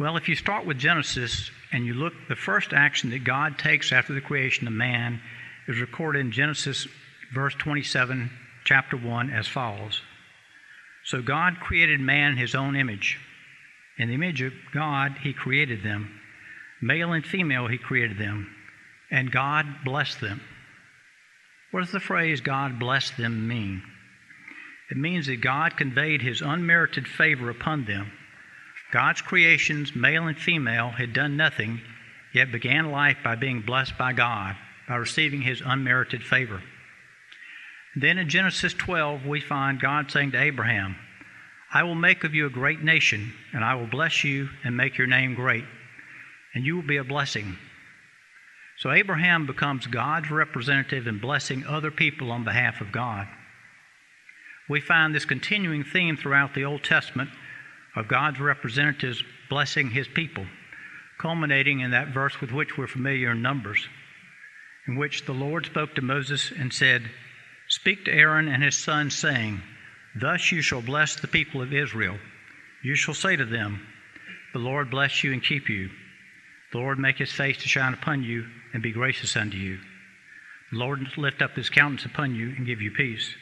Well, 0.00 0.16
if 0.16 0.28
you 0.28 0.34
start 0.34 0.66
with 0.66 0.76
Genesis 0.76 1.52
and 1.70 1.86
you 1.86 1.94
look, 1.94 2.12
the 2.28 2.34
first 2.34 2.72
action 2.72 3.10
that 3.10 3.22
God 3.22 3.60
takes 3.60 3.92
after 3.92 4.12
the 4.12 4.20
creation 4.20 4.66
of 4.66 4.72
man 4.72 5.20
is 5.68 5.80
recorded 5.80 6.18
in 6.18 6.32
Genesis 6.32 6.88
verse 7.32 7.54
27, 7.54 8.28
chapter 8.64 8.96
1, 8.96 9.30
as 9.30 9.46
follows. 9.46 10.02
So 11.04 11.22
God 11.22 11.60
created 11.60 12.00
man 12.00 12.32
in 12.32 12.38
his 12.38 12.56
own 12.56 12.74
image. 12.74 13.20
In 13.98 14.08
the 14.08 14.14
image 14.14 14.42
of 14.42 14.52
God, 14.74 15.18
he 15.22 15.32
created 15.32 15.84
them. 15.84 16.20
Male 16.82 17.12
and 17.12 17.24
female, 17.24 17.68
he 17.68 17.78
created 17.78 18.18
them. 18.18 18.52
And 19.12 19.30
God 19.30 19.84
blessed 19.84 20.20
them. 20.20 20.40
What 21.70 21.82
does 21.82 21.92
the 21.92 22.00
phrase 22.00 22.40
God 22.40 22.80
blessed 22.80 23.16
them 23.16 23.46
mean? 23.46 23.84
It 24.90 24.96
means 24.96 25.26
that 25.26 25.40
God 25.40 25.76
conveyed 25.76 26.22
his 26.22 26.40
unmerited 26.40 27.06
favor 27.06 27.50
upon 27.50 27.84
them. 27.84 28.10
God's 28.90 29.20
creations, 29.20 29.94
male 29.94 30.26
and 30.26 30.38
female, 30.38 30.90
had 30.90 31.12
done 31.12 31.36
nothing, 31.36 31.82
yet 32.32 32.52
began 32.52 32.90
life 32.90 33.18
by 33.22 33.34
being 33.34 33.60
blessed 33.60 33.98
by 33.98 34.14
God, 34.14 34.56
by 34.88 34.96
receiving 34.96 35.42
his 35.42 35.62
unmerited 35.64 36.22
favor. 36.22 36.62
Then 37.94 38.16
in 38.16 38.28
Genesis 38.28 38.72
12, 38.74 39.26
we 39.26 39.40
find 39.40 39.80
God 39.80 40.10
saying 40.10 40.32
to 40.32 40.40
Abraham, 40.42 40.96
I 41.72 41.82
will 41.82 41.94
make 41.94 42.24
of 42.24 42.34
you 42.34 42.46
a 42.46 42.50
great 42.50 42.82
nation, 42.82 43.34
and 43.52 43.62
I 43.62 43.74
will 43.74 43.86
bless 43.86 44.24
you 44.24 44.48
and 44.64 44.74
make 44.74 44.96
your 44.96 45.06
name 45.06 45.34
great, 45.34 45.64
and 46.54 46.64
you 46.64 46.76
will 46.76 46.86
be 46.86 46.96
a 46.96 47.04
blessing. 47.04 47.58
So 48.78 48.90
Abraham 48.90 49.44
becomes 49.44 49.86
God's 49.86 50.30
representative 50.30 51.06
in 51.06 51.18
blessing 51.18 51.66
other 51.66 51.90
people 51.90 52.30
on 52.30 52.44
behalf 52.44 52.80
of 52.80 52.92
God. 52.92 53.26
We 54.68 54.80
find 54.80 55.14
this 55.14 55.24
continuing 55.24 55.84
theme 55.84 56.16
throughout 56.16 56.54
the 56.54 56.64
Old 56.64 56.84
Testament 56.84 57.30
of 57.96 58.08
God's 58.08 58.38
representatives 58.38 59.22
blessing 59.48 59.90
his 59.90 60.06
people, 60.08 60.46
culminating 61.18 61.80
in 61.80 61.92
that 61.92 62.08
verse 62.08 62.40
with 62.40 62.52
which 62.52 62.76
we're 62.76 62.86
familiar 62.86 63.30
in 63.30 63.40
Numbers, 63.40 63.88
in 64.86 64.96
which 64.96 65.24
the 65.24 65.32
Lord 65.32 65.66
spoke 65.66 65.94
to 65.94 66.02
Moses 66.02 66.52
and 66.56 66.72
said, 66.72 67.10
Speak 67.68 68.04
to 68.04 68.12
Aaron 68.12 68.48
and 68.48 68.62
his 68.62 68.76
sons, 68.76 69.16
saying, 69.16 69.62
Thus 70.14 70.52
you 70.52 70.62
shall 70.62 70.82
bless 70.82 71.16
the 71.16 71.28
people 71.28 71.62
of 71.62 71.72
Israel. 71.72 72.18
You 72.82 72.94
shall 72.94 73.14
say 73.14 73.36
to 73.36 73.44
them, 73.44 73.86
The 74.52 74.58
Lord 74.58 74.90
bless 74.90 75.24
you 75.24 75.32
and 75.32 75.42
keep 75.42 75.68
you. 75.68 75.90
The 76.72 76.78
Lord 76.78 76.98
make 76.98 77.16
his 77.16 77.32
face 77.32 77.56
to 77.58 77.68
shine 77.68 77.94
upon 77.94 78.22
you 78.22 78.46
and 78.74 78.82
be 78.82 78.92
gracious 78.92 79.36
unto 79.36 79.56
you. 79.56 79.78
The 80.72 80.78
Lord 80.78 81.00
lift 81.16 81.40
up 81.40 81.56
his 81.56 81.70
countenance 81.70 82.04
upon 82.04 82.34
you 82.34 82.50
and 82.50 82.66
give 82.66 82.82
you 82.82 82.90
peace. 82.90 83.34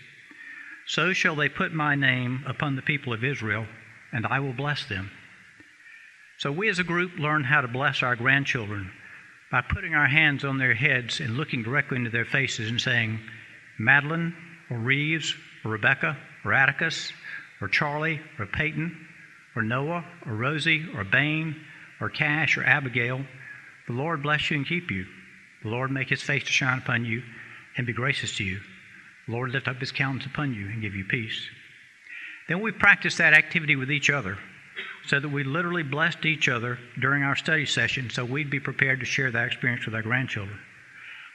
So 0.87 1.13
shall 1.13 1.35
they 1.35 1.49
put 1.49 1.73
my 1.73 1.95
name 1.95 2.45
upon 2.47 2.77
the 2.77 2.83
people 2.83 3.13
of 3.13 3.25
Israel, 3.25 3.67
and 4.13 4.27
I 4.27 4.41
will 4.41 4.53
bless 4.53 4.87
them. 4.87 5.11
So 6.39 6.53
we 6.53 6.69
as 6.69 6.79
a 6.79 6.85
group 6.85 7.19
learn 7.19 7.45
how 7.45 7.61
to 7.61 7.69
bless 7.69 8.03
our 8.03 8.15
grandchildren 8.15 8.93
by 9.51 9.63
putting 9.63 9.95
our 9.95 10.07
hands 10.07 10.45
on 10.45 10.59
their 10.59 10.75
heads 10.75 11.21
and 11.21 11.37
looking 11.37 11.63
directly 11.63 11.97
into 11.97 12.11
their 12.11 12.25
faces 12.25 12.69
and 12.69 12.81
saying, 12.81 13.21
Madeline, 13.79 14.35
or 14.71 14.79
Reeves, 14.79 15.35
or 15.65 15.73
Rebecca, 15.73 16.17
or 16.45 16.53
Atticus, 16.53 17.13
or 17.61 17.69
Charlie, 17.69 18.21
or 18.39 18.47
Peyton, 18.47 19.07
or 19.55 19.63
Noah, 19.63 20.05
or 20.27 20.35
Rosie, 20.35 20.87
or 20.95 21.05
Bain, 21.05 21.57
or 22.01 22.11
Cash, 22.11 22.59
or 22.59 22.65
Abigail, 22.65 23.25
the 23.87 23.93
Lord 23.93 24.23
bless 24.23 24.51
you 24.51 24.57
and 24.59 24.67
keep 24.67 24.91
you. 24.91 25.07
The 25.63 25.71
Lord 25.71 25.91
make 25.91 26.09
his 26.09 26.23
face 26.23 26.45
to 26.45 26.53
shine 26.53 26.79
upon 26.79 27.05
you 27.05 27.23
and 27.77 27.87
be 27.87 27.93
gracious 27.93 28.37
to 28.37 28.45
you. 28.45 28.61
Lord 29.29 29.51
lift 29.51 29.69
up 29.69 29.79
his 29.79 29.93
countenance 29.93 30.27
upon 30.27 30.55
you 30.55 30.67
and 30.67 30.83
give 30.83 30.95
you 30.95 31.05
peace. 31.05 31.49
Then 32.49 32.61
we 32.61 32.71
practice 32.73 33.17
that 33.17 33.35
activity 33.35 33.77
with 33.77 33.91
each 33.91 34.09
other 34.09 34.39
so 35.07 35.21
that 35.21 35.29
we 35.29 35.45
literally 35.45 35.83
blessed 35.83 36.25
each 36.25 36.49
other 36.49 36.79
during 36.99 37.23
our 37.23 37.37
study 37.37 37.67
session 37.67 38.11
so 38.11 38.25
we'd 38.25 38.51
be 38.51 38.61
prepared 38.61 39.01
to 39.01 39.07
share 39.07 39.31
that 39.31 39.47
experience 39.47 39.87
with 39.87 39.95
our 39.95 40.03
grandchildren. 40.03 40.59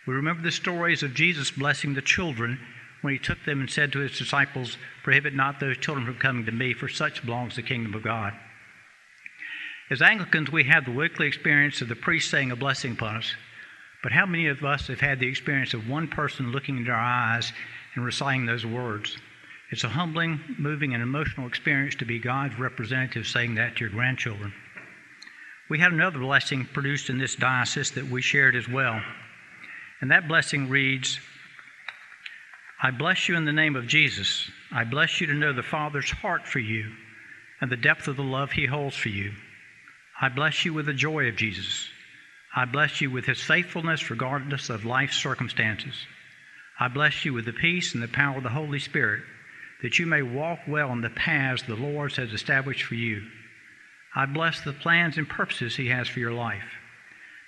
We 0.08 0.14
remember 0.14 0.42
the 0.42 0.52
stories 0.52 1.04
of 1.04 1.14
Jesus 1.14 1.52
blessing 1.52 1.94
the 1.94 2.02
children 2.02 2.60
when 3.02 3.14
he 3.14 3.20
took 3.20 3.44
them 3.46 3.60
and 3.60 3.70
said 3.70 3.92
to 3.92 4.00
his 4.00 4.18
disciples, 4.18 4.78
Prohibit 5.04 5.34
not 5.34 5.60
those 5.60 5.78
children 5.78 6.06
from 6.06 6.16
coming 6.16 6.46
to 6.46 6.52
me, 6.52 6.74
for 6.74 6.88
such 6.88 7.26
belongs 7.26 7.56
the 7.56 7.62
kingdom 7.62 7.94
of 7.94 8.04
God. 8.04 8.34
As 9.90 10.02
Anglicans, 10.02 10.52
we 10.52 10.64
have 10.66 10.86
the 10.86 10.92
weekly 10.92 11.28
experience 11.28 11.82
of 11.82 11.90
the 11.90 11.96
priest 11.96 12.30
saying 12.30 12.52
a 12.52 12.56
blessing 12.56 12.94
upon 12.94 13.18
us. 13.18 13.36
But 14.02 14.12
how 14.12 14.26
many 14.26 14.48
of 14.48 14.64
us 14.64 14.88
have 14.88 15.02
had 15.02 15.20
the 15.20 15.28
experience 15.28 15.74
of 15.74 15.90
one 15.90 16.08
person 16.08 16.52
looking 16.52 16.78
into 16.78 16.92
our 16.92 17.00
eyes 17.00 17.52
and 17.96 18.06
reciting 18.06 18.46
those 18.46 18.66
words? 18.66 19.18
It's 19.72 19.84
a 19.84 19.90
humbling, 19.90 20.40
moving, 20.58 20.94
and 20.94 21.02
emotional 21.02 21.48
experience 21.48 21.96
to 21.96 22.06
be 22.06 22.20
God's 22.20 22.60
representative 22.60 23.26
saying 23.26 23.56
that 23.56 23.76
to 23.76 23.82
your 23.82 23.90
grandchildren. 23.90 24.54
We 25.70 25.80
had 25.80 25.94
another 25.94 26.20
blessing 26.20 26.66
produced 26.66 27.10
in 27.10 27.18
this 27.18 27.36
diocese 27.36 27.92
that 27.92 28.10
we 28.10 28.22
shared 28.22 28.56
as 28.56 28.68
well. 28.68 29.02
And 30.02 30.12
that 30.12 30.28
blessing 30.28 30.68
reads 30.68 31.20
I 32.84 32.92
bless 32.92 33.30
you 33.30 33.38
in 33.38 33.46
the 33.46 33.54
name 33.54 33.76
of 33.76 33.88
Jesus. 33.88 34.50
I 34.72 34.84
bless 34.84 35.22
you 35.22 35.28
to 35.28 35.34
know 35.34 35.54
the 35.54 35.62
Father's 35.62 36.10
heart 36.10 36.48
for 36.48 36.60
you 36.60 36.92
and 37.62 37.72
the 37.72 37.78
depth 37.78 38.08
of 38.08 38.18
the 38.18 38.24
love 38.24 38.52
he 38.52 38.66
holds 38.66 38.96
for 38.96 39.10
you. 39.10 39.34
I 40.20 40.30
bless 40.30 40.66
you 40.66 40.74
with 40.74 40.88
the 40.88 40.94
joy 40.94 41.28
of 41.28 41.36
Jesus. 41.36 41.88
I 42.56 42.66
bless 42.66 43.00
you 43.00 43.12
with 43.12 43.26
his 43.26 43.42
faithfulness 43.42 44.10
regardless 44.10 44.70
of 44.70 44.84
life's 44.84 45.16
circumstances. 45.16 45.94
I 46.82 46.88
bless 46.88 47.26
you 47.26 47.34
with 47.36 47.46
the 47.46 47.54
peace 47.54 47.94
and 47.94 48.02
the 48.02 48.08
power 48.08 48.38
of 48.38 48.44
the 48.44 48.50
Holy 48.50 48.80
Spirit, 48.80 49.22
that 49.84 50.00
you 50.00 50.08
may 50.08 50.24
walk 50.24 50.62
well 50.68 50.92
in 50.92 51.02
the 51.02 51.12
paths 51.12 51.62
the 51.62 51.76
Lord 51.76 52.16
has 52.16 52.34
established 52.34 52.86
for 52.86 52.96
you. 52.96 53.22
I 54.16 54.26
bless 54.26 54.62
the 54.62 54.74
plans 54.74 55.16
and 55.20 55.30
purposes 55.30 55.76
he 55.76 55.90
has 55.90 56.08
for 56.08 56.20
your 56.20 56.34
life. 56.34 56.80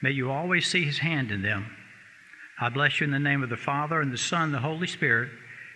May 0.04 0.12
you 0.12 0.30
always 0.30 0.68
see 0.68 0.84
his 0.84 1.00
hand 1.00 1.32
in 1.32 1.42
them. 1.42 1.76
I 2.62 2.70
bless 2.70 3.00
you 3.00 3.06
in 3.06 3.12
the 3.12 3.18
name 3.18 3.42
of 3.42 3.50
the 3.50 3.58
Father, 3.58 4.02
and 4.02 4.14
the 4.14 4.20
Son, 4.20 4.44
and 4.44 4.54
the 4.54 4.60
Holy 4.60 4.86
Spirit, 4.86 5.32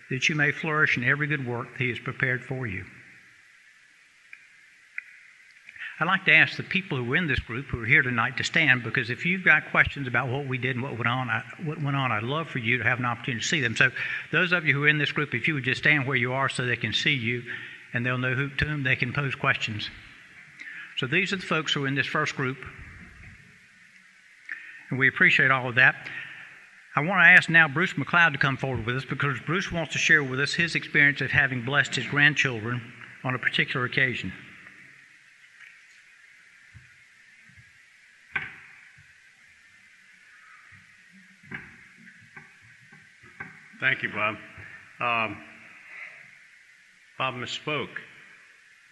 that 0.08 0.28
you 0.28 0.36
may 0.36 0.52
flourish 0.52 0.96
in 0.96 1.02
every 1.02 1.26
good 1.26 1.44
work 1.44 1.72
that 1.72 1.82
He 1.82 1.88
has 1.88 1.98
prepared 1.98 2.44
for 2.44 2.64
you. 2.64 2.84
I'd 6.00 6.06
like 6.06 6.24
to 6.26 6.32
ask 6.32 6.56
the 6.56 6.62
people 6.62 6.96
who 6.96 7.12
are 7.12 7.16
in 7.16 7.26
this 7.26 7.40
group 7.40 7.66
who 7.66 7.82
are 7.82 7.86
here 7.86 8.02
tonight 8.02 8.36
to 8.36 8.44
stand 8.44 8.84
because 8.84 9.10
if 9.10 9.26
you've 9.26 9.44
got 9.44 9.70
questions 9.72 10.06
about 10.06 10.28
what 10.28 10.46
we 10.46 10.56
did 10.56 10.76
and 10.76 10.82
what 10.82 10.92
went 10.92 11.08
on, 11.08 11.28
I, 11.28 11.42
what 11.64 11.82
went 11.82 11.96
on, 11.96 12.12
I'd 12.12 12.22
love 12.22 12.48
for 12.48 12.60
you 12.60 12.78
to 12.78 12.84
have 12.84 13.00
an 13.00 13.04
opportunity 13.04 13.40
to 13.40 13.48
see 13.48 13.60
them. 13.60 13.74
So, 13.74 13.90
those 14.30 14.52
of 14.52 14.64
you 14.64 14.74
who 14.74 14.84
are 14.84 14.88
in 14.88 14.98
this 14.98 15.10
group, 15.10 15.34
if 15.34 15.48
you 15.48 15.54
would 15.54 15.64
just 15.64 15.80
stand 15.80 16.06
where 16.06 16.16
you 16.16 16.32
are 16.32 16.48
so 16.48 16.64
they 16.64 16.76
can 16.76 16.92
see 16.92 17.14
you 17.14 17.42
and 17.92 18.06
they'll 18.06 18.18
know 18.18 18.34
who, 18.34 18.48
to 18.48 18.64
whom 18.64 18.84
they 18.84 18.94
can 18.94 19.12
pose 19.12 19.34
questions. 19.34 19.90
So, 20.98 21.08
these 21.08 21.32
are 21.32 21.36
the 21.36 21.42
folks 21.42 21.72
who 21.72 21.84
are 21.84 21.88
in 21.88 21.96
this 21.96 22.06
first 22.06 22.36
group, 22.36 22.58
and 24.90 25.00
we 25.00 25.08
appreciate 25.08 25.50
all 25.50 25.68
of 25.68 25.74
that. 25.74 25.96
I 26.94 27.00
want 27.00 27.20
to 27.20 27.26
ask 27.26 27.50
now 27.50 27.66
Bruce 27.66 27.94
McLeod 27.94 28.32
to 28.32 28.38
come 28.38 28.56
forward 28.56 28.86
with 28.86 28.96
us 28.96 29.04
because 29.04 29.40
Bruce 29.40 29.72
wants 29.72 29.94
to 29.94 29.98
share 29.98 30.22
with 30.22 30.38
us 30.38 30.54
his 30.54 30.76
experience 30.76 31.20
of 31.20 31.32
having 31.32 31.64
blessed 31.64 31.96
his 31.96 32.06
grandchildren 32.06 32.80
on 33.24 33.34
a 33.34 33.38
particular 33.38 33.84
occasion. 33.84 34.32
Thank 43.80 44.02
you, 44.02 44.10
Bob. 44.10 44.34
Um, 45.00 45.38
Bob 47.16 47.34
misspoke. 47.34 47.96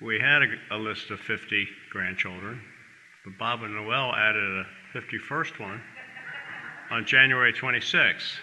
We 0.00 0.20
had 0.20 0.42
a, 0.42 0.76
a, 0.76 0.78
list 0.78 1.10
of 1.10 1.18
50 1.18 1.66
grandchildren, 1.90 2.60
but 3.24 3.36
Bob 3.36 3.62
and 3.62 3.74
Noel 3.74 4.14
added 4.14 4.42
a 4.42 4.64
51st 4.96 5.58
one 5.58 5.80
on 6.90 7.04
January 7.04 7.52
26th. 7.52 8.36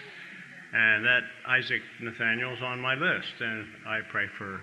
And 0.74 1.04
that 1.06 1.22
Isaac 1.46 1.80
Nathaniel's 2.02 2.60
on 2.60 2.80
my 2.80 2.94
list, 2.94 3.40
and 3.40 3.66
I 3.86 4.00
pray 4.10 4.26
for 4.26 4.60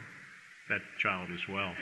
that 0.70 0.82
child 1.00 1.30
as 1.34 1.48
well. 1.48 1.74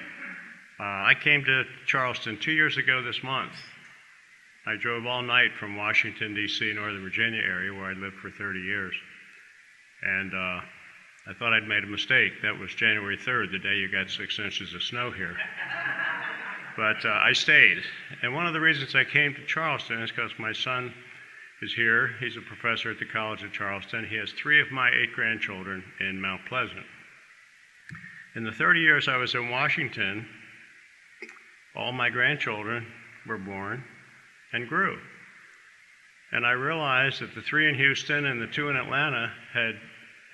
Uh, 0.79 0.83
I 0.83 1.13
came 1.21 1.43
to 1.43 1.63
Charleston 1.87 2.37
two 2.39 2.51
years 2.51 2.77
ago 2.77 3.01
this 3.01 3.21
month. 3.21 3.53
I 4.65 4.75
drove 4.77 5.05
all 5.05 5.23
night 5.23 5.51
from 5.59 5.75
Washington, 5.75 6.35
D.C., 6.35 6.71
Northern 6.73 7.01
Virginia 7.01 7.41
area, 7.41 7.73
where 7.73 7.85
I 7.85 7.93
lived 7.93 8.15
for 8.17 8.29
30 8.29 8.59
years. 8.59 8.95
And 10.01 10.33
uh, 10.33 10.61
I 11.27 11.33
thought 11.37 11.53
I'd 11.53 11.67
made 11.67 11.83
a 11.83 11.87
mistake. 11.87 12.33
That 12.41 12.57
was 12.57 12.73
January 12.73 13.17
3rd, 13.17 13.51
the 13.51 13.59
day 13.59 13.75
you 13.75 13.91
got 13.91 14.09
six 14.09 14.39
inches 14.39 14.73
of 14.73 14.81
snow 14.81 15.11
here. 15.11 15.35
but 16.77 17.05
uh, 17.05 17.09
I 17.09 17.33
stayed. 17.33 17.77
And 18.21 18.33
one 18.33 18.47
of 18.47 18.53
the 18.53 18.61
reasons 18.61 18.95
I 18.95 19.03
came 19.03 19.33
to 19.35 19.45
Charleston 19.45 20.01
is 20.01 20.11
because 20.11 20.31
my 20.39 20.53
son 20.53 20.93
is 21.61 21.73
here. 21.73 22.11
He's 22.19 22.37
a 22.37 22.41
professor 22.41 22.91
at 22.91 22.99
the 22.99 23.05
College 23.05 23.43
of 23.43 23.51
Charleston. 23.51 24.07
He 24.07 24.15
has 24.15 24.31
three 24.31 24.61
of 24.61 24.71
my 24.71 24.89
eight 24.89 25.13
grandchildren 25.13 25.83
in 25.99 26.21
Mount 26.21 26.45
Pleasant. 26.47 26.85
In 28.35 28.43
the 28.43 28.51
30 28.51 28.79
years 28.79 29.07
I 29.07 29.17
was 29.17 29.35
in 29.35 29.49
Washington, 29.49 30.25
all 31.75 31.91
my 31.91 32.09
grandchildren 32.09 32.87
were 33.27 33.37
born 33.37 33.83
and 34.53 34.67
grew. 34.67 34.97
And 36.31 36.45
I 36.45 36.51
realized 36.51 37.21
that 37.21 37.33
the 37.33 37.41
three 37.41 37.67
in 37.67 37.75
Houston 37.75 38.25
and 38.25 38.41
the 38.41 38.47
two 38.47 38.69
in 38.69 38.75
Atlanta 38.75 39.31
had 39.53 39.75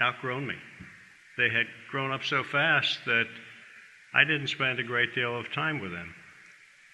outgrown 0.01 0.47
me. 0.47 0.55
They 1.37 1.49
had 1.49 1.67
grown 1.91 2.11
up 2.11 2.23
so 2.23 2.43
fast 2.43 2.99
that 3.05 3.25
I 4.13 4.23
didn't 4.23 4.47
spend 4.47 4.79
a 4.79 4.83
great 4.83 5.13
deal 5.13 5.37
of 5.37 5.51
time 5.51 5.81
with 5.81 5.91
them. 5.91 6.13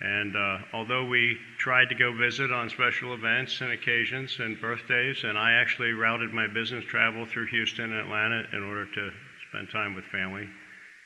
And 0.01 0.35
uh, 0.35 0.57
although 0.73 1.05
we 1.05 1.37
tried 1.59 1.89
to 1.89 1.95
go 1.95 2.11
visit 2.11 2.51
on 2.51 2.69
special 2.71 3.13
events 3.13 3.61
and 3.61 3.71
occasions 3.71 4.37
and 4.39 4.59
birthdays, 4.59 5.23
and 5.23 5.37
I 5.37 5.51
actually 5.53 5.91
routed 5.91 6.33
my 6.33 6.47
business 6.47 6.83
travel 6.85 7.27
through 7.27 7.47
Houston 7.47 7.91
and 7.91 8.01
Atlanta 8.01 8.43
in 8.51 8.63
order 8.63 8.85
to 8.85 9.11
spend 9.49 9.69
time 9.69 9.93
with 9.93 10.05
family. 10.05 10.49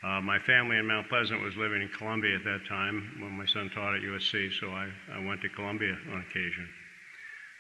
Uh, 0.01 0.21
my 0.21 0.39
family 0.39 0.77
in 0.77 0.85
Mount 0.85 1.09
Pleasant 1.09 1.41
was 1.41 1.57
living 1.57 1.81
in 1.81 1.89
Columbia 1.89 2.35
at 2.35 2.43
that 2.45 2.65
time 2.69 3.17
when 3.19 3.31
my 3.31 3.45
son 3.45 3.69
taught 3.73 3.95
at 3.95 4.01
USC, 4.01 4.53
so 4.59 4.69
I, 4.69 4.87
I 5.11 5.25
went 5.25 5.41
to 5.41 5.49
Columbia 5.49 5.97
on 6.13 6.23
occasion. 6.29 6.69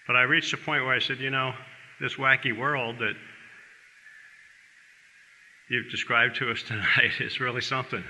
But 0.07 0.15
I 0.15 0.21
reached 0.21 0.53
a 0.53 0.57
point 0.57 0.85
where 0.85 0.93
I 0.93 0.99
said, 0.99 1.19
you 1.19 1.31
know, 1.31 1.53
this 1.99 2.15
wacky 2.15 2.55
world 2.55 2.99
that 2.99 3.15
you've 5.69 5.89
described 5.89 6.35
to 6.37 6.51
us 6.51 6.63
tonight 6.67 7.19
is 7.19 7.39
really 7.39 7.61
something. 7.61 8.03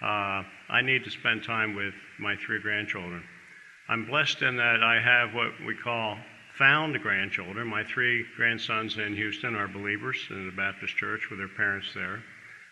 Uh, 0.00 0.42
I 0.68 0.82
need 0.82 1.04
to 1.04 1.10
spend 1.10 1.42
time 1.42 1.74
with 1.74 1.94
my 2.20 2.36
three 2.36 2.60
grandchildren. 2.60 3.22
I'm 3.88 4.06
blessed 4.06 4.42
in 4.42 4.56
that 4.56 4.82
I 4.82 5.00
have 5.00 5.34
what 5.34 5.52
we 5.66 5.74
call 5.74 6.18
found 6.56 7.00
grandchildren. 7.00 7.66
My 7.66 7.84
three 7.84 8.24
grandsons 8.36 8.98
in 8.98 9.14
Houston 9.14 9.54
are 9.54 9.68
believers 9.68 10.18
in 10.30 10.46
the 10.46 10.52
Baptist 10.52 10.96
church 10.96 11.30
with 11.30 11.38
their 11.38 11.48
parents 11.48 11.88
there. 11.94 12.22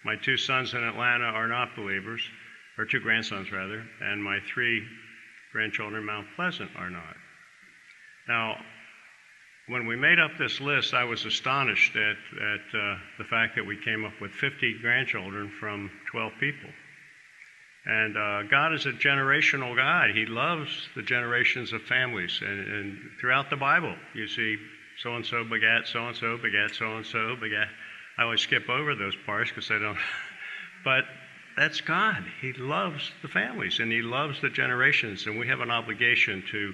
My 0.04 0.16
two 0.16 0.36
sons 0.36 0.74
in 0.74 0.82
Atlanta 0.82 1.24
are 1.24 1.48
not 1.48 1.74
believers, 1.74 2.20
or 2.78 2.84
two 2.84 3.00
grandsons 3.00 3.50
rather, 3.50 3.84
and 4.00 4.22
my 4.22 4.38
three 4.52 4.86
grandchildren 5.52 6.00
in 6.00 6.06
Mount 6.06 6.26
Pleasant 6.36 6.70
are 6.76 6.90
not. 6.90 7.16
Now, 8.28 8.56
when 9.68 9.86
we 9.86 9.96
made 9.96 10.20
up 10.20 10.30
this 10.38 10.60
list, 10.60 10.94
I 10.94 11.04
was 11.04 11.24
astonished 11.24 11.96
at, 11.96 12.16
at 12.40 12.80
uh, 12.80 12.96
the 13.18 13.24
fact 13.24 13.56
that 13.56 13.66
we 13.66 13.76
came 13.76 14.04
up 14.04 14.12
with 14.20 14.30
50 14.30 14.78
grandchildren 14.80 15.50
from 15.58 15.90
12 16.12 16.32
people. 16.38 16.70
And 17.84 18.16
uh, 18.16 18.42
God 18.44 18.74
is 18.74 18.86
a 18.86 18.92
generational 18.92 19.74
God. 19.76 20.10
He 20.10 20.26
loves 20.26 20.70
the 20.94 21.02
generations 21.02 21.72
of 21.72 21.82
families. 21.82 22.40
And, 22.42 22.66
and 22.66 22.98
throughout 23.20 23.50
the 23.50 23.56
Bible, 23.56 23.94
you 24.14 24.28
see 24.28 24.56
so 25.02 25.14
and 25.16 25.26
so 25.26 25.44
begat 25.44 25.86
so 25.86 26.06
and 26.06 26.16
so, 26.16 26.36
begat 26.36 26.74
so 26.74 26.96
and 26.96 27.06
so, 27.06 27.36
begat. 27.36 27.68
I 28.18 28.22
always 28.22 28.40
skip 28.40 28.68
over 28.68 28.94
those 28.94 29.16
parts 29.26 29.50
because 29.50 29.70
I 29.70 29.78
don't. 29.78 29.98
but 30.84 31.04
that's 31.56 31.80
God. 31.80 32.24
He 32.40 32.52
loves 32.52 33.10
the 33.22 33.28
families 33.28 33.80
and 33.80 33.90
He 33.90 34.02
loves 34.02 34.40
the 34.40 34.50
generations. 34.50 35.26
And 35.26 35.38
we 35.38 35.48
have 35.48 35.60
an 35.60 35.70
obligation 35.70 36.44
to 36.52 36.72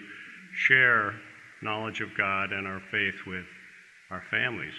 share 0.55 1.15
knowledge 1.63 2.01
of 2.01 2.17
God 2.17 2.53
and 2.53 2.67
our 2.67 2.81
faith 2.91 3.15
with 3.27 3.45
our 4.11 4.23
families. 4.31 4.75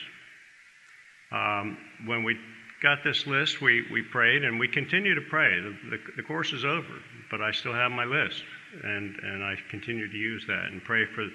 Um, 1.32 1.78
when 2.06 2.24
we 2.24 2.38
got 2.82 3.04
this 3.04 3.26
list, 3.26 3.62
we, 3.62 3.86
we 3.92 4.02
prayed 4.02 4.44
and 4.44 4.60
we 4.60 4.68
continue 4.68 5.16
to 5.16 5.22
pray. 5.30 5.60
The, 5.60 5.76
the, 5.90 5.98
the, 6.18 6.24
course 6.24 6.54
is 6.54 6.66
over, 6.66 7.00
but 7.32 7.42
I 7.42 7.52
still 7.52 7.74
have 7.74 7.92
my 7.92 8.04
list, 8.04 8.44
and, 8.84 9.16
and 9.24 9.44
I 9.44 9.56
continue 9.72 10.12
to 10.12 10.18
use 10.18 10.46
that 10.48 10.66
and 10.66 10.84
pray 10.84 11.06
for 11.06 11.26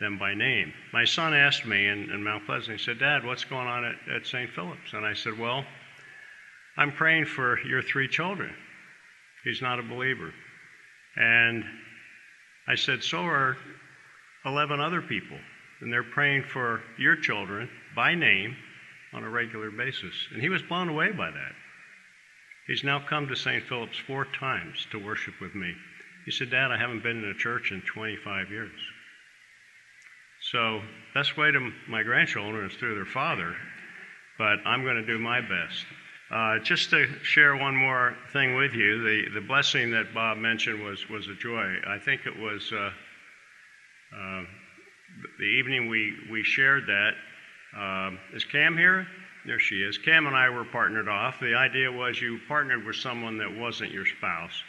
them 0.00 0.18
by 0.18 0.34
name. 0.34 0.72
My 0.92 1.04
son 1.04 1.34
asked 1.34 1.66
me 1.66 1.86
in, 1.86 2.10
in 2.10 2.24
Mount 2.24 2.46
Pleasant, 2.46 2.78
he 2.78 2.84
said, 2.84 2.98
Dad, 2.98 3.24
what's 3.24 3.44
going 3.44 3.68
on 3.68 3.84
at, 3.84 3.94
at 4.16 4.26
St. 4.26 4.50
Philip's? 4.50 4.92
And 4.92 5.04
I 5.04 5.14
said, 5.14 5.38
Well, 5.38 5.64
I'm 6.76 6.90
praying 6.90 7.26
for 7.26 7.60
your 7.60 7.82
three 7.82 8.08
children. 8.08 8.52
He's 9.44 9.62
not 9.62 9.78
a 9.78 9.82
believer. 9.82 10.32
And 11.16 11.64
I 12.66 12.74
said, 12.74 13.04
So 13.04 13.18
are 13.18 13.56
11 14.44 14.80
other 14.80 15.02
people, 15.02 15.38
and 15.80 15.92
they're 15.92 16.02
praying 16.02 16.44
for 16.44 16.82
your 16.98 17.16
children 17.16 17.68
by 17.96 18.14
name 18.14 18.56
on 19.12 19.24
a 19.24 19.30
regular 19.30 19.70
basis. 19.70 20.14
And 20.32 20.42
he 20.42 20.48
was 20.48 20.62
blown 20.62 20.88
away 20.88 21.12
by 21.12 21.30
that. 21.30 21.52
He's 22.66 22.84
now 22.84 22.98
come 22.98 23.28
to 23.28 23.36
St. 23.36 23.64
Philip's 23.64 23.98
four 23.98 24.26
times 24.38 24.86
to 24.90 24.98
worship 24.98 25.34
with 25.40 25.54
me. 25.54 25.74
He 26.24 26.30
said, 26.30 26.50
Dad, 26.50 26.70
I 26.70 26.78
haven't 26.78 27.02
been 27.02 27.22
in 27.22 27.30
a 27.30 27.34
church 27.34 27.72
in 27.72 27.82
25 27.82 28.50
years. 28.50 28.80
So, 30.50 30.82
best 31.14 31.36
way 31.36 31.50
to 31.50 31.72
my 31.88 32.02
grandchildren 32.02 32.70
is 32.70 32.76
through 32.76 32.94
their 32.94 33.06
father, 33.06 33.54
but 34.38 34.58
I'm 34.66 34.82
going 34.82 34.96
to 34.96 35.06
do 35.06 35.18
my 35.18 35.40
best. 35.40 35.86
Uh, 36.30 36.58
just 36.58 36.90
to 36.90 37.06
share 37.22 37.56
one 37.56 37.76
more 37.76 38.16
thing 38.32 38.56
with 38.56 38.74
you, 38.74 39.02
the, 39.02 39.40
the 39.40 39.46
blessing 39.46 39.90
that 39.90 40.14
Bob 40.14 40.38
mentioned 40.38 40.82
was, 40.82 41.08
was 41.08 41.28
a 41.28 41.34
joy. 41.34 41.76
I 41.86 41.98
think 41.98 42.26
it 42.26 42.38
was 42.38 42.72
uh, 42.72 42.90
uh, 44.14 44.44
the 45.38 45.44
evening 45.44 45.88
we, 45.88 46.14
we 46.30 46.42
shared 46.42 46.86
that 46.86 47.12
um, 47.76 48.18
is 48.32 48.44
Cam 48.44 48.76
here? 48.76 49.06
There 49.46 49.58
she 49.58 49.76
is. 49.76 49.98
Cam 49.98 50.26
and 50.26 50.36
I 50.36 50.48
were 50.48 50.64
partnered 50.64 51.08
off. 51.08 51.40
The 51.40 51.54
idea 51.54 51.90
was 51.90 52.20
you 52.20 52.38
partnered 52.48 52.84
with 52.84 52.96
someone 52.96 53.38
that 53.38 53.54
wasn't 53.54 53.90
your 53.90 54.06
spouse. 54.06 54.62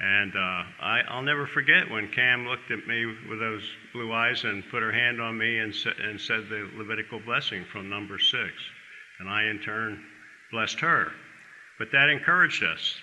And 0.00 0.34
uh, 0.34 0.62
I, 0.80 1.02
will 1.14 1.22
never 1.22 1.46
forget 1.46 1.90
when 1.90 2.08
Cam 2.08 2.46
looked 2.46 2.70
at 2.70 2.86
me 2.86 3.06
with 3.28 3.38
those 3.38 3.62
blue 3.92 4.12
eyes 4.12 4.44
and 4.44 4.68
put 4.70 4.82
her 4.82 4.92
hand 4.92 5.20
on 5.20 5.36
me 5.36 5.58
and, 5.58 5.74
sa- 5.74 5.90
and 6.02 6.20
said 6.20 6.48
the 6.48 6.70
Levitical 6.76 7.20
blessing 7.20 7.64
from 7.70 7.88
number 7.88 8.18
six. 8.18 8.52
And 9.20 9.28
I, 9.28 9.44
in 9.44 9.58
turn, 9.58 10.02
blessed 10.50 10.80
her. 10.80 11.12
But 11.78 11.92
that 11.92 12.08
encouraged 12.08 12.64
us. 12.64 12.94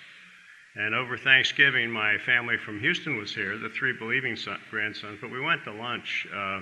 And 0.78 0.94
over 0.94 1.18
Thanksgiving, 1.18 1.90
my 1.90 2.16
family 2.18 2.56
from 2.56 2.80
Houston 2.80 3.18
was 3.18 3.34
here, 3.34 3.58
the 3.58 3.68
three 3.68 3.92
believing 3.92 4.36
son- 4.36 4.60
grandsons, 4.70 5.18
but 5.20 5.30
we 5.30 5.40
went 5.40 5.64
to 5.64 5.72
lunch. 5.72 6.26
Uh, 6.34 6.60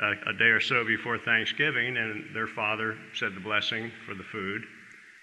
a, 0.00 0.30
a 0.30 0.32
day 0.32 0.46
or 0.46 0.60
so 0.60 0.84
before 0.84 1.18
Thanksgiving, 1.18 1.96
and 1.96 2.34
their 2.34 2.46
father 2.46 2.96
said 3.14 3.34
the 3.34 3.40
blessing 3.40 3.92
for 4.06 4.14
the 4.14 4.24
food. 4.24 4.62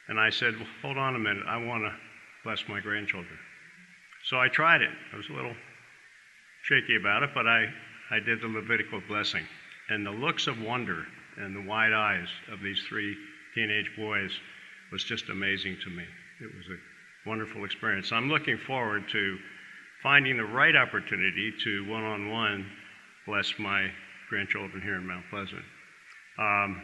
And 0.07 0.19
I 0.19 0.29
said, 0.29 0.55
well, 0.55 0.67
Hold 0.81 0.97
on 0.97 1.15
a 1.15 1.19
minute, 1.19 1.43
I 1.47 1.57
want 1.57 1.83
to 1.83 1.93
bless 2.43 2.67
my 2.67 2.79
grandchildren. 2.79 3.37
So 4.25 4.39
I 4.39 4.47
tried 4.47 4.81
it. 4.81 4.91
I 5.13 5.17
was 5.17 5.29
a 5.29 5.33
little 5.33 5.55
shaky 6.63 6.95
about 6.95 7.23
it, 7.23 7.31
but 7.33 7.47
I, 7.47 7.65
I 8.11 8.19
did 8.19 8.41
the 8.41 8.47
Levitical 8.47 9.01
blessing. 9.07 9.45
And 9.89 10.05
the 10.05 10.11
looks 10.11 10.47
of 10.47 10.61
wonder 10.61 11.05
and 11.37 11.55
the 11.55 11.67
wide 11.67 11.93
eyes 11.93 12.27
of 12.51 12.61
these 12.61 12.81
three 12.87 13.15
teenage 13.55 13.91
boys 13.97 14.31
was 14.91 15.03
just 15.03 15.29
amazing 15.29 15.77
to 15.83 15.89
me. 15.89 16.03
It 16.39 16.51
was 16.55 16.67
a 16.67 16.90
wonderful 17.25 17.65
experience. 17.65 18.11
I'm 18.11 18.29
looking 18.29 18.57
forward 18.57 19.03
to 19.11 19.37
finding 20.01 20.37
the 20.37 20.45
right 20.45 20.75
opportunity 20.75 21.53
to 21.63 21.87
one 21.89 22.03
on 22.03 22.29
one 22.29 22.65
bless 23.25 23.53
my 23.59 23.89
grandchildren 24.29 24.81
here 24.81 24.95
in 24.95 25.05
Mount 25.05 25.25
Pleasant. 25.29 25.61
Um, 26.39 26.81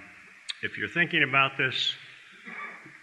if 0.61 0.77
you're 0.77 0.89
thinking 0.89 1.23
about 1.23 1.57
this 1.57 1.95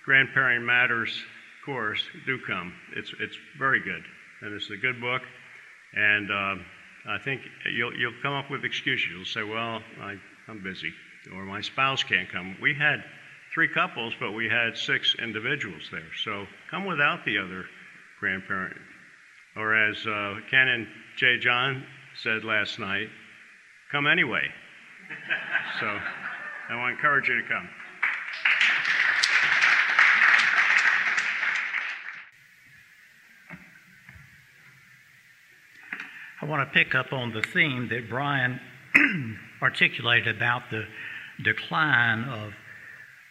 Grandparenting 0.07 0.65
Matters 0.65 1.25
course, 1.65 2.03
do 2.27 2.39
come. 2.47 2.75
It's, 2.95 3.13
it's 3.21 3.37
very 3.59 3.81
good, 3.81 4.05
and 4.43 4.55
it's 4.55 4.71
a 4.71 4.77
good 4.77 5.01
book. 5.01 5.23
And 5.95 6.31
uh, 6.31 6.57
I 7.09 7.19
think 7.19 7.41
you'll, 7.73 7.95
you'll 7.97 8.13
come 8.23 8.35
up 8.35 8.51
with 8.51 8.65
excuses. 8.65 9.09
You'll 9.11 9.25
say, 9.25 9.43
Well, 9.43 9.83
I, 10.01 10.17
I'm 10.47 10.63
busy, 10.63 10.93
or 11.35 11.45
my 11.45 11.61
spouse 11.61 12.03
can't 12.03 12.29
come. 12.29 12.57
We 12.61 12.75
had 12.75 13.03
three 13.55 13.69
couples, 13.69 14.13
but 14.19 14.33
we 14.33 14.49
had 14.49 14.77
six 14.77 15.15
individuals 15.23 15.89
there. 15.93 16.11
So 16.25 16.47
come 16.71 16.85
without 16.85 17.25
the 17.25 17.39
other 17.39 17.65
grandparent. 18.19 18.77
Or 19.57 19.75
as 19.75 19.97
uh, 20.05 20.41
Ken 20.51 20.67
and 20.67 20.89
Jay 21.17 21.39
John 21.39 21.87
said 22.21 22.43
last 22.45 22.81
night, 22.81 23.09
come 23.93 24.09
anyway. 24.09 24.43
so 25.81 25.87
I 25.87 26.77
want 26.77 26.93
to 26.93 26.97
encourage 26.97 27.29
you 27.29 27.41
to 27.41 27.49
come. 27.49 27.69
I 36.43 36.47
want 36.47 36.69
to 36.69 36.75
pick 36.75 36.95
up 36.95 37.13
on 37.13 37.33
the 37.33 37.41
theme 37.41 37.89
that 37.89 38.11
Brian 38.11 38.61
articulated 39.63 40.37
about 40.37 40.63
the 40.71 40.85
decline 41.43 42.25
of 42.25 42.53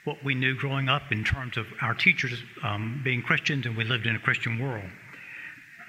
what 0.03 0.23
we 0.23 0.35
knew 0.35 0.55
growing 0.55 0.89
up 0.89 1.11
in 1.11 1.23
terms 1.23 1.57
of 1.57 1.65
our 1.81 1.93
teachers 1.93 2.41
um, 2.63 3.01
being 3.03 3.21
Christians 3.21 3.65
and 3.65 3.77
we 3.77 3.85
lived 3.85 4.05
in 4.05 4.15
a 4.15 4.19
Christian 4.19 4.59
world. 4.59 4.89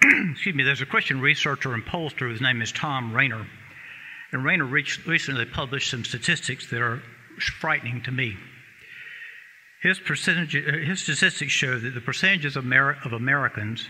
Excuse 0.32 0.54
me, 0.54 0.62
there's 0.62 0.80
a 0.80 0.86
Christian 0.86 1.20
researcher 1.20 1.74
and 1.74 1.84
pollster 1.84 2.28
whose 2.28 2.40
name 2.40 2.62
is 2.62 2.72
Thom 2.72 3.12
Rainer. 3.12 3.46
and 4.32 4.44
Rainer 4.44 4.64
recently 4.64 5.44
published 5.44 5.90
some 5.90 6.04
statistics 6.04 6.70
that 6.70 6.80
are 6.80 7.02
frightening 7.60 8.02
to 8.02 8.12
me. 8.12 8.36
His, 9.82 9.98
percentage, 9.98 10.56
uh, 10.56 10.78
his 10.78 11.02
statistics 11.02 11.52
show 11.52 11.78
that 11.78 11.94
the 11.94 12.00
percentages 12.00 12.56
of, 12.56 12.64
Amer- 12.64 12.98
of 13.04 13.12
Americans 13.12 13.88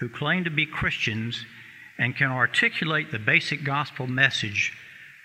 who 0.00 0.08
claim 0.08 0.44
to 0.44 0.50
be 0.50 0.66
Christians 0.66 1.44
and 1.98 2.16
can 2.16 2.30
articulate 2.30 3.12
the 3.12 3.18
basic 3.18 3.62
gospel 3.62 4.06
message 4.06 4.72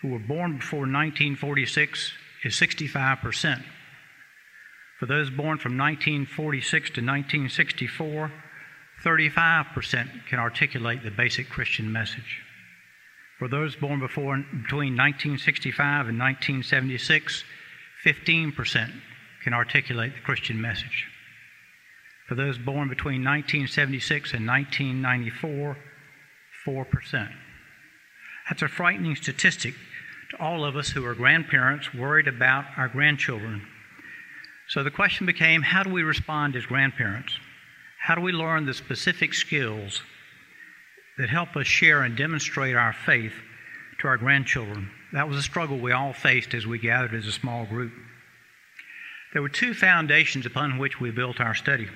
who 0.02 0.10
were 0.10 0.20
born 0.20 0.58
before 0.58 0.82
1946 0.82 2.14
is 2.44 2.54
65%. 2.54 3.64
For 5.00 5.06
those 5.06 5.30
born 5.30 5.60
from 5.60 5.78
1946 5.78 6.90
to 6.92 7.02
1964, 7.02 8.32
35% 9.04 10.26
can 10.28 10.40
articulate 10.40 11.04
the 11.04 11.12
basic 11.12 11.50
Christian 11.50 11.92
message. 11.92 12.42
For 13.38 13.48
those 13.48 13.76
born 13.76 14.00
before, 14.00 14.38
between 14.38 14.98
1965 14.98 16.08
and 16.08 16.18
1976, 16.18 17.44
15% 18.04 18.92
can 19.44 19.54
articulate 19.54 20.16
the 20.16 20.22
Christian 20.22 20.60
message. 20.60 21.06
For 22.28 22.34
those 22.34 22.58
born 22.58 22.90
between 22.90 23.24
1976 23.24 24.34
and 24.34 24.48
1994, 24.48 25.78
4%. 26.66 27.34
That's 28.50 28.62
a 28.64 28.68
frightening 28.68 29.16
statistic 29.16 29.76
to 30.32 30.42
all 30.42 30.66
of 30.66 30.76
us 30.76 30.90
who 30.90 31.06
are 31.06 31.14
grandparents 31.14 31.94
worried 31.94 32.28
about 32.28 32.66
our 32.76 32.88
grandchildren. 32.88 33.62
So 34.70 34.84
the 34.84 34.92
question 34.92 35.26
became 35.26 35.62
how 35.62 35.84
do 35.84 35.90
we 35.90 36.04
respond 36.04 36.56
as 36.56 36.66
grandparents? 36.66 37.38
How 38.00 38.16
do 38.16 38.22
we 38.22 38.32
learn 38.32 38.66
the 38.66 38.74
specific 38.74 39.34
skills 39.34 40.02
that 41.18 41.30
help 41.30 41.56
us 41.56 41.68
share 41.68 42.04
and 42.04 42.16
demonstrate 42.16 42.76
our 42.76 42.94
faith 42.94 43.34
to 44.00 44.08
our 44.08 44.18
grandchildren. 44.18 44.90
That 45.14 45.28
was 45.28 45.38
a 45.38 45.44
struggle 45.44 45.80
we 45.80 45.92
all 45.92 46.14
faced 46.14 46.54
as 46.54 46.68
we 46.68 46.78
gathered 46.78 47.14
as 47.14 47.26
a 47.26 47.32
small 47.32 47.66
group. 47.66 47.92
There 49.34 49.42
were 49.42 49.50
two 49.50 49.74
foundations 49.74 50.46
upon 50.46 50.78
which 50.78 51.00
we 51.00 51.12
built 51.12 51.40
our 51.40 51.56
study. 51.56 51.88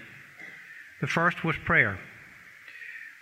The 0.99 1.07
first 1.07 1.43
was 1.43 1.55
prayer. 1.57 1.99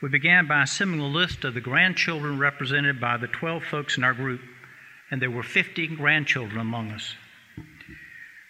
We 0.02 0.10
began 0.10 0.48
by 0.48 0.64
assembling 0.64 1.02
a 1.02 1.08
list 1.08 1.44
of 1.44 1.54
the 1.54 1.62
grandchildren 1.62 2.40
represented 2.40 3.02
by 3.02 3.18
the 3.18 3.28
12 3.28 3.64
folks 3.66 3.98
in 3.98 4.04
our 4.04 4.14
group, 4.14 4.42
and 5.12 5.22
there 5.22 5.32
were 5.32 5.44
50 5.44 5.88
grandchildren 5.96 6.60
among 6.60 6.92
us. 6.92 7.16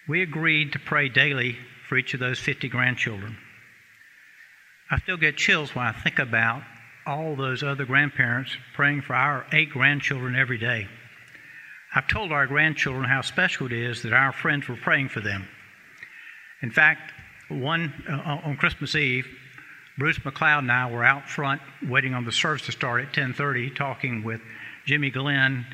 We 0.10 0.24
agreed 0.24 0.74
to 0.74 0.80
pray 0.80 1.08
daily 1.08 1.56
for 1.88 1.96
each 1.96 2.16
of 2.16 2.20
those 2.20 2.40
50 2.40 2.68
grandchildren. 2.68 3.38
I 4.90 4.98
still 4.98 5.18
get 5.18 5.38
chills 5.38 5.76
when 5.76 5.86
I 5.86 5.92
think 5.92 6.18
about 6.18 6.64
all 7.06 7.36
those 7.36 7.62
other 7.62 7.86
grandparents 7.86 8.58
praying 8.74 9.04
for 9.04 9.14
our 9.14 9.46
eight 9.54 9.70
grandchildren 9.70 10.36
every 10.36 10.58
day. 10.58 10.88
I've 11.94 12.08
told 12.08 12.32
our 12.32 12.48
grandchildren 12.48 13.04
how 13.04 13.22
special 13.22 13.68
it 13.68 13.72
is 13.72 14.02
that 14.02 14.12
our 14.12 14.32
friends 14.32 14.68
were 14.68 14.78
praying 14.78 15.10
for 15.10 15.20
them. 15.20 15.48
In 16.64 16.72
fact, 16.72 17.14
one 17.48 17.94
uh, 18.10 18.42
on 18.44 18.58
Christmas 18.58 18.96
Eve, 18.96 19.28
Bruce 20.00 20.18
McLeod 20.20 20.60
and 20.60 20.72
I 20.72 20.90
were 20.90 21.04
out 21.04 21.30
front 21.30 21.62
waiting 21.88 22.16
on 22.16 22.26
the 22.26 22.32
service 22.32 22.66
to 22.66 22.72
start 22.72 23.02
at 23.02 23.14
10:30, 23.14 23.76
talking 23.76 24.24
with 24.24 24.42
Jimmy 24.86 25.12
Glenn, 25.12 25.68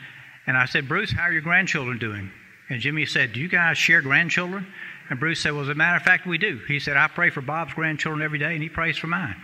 and 0.45 0.57
I 0.57 0.65
said, 0.65 0.89
"Bruce, 0.89 1.11
how 1.13 1.23
are 1.23 1.31
your 1.31 1.41
grandchildren 1.41 1.99
doing?" 1.99 2.31
And 2.69 2.81
Jimmy 2.81 3.05
said, 3.05 3.33
"Do 3.33 3.39
you 3.39 3.47
guys 3.47 3.77
share 3.77 4.01
grandchildren?" 4.01 4.67
And 5.09 5.19
Bruce 5.19 5.41
said, 5.41 5.53
"Well, 5.53 5.63
as 5.63 5.69
a 5.69 5.75
matter 5.75 5.97
of 5.97 6.03
fact, 6.03 6.25
we 6.25 6.37
do." 6.37 6.59
He 6.67 6.79
said, 6.79 6.97
"I 6.97 7.07
pray 7.07 7.29
for 7.29 7.41
Bob's 7.41 7.73
grandchildren 7.73 8.23
every 8.23 8.39
day, 8.39 8.53
and 8.53 8.63
he 8.63 8.69
prays 8.69 8.97
for 8.97 9.07
mine." 9.07 9.35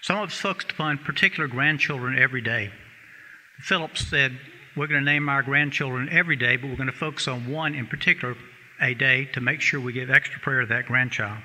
Some 0.00 0.18
of 0.18 0.30
us 0.30 0.40
focused 0.40 0.72
upon 0.72 0.98
particular 0.98 1.48
grandchildren 1.48 2.18
every 2.18 2.40
day. 2.40 2.70
Phillips 3.60 4.06
said, 4.06 4.38
We're 4.76 4.86
going 4.86 5.04
to 5.04 5.12
name 5.12 5.28
our 5.28 5.42
grandchildren 5.42 6.08
every 6.10 6.36
day, 6.36 6.56
but 6.56 6.68
we're 6.70 6.76
going 6.76 6.86
to 6.86 6.92
focus 6.92 7.26
on 7.26 7.50
one 7.50 7.74
in 7.74 7.86
particular 7.86 8.36
a 8.80 8.94
day 8.94 9.24
to 9.32 9.40
make 9.40 9.60
sure 9.60 9.80
we 9.80 9.92
give 9.92 10.08
extra 10.08 10.40
prayer 10.40 10.60
to 10.60 10.66
that 10.68 10.86
grandchild. 10.86 11.42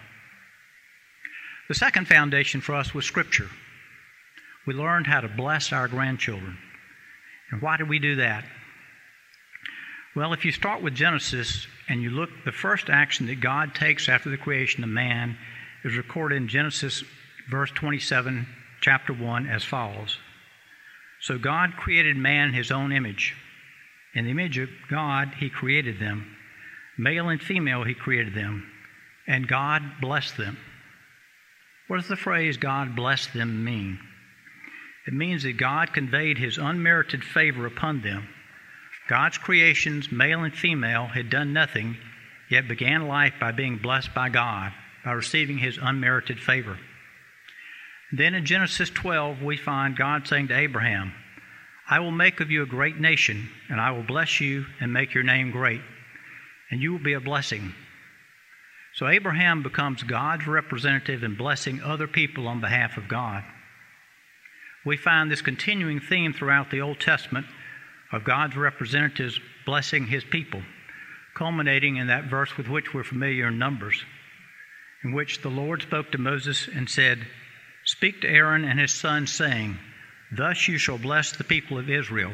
The 1.67 1.73
second 1.73 2.07
foundation 2.07 2.61
for 2.61 2.75
us 2.75 2.93
was 2.93 3.05
Scripture. 3.05 3.49
We 4.67 4.73
learned 4.75 5.07
how 5.07 5.21
to 5.21 5.27
bless 5.27 5.73
our 5.73 5.87
grandchildren. 5.87 6.57
And 7.49 7.61
why 7.61 7.77
did 7.77 7.89
we 7.89 7.97
do 7.97 8.17
that? 8.17 8.45
Well, 10.15 10.33
if 10.33 10.45
you 10.45 10.51
start 10.51 10.83
with 10.83 10.93
Genesis 10.93 11.65
and 11.89 12.03
you 12.03 12.11
look, 12.11 12.29
the 12.45 12.51
first 12.51 12.87
action 12.89 13.25
that 13.27 13.41
God 13.41 13.73
takes 13.73 14.07
after 14.07 14.29
the 14.29 14.37
creation 14.37 14.83
of 14.83 14.89
man 14.89 15.37
is 15.83 15.97
recorded 15.97 16.35
in 16.35 16.47
Genesis 16.47 17.03
verse 17.49 17.71
27, 17.71 18.45
chapter 18.79 19.11
1, 19.11 19.47
as 19.47 19.63
follows 19.63 20.17
So 21.19 21.39
God 21.39 21.77
created 21.77 22.15
man 22.15 22.49
in 22.49 22.53
his 22.53 22.71
own 22.71 22.91
image. 22.91 23.35
In 24.13 24.25
the 24.25 24.31
image 24.31 24.59
of 24.59 24.69
God, 24.87 25.33
he 25.39 25.49
created 25.49 25.99
them. 25.99 26.35
Male 26.95 27.29
and 27.29 27.41
female, 27.41 27.83
he 27.83 27.95
created 27.95 28.35
them. 28.35 28.69
And 29.27 29.47
God 29.47 29.81
blessed 29.99 30.37
them. 30.37 30.59
What 31.87 31.97
does 31.97 32.07
the 32.07 32.15
phrase 32.15 32.57
God 32.57 32.95
blessed 32.95 33.33
them 33.33 33.65
mean? 33.65 33.99
It 35.07 35.13
means 35.13 35.41
that 35.41 35.57
God 35.57 35.91
conveyed 35.91 36.37
his 36.37 36.59
unmerited 36.59 37.23
favor 37.23 37.65
upon 37.65 38.01
them. 38.03 38.27
God's 39.07 39.37
creations, 39.37 40.11
male 40.11 40.43
and 40.43 40.53
female, 40.53 41.07
had 41.07 41.29
done 41.29 41.53
nothing, 41.53 41.97
yet 42.49 42.67
began 42.67 43.07
life 43.07 43.33
by 43.39 43.51
being 43.51 43.77
blessed 43.77 44.13
by 44.13 44.29
God, 44.29 44.71
by 45.03 45.11
receiving 45.11 45.57
his 45.57 45.77
unmerited 45.81 46.39
favor. 46.39 46.77
Then 48.11 48.35
in 48.35 48.45
Genesis 48.45 48.89
12, 48.89 49.41
we 49.41 49.57
find 49.57 49.97
God 49.97 50.27
saying 50.27 50.49
to 50.49 50.57
Abraham, 50.57 51.13
I 51.89 51.99
will 51.99 52.11
make 52.11 52.39
of 52.39 52.49
you 52.49 52.63
a 52.63 52.67
great 52.67 52.97
nation, 52.97 53.49
and 53.69 53.81
I 53.81 53.91
will 53.91 54.03
bless 54.03 54.39
you 54.39 54.65
and 54.79 54.93
make 54.93 55.13
your 55.13 55.23
name 55.23 55.51
great, 55.51 55.81
and 56.71 56.81
you 56.81 56.93
will 56.93 57.03
be 57.03 57.13
a 57.13 57.19
blessing. 57.19 57.73
So 58.93 59.07
Abraham 59.07 59.63
becomes 59.63 60.03
God's 60.03 60.47
representative 60.47 61.23
in 61.23 61.35
blessing 61.35 61.81
other 61.81 62.07
people 62.07 62.47
on 62.47 62.61
behalf 62.61 62.95
of 62.95 63.07
God. 63.07 63.43
We 64.85 64.95
find 64.95 65.31
this 65.31 65.41
continuing 65.41 65.99
theme 65.99 66.33
throughout 66.33 66.69
the 66.69 66.81
Old 66.81 66.99
Testament 66.99 67.47
of 68.13 68.23
God's 68.23 68.55
representatives 68.55 69.39
blessing 69.65 70.05
his 70.05 70.23
people, 70.23 70.61
culminating 71.35 71.97
in 71.97 72.07
that 72.07 72.25
verse 72.25 72.55
with 72.55 72.69
which 72.69 72.93
we're 72.93 73.03
familiar 73.03 73.47
in 73.47 73.57
Numbers, 73.57 74.05
in 75.03 75.13
which 75.13 75.41
the 75.41 75.49
Lord 75.49 75.81
spoke 75.81 76.11
to 76.11 76.17
Moses 76.17 76.69
and 76.73 76.87
said, 76.87 77.25
Speak 77.85 78.21
to 78.21 78.29
Aaron 78.29 78.63
and 78.63 78.79
his 78.79 78.93
sons, 78.93 79.33
saying, 79.33 79.77
Thus 80.31 80.67
you 80.67 80.77
shall 80.77 80.97
bless 80.97 81.31
the 81.31 81.43
people 81.43 81.77
of 81.77 81.89
Israel. 81.89 82.33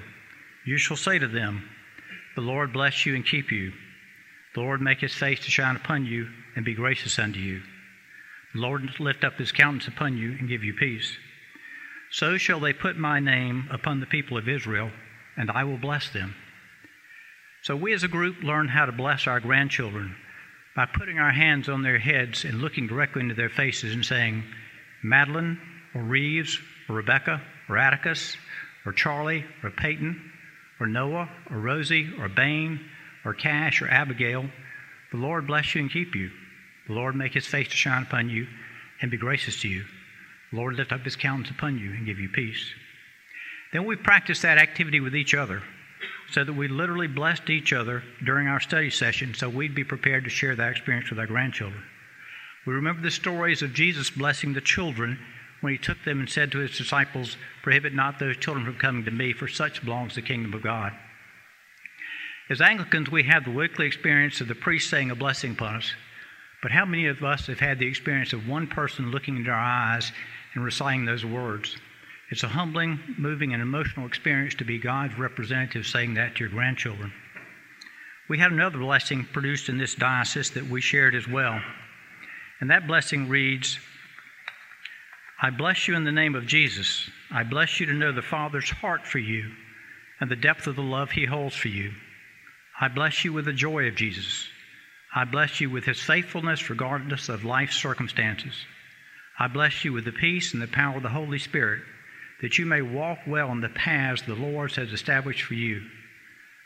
You 0.65 0.77
shall 0.77 0.97
say 0.97 1.17
to 1.17 1.27
them, 1.27 1.67
The 2.35 2.41
Lord 2.41 2.73
bless 2.73 3.05
you 3.05 3.15
and 3.15 3.25
keep 3.25 3.51
you. 3.51 3.71
The 4.53 4.61
Lord 4.61 4.81
make 4.81 4.99
his 4.99 5.13
face 5.13 5.39
to 5.41 5.51
shine 5.51 5.77
upon 5.77 6.05
you 6.05 6.27
and 6.55 6.65
be 6.65 6.75
gracious 6.75 7.17
unto 7.17 7.39
you. 7.39 7.61
The 8.53 8.59
Lord 8.59 8.99
lift 8.99 9.23
up 9.23 9.37
his 9.37 9.51
countenance 9.51 9.87
upon 9.87 10.17
you 10.17 10.31
and 10.31 10.49
give 10.49 10.63
you 10.63 10.73
peace. 10.73 11.15
So 12.11 12.37
shall 12.37 12.59
they 12.59 12.73
put 12.73 12.97
my 12.97 13.19
name 13.19 13.69
upon 13.71 13.99
the 13.99 14.05
people 14.05 14.37
of 14.37 14.49
Israel, 14.49 14.91
and 15.39 15.49
I 15.49 15.63
will 15.63 15.77
bless 15.77 16.09
them. 16.09 16.35
So 17.63 17.75
we 17.75 17.93
as 17.93 18.03
a 18.03 18.09
group 18.09 18.43
learn 18.43 18.67
how 18.67 18.85
to 18.85 18.91
bless 18.91 19.25
our 19.25 19.39
grandchildren 19.39 20.15
by 20.75 20.85
putting 20.85 21.17
our 21.17 21.31
hands 21.31 21.69
on 21.69 21.81
their 21.81 21.97
heads 21.97 22.43
and 22.43 22.61
looking 22.61 22.87
directly 22.87 23.21
into 23.21 23.35
their 23.35 23.49
faces 23.49 23.93
and 23.93 24.05
saying, 24.05 24.43
Madeline 25.01 25.59
or 25.95 26.03
Reeves 26.03 26.59
or 26.87 26.95
Rebecca 26.95 27.41
or 27.69 27.77
Atticus 27.77 28.35
or 28.85 28.91
Charlie 28.91 29.45
or 29.63 29.71
Peyton 29.71 30.31
or 30.79 30.87
Noah 30.87 31.29
or 31.49 31.57
Rosie 31.57 32.09
or 32.19 32.27
Bain 32.27 32.79
or 33.25 33.33
Cash 33.33 33.81
or 33.81 33.89
Abigail, 33.89 34.45
the 35.11 35.17
Lord 35.17 35.47
bless 35.47 35.73
you 35.73 35.81
and 35.81 35.91
keep 35.91 36.15
you. 36.15 36.29
The 36.87 36.93
Lord 36.93 37.15
make 37.15 37.33
his 37.33 37.47
face 37.47 37.69
to 37.69 37.75
shine 37.75 38.03
upon 38.03 38.29
you 38.29 38.45
and 39.01 39.09
be 39.09 39.17
gracious 39.17 39.61
to 39.61 39.69
you. 39.69 39.85
The 40.51 40.57
Lord 40.57 40.75
lift 40.75 40.91
up 40.91 41.01
his 41.01 41.15
countenance 41.15 41.49
upon 41.49 41.77
you 41.77 41.91
and 41.91 42.05
give 42.05 42.19
you 42.19 42.27
peace. 42.27 42.73
Then 43.71 43.85
we 43.85 43.95
practice 43.95 44.41
that 44.41 44.57
activity 44.57 44.99
with 44.99 45.15
each 45.15 45.33
other 45.33 45.61
so 46.31 46.43
that 46.43 46.53
we 46.53 46.67
literally 46.67 47.07
blessed 47.07 47.49
each 47.49 47.73
other 47.73 48.03
during 48.23 48.47
our 48.47 48.59
study 48.59 48.89
session 48.89 49.33
so 49.33 49.49
we'd 49.49 49.75
be 49.75 49.83
prepared 49.83 50.23
to 50.23 50.29
share 50.29 50.55
that 50.55 50.71
experience 50.71 51.09
with 51.09 51.19
our 51.19 51.27
grandchildren. 51.27 51.83
We 52.65 52.73
remember 52.73 53.01
the 53.01 53.11
stories 53.11 53.61
of 53.61 53.73
Jesus 53.73 54.09
blessing 54.09 54.53
the 54.53 54.61
children 54.61 55.19
when 55.61 55.73
he 55.73 55.79
took 55.79 56.03
them 56.03 56.19
and 56.19 56.29
said 56.29 56.51
to 56.51 56.59
his 56.59 56.77
disciples, 56.77 57.37
Prohibit 57.63 57.93
not 57.93 58.19
those 58.19 58.37
children 58.37 58.65
from 58.65 58.75
coming 58.75 59.05
to 59.05 59.11
me, 59.11 59.33
for 59.33 59.47
such 59.47 59.83
belongs 59.83 60.15
the 60.15 60.21
kingdom 60.21 60.53
of 60.53 60.61
God. 60.61 60.93
As 62.49 62.61
Anglicans, 62.61 63.11
we 63.11 63.23
have 63.23 63.43
the 63.43 63.51
weekly 63.51 63.85
experience 63.85 64.41
of 64.41 64.47
the 64.47 64.55
priest 64.55 64.89
saying 64.89 65.11
a 65.11 65.15
blessing 65.15 65.51
upon 65.51 65.75
us. 65.75 65.93
But 66.61 66.71
how 66.71 66.85
many 66.85 67.07
of 67.07 67.23
us 67.23 67.47
have 67.47 67.59
had 67.59 67.79
the 67.79 67.87
experience 67.87 68.33
of 68.33 68.47
one 68.47 68.67
person 68.67 69.11
looking 69.11 69.37
into 69.37 69.51
our 69.51 69.57
eyes 69.57 70.11
and 70.53 70.63
reciting 70.63 71.05
those 71.05 71.25
words? 71.25 71.77
It's 72.31 72.43
a 72.43 72.47
humbling, 72.47 72.99
moving, 73.17 73.53
and 73.53 73.61
emotional 73.61 74.05
experience 74.05 74.53
to 74.55 74.65
be 74.65 74.77
God's 74.77 75.17
representative 75.17 75.87
saying 75.87 76.13
that 76.13 76.35
to 76.35 76.41
your 76.41 76.49
grandchildren. 76.49 77.11
We 78.29 78.37
had 78.37 78.51
another 78.51 78.77
blessing 78.77 79.25
produced 79.33 79.69
in 79.69 79.79
this 79.79 79.95
diocese 79.95 80.51
that 80.51 80.67
we 80.67 80.81
shared 80.81 81.15
as 81.15 81.27
well. 81.27 81.59
And 82.61 82.69
that 82.69 82.87
blessing 82.87 83.27
reads 83.27 83.79
I 85.41 85.49
bless 85.49 85.87
you 85.87 85.95
in 85.95 86.03
the 86.03 86.11
name 86.11 86.35
of 86.35 86.45
Jesus. 86.45 87.09
I 87.31 87.43
bless 87.43 87.79
you 87.79 87.85
to 87.87 87.93
know 87.93 88.11
the 88.11 88.21
Father's 88.21 88.69
heart 88.69 89.07
for 89.07 89.19
you 89.19 89.49
and 90.19 90.29
the 90.29 90.35
depth 90.35 90.67
of 90.67 90.75
the 90.75 90.83
love 90.83 91.11
he 91.11 91.25
holds 91.25 91.55
for 91.55 91.69
you. 91.69 91.93
I 92.79 92.89
bless 92.89 93.23
you 93.23 93.31
with 93.31 93.45
the 93.45 93.53
joy 93.53 93.87
of 93.87 93.95
Jesus. 93.95 94.47
I 95.15 95.23
bless 95.23 95.59
you 95.59 95.69
with 95.69 95.85
his 95.85 95.99
faithfulness 95.99 96.69
regardless 96.69 97.29
of 97.29 97.45
life's 97.45 97.77
circumstances. 97.77 98.53
I 99.39 99.47
bless 99.47 99.85
you 99.85 99.93
with 99.93 100.05
the 100.05 100.11
peace 100.11 100.53
and 100.53 100.61
the 100.61 100.67
power 100.67 100.97
of 100.97 101.03
the 101.03 101.09
Holy 101.09 101.39
Spirit 101.39 101.81
that 102.41 102.57
you 102.57 102.65
may 102.65 102.81
walk 102.81 103.19
well 103.27 103.51
in 103.51 103.61
the 103.61 103.69
paths 103.69 104.21
the 104.21 104.35
Lord 104.35 104.73
has 104.75 104.91
established 104.91 105.43
for 105.43 105.55
you. 105.55 105.81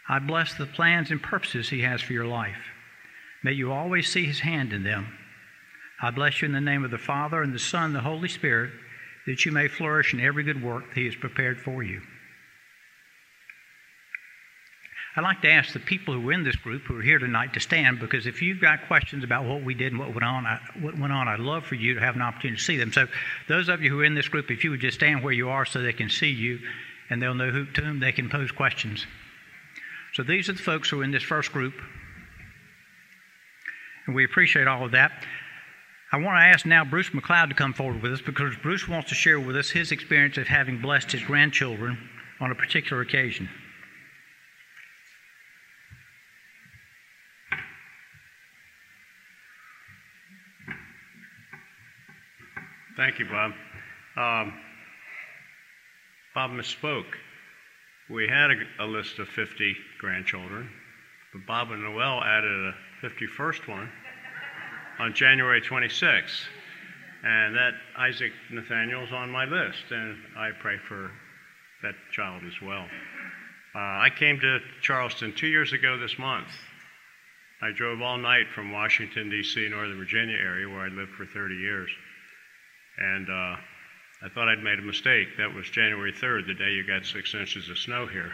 I 0.07 0.19
bless 0.19 0.53
the 0.53 0.65
plans 0.65 1.11
and 1.11 1.21
purposes 1.21 1.69
he 1.69 1.81
has 1.81 2.01
for 2.01 2.13
your 2.13 2.27
life. 2.27 2.71
May 3.43 3.53
you 3.53 3.71
always 3.71 4.09
see 4.09 4.25
his 4.25 4.39
hand 4.39 4.73
in 4.73 4.83
them 4.83 5.17
I 6.03 6.11
bless 6.11 6.41
you 6.41 6.47
in 6.47 6.51
the 6.51 6.59
name 6.59 6.83
of 6.83 6.91
the 6.91 6.97
Father, 6.97 7.41
and 7.41 7.53
the 7.53 7.59
Son, 7.59 7.85
and 7.85 7.95
the 7.95 8.01
Holy 8.01 8.27
Spirit, 8.27 8.71
that 9.25 9.45
you 9.45 9.53
may 9.53 9.69
flourish 9.69 10.13
in 10.13 10.19
every 10.19 10.43
good 10.43 10.61
work 10.61 10.89
that 10.89 10.97
He 10.97 11.05
has 11.05 11.15
prepared 11.15 11.61
for 11.61 11.81
you. 11.81 12.01
I'd 15.15 15.21
like 15.21 15.41
to 15.43 15.51
ask 15.51 15.73
the 15.73 15.79
people 15.79 16.15
who 16.15 16.27
are 16.29 16.33
in 16.33 16.43
this 16.43 16.55
group 16.55 16.83
who 16.83 16.97
are 16.97 17.03
here 17.03 17.19
tonight 17.19 17.53
to 17.53 17.59
stand 17.59 17.99
because 17.99 18.25
if 18.25 18.41
you've 18.41 18.59
got 18.59 18.87
questions 18.87 19.23
about 19.23 19.45
what 19.45 19.63
we 19.63 19.75
did 19.75 19.91
and 19.91 19.99
what 19.99 20.09
went 20.09 20.23
on, 20.23 20.47
I, 20.47 20.59
what 20.81 20.97
went 20.97 21.13
on, 21.13 21.27
I'd 21.27 21.39
love 21.39 21.65
for 21.65 21.75
you 21.75 21.93
to 21.93 21.99
have 21.99 22.15
an 22.15 22.23
opportunity 22.23 22.57
to 22.57 22.63
see 22.63 22.77
them. 22.77 22.91
So, 22.91 23.07
those 23.47 23.69
of 23.69 23.83
you 23.83 23.91
who 23.91 23.99
are 23.99 24.05
in 24.05 24.15
this 24.15 24.27
group, 24.27 24.49
if 24.49 24.63
you 24.63 24.71
would 24.71 24.79
just 24.79 24.97
stand 24.97 25.23
where 25.23 25.33
you 25.33 25.49
are 25.49 25.65
so 25.65 25.81
they 25.81 25.93
can 25.93 26.09
see 26.09 26.31
you 26.31 26.59
and 27.11 27.21
they'll 27.21 27.35
know 27.35 27.51
who, 27.51 27.65
to 27.73 27.81
whom 27.81 27.99
they 27.99 28.11
can 28.11 28.27
pose 28.27 28.51
questions. 28.51 29.05
So, 30.13 30.23
these 30.23 30.49
are 30.49 30.53
the 30.53 30.63
folks 30.63 30.89
who 30.89 31.01
are 31.01 31.03
in 31.03 31.11
this 31.11 31.23
first 31.23 31.51
group, 31.51 31.75
and 34.07 34.15
we 34.15 34.25
appreciate 34.25 34.67
all 34.67 34.83
of 34.83 34.91
that. 34.93 35.11
I 36.11 36.17
want 36.17 36.37
to 36.37 36.41
ask 36.41 36.65
now 36.65 36.85
Bruce 36.85 37.09
McLeod 37.11 37.49
to 37.49 37.55
come 37.55 37.73
forward 37.73 38.01
with 38.01 38.13
us 38.13 38.21
because 38.21 38.55
Bruce 38.63 38.87
wants 38.87 39.09
to 39.09 39.15
share 39.15 39.39
with 39.39 39.55
us 39.57 39.69
his 39.69 39.91
experience 39.91 40.37
of 40.37 40.47
having 40.47 40.81
blessed 40.81 41.11
his 41.11 41.21
grandchildren 41.21 41.97
on 42.39 42.49
a 42.49 42.55
particular 42.55 43.03
occasion. 43.03 43.47
Thank 52.95 53.17
you, 53.17 53.25
Bob. 53.25 53.53
Um, 54.15 54.53
Bob 56.35 56.51
misspoke. 56.51 57.15
We 58.09 58.27
had 58.27 58.51
a, 58.51 58.85
a, 58.85 58.85
list 58.85 59.17
of 59.17 59.27
50 59.29 59.75
grandchildren, 59.99 60.69
but 61.31 61.45
Bob 61.47 61.71
and 61.71 61.81
Noel 61.81 62.23
added 62.23 62.51
a 62.51 62.73
51st 63.07 63.67
one 63.67 63.89
on 64.99 65.13
January 65.15 65.59
26th. 65.61 66.41
And 67.23 67.55
that 67.55 67.73
Isaac 67.97 68.33
Nathaniel's 68.51 69.11
on 69.11 69.31
my 69.31 69.45
list, 69.45 69.85
and 69.89 70.17
I 70.37 70.51
pray 70.59 70.77
for 70.77 71.09
that 71.81 71.95
child 72.11 72.43
as 72.45 72.61
well. 72.61 72.85
Uh, 73.73 73.79
I 73.79 74.09
came 74.15 74.39
to 74.41 74.59
Charleston 74.81 75.33
two 75.33 75.47
years 75.47 75.73
ago 75.73 75.97
this 75.97 76.19
month. 76.19 76.49
I 77.61 77.71
drove 77.71 78.01
all 78.01 78.17
night 78.17 78.47
from 78.53 78.71
Washington, 78.71 79.29
D.C., 79.29 79.69
Northern 79.69 79.97
Virginia 79.97 80.35
area, 80.35 80.69
where 80.69 80.81
I 80.81 80.89
lived 80.89 81.13
for 81.13 81.25
30 81.25 81.55
years. 81.55 81.89
And 82.97 83.29
uh, 83.29 83.55
I 84.23 84.29
thought 84.33 84.47
I'd 84.47 84.63
made 84.63 84.79
a 84.79 84.83
mistake. 84.83 85.29
That 85.37 85.53
was 85.53 85.69
January 85.69 86.13
3rd, 86.13 86.47
the 86.47 86.53
day 86.53 86.71
you 86.71 86.85
got 86.85 87.05
six 87.05 87.33
inches 87.33 87.69
of 87.69 87.77
snow 87.77 88.07
here. 88.07 88.31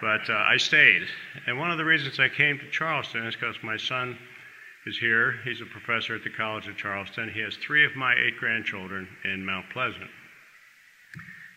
but 0.00 0.28
uh, 0.28 0.34
I 0.34 0.56
stayed. 0.56 1.02
And 1.46 1.58
one 1.58 1.70
of 1.70 1.78
the 1.78 1.84
reasons 1.84 2.18
I 2.20 2.28
came 2.28 2.58
to 2.58 2.70
Charleston 2.70 3.26
is 3.26 3.34
because 3.34 3.56
my 3.62 3.76
son 3.76 4.18
is 4.86 4.98
here. 4.98 5.36
He's 5.44 5.60
a 5.60 5.66
professor 5.66 6.16
at 6.16 6.24
the 6.24 6.30
College 6.30 6.68
of 6.68 6.76
Charleston. 6.76 7.30
He 7.32 7.40
has 7.40 7.56
three 7.56 7.84
of 7.84 7.96
my 7.96 8.14
eight 8.14 8.36
grandchildren 8.38 9.08
in 9.24 9.44
Mount 9.44 9.70
Pleasant. 9.70 10.10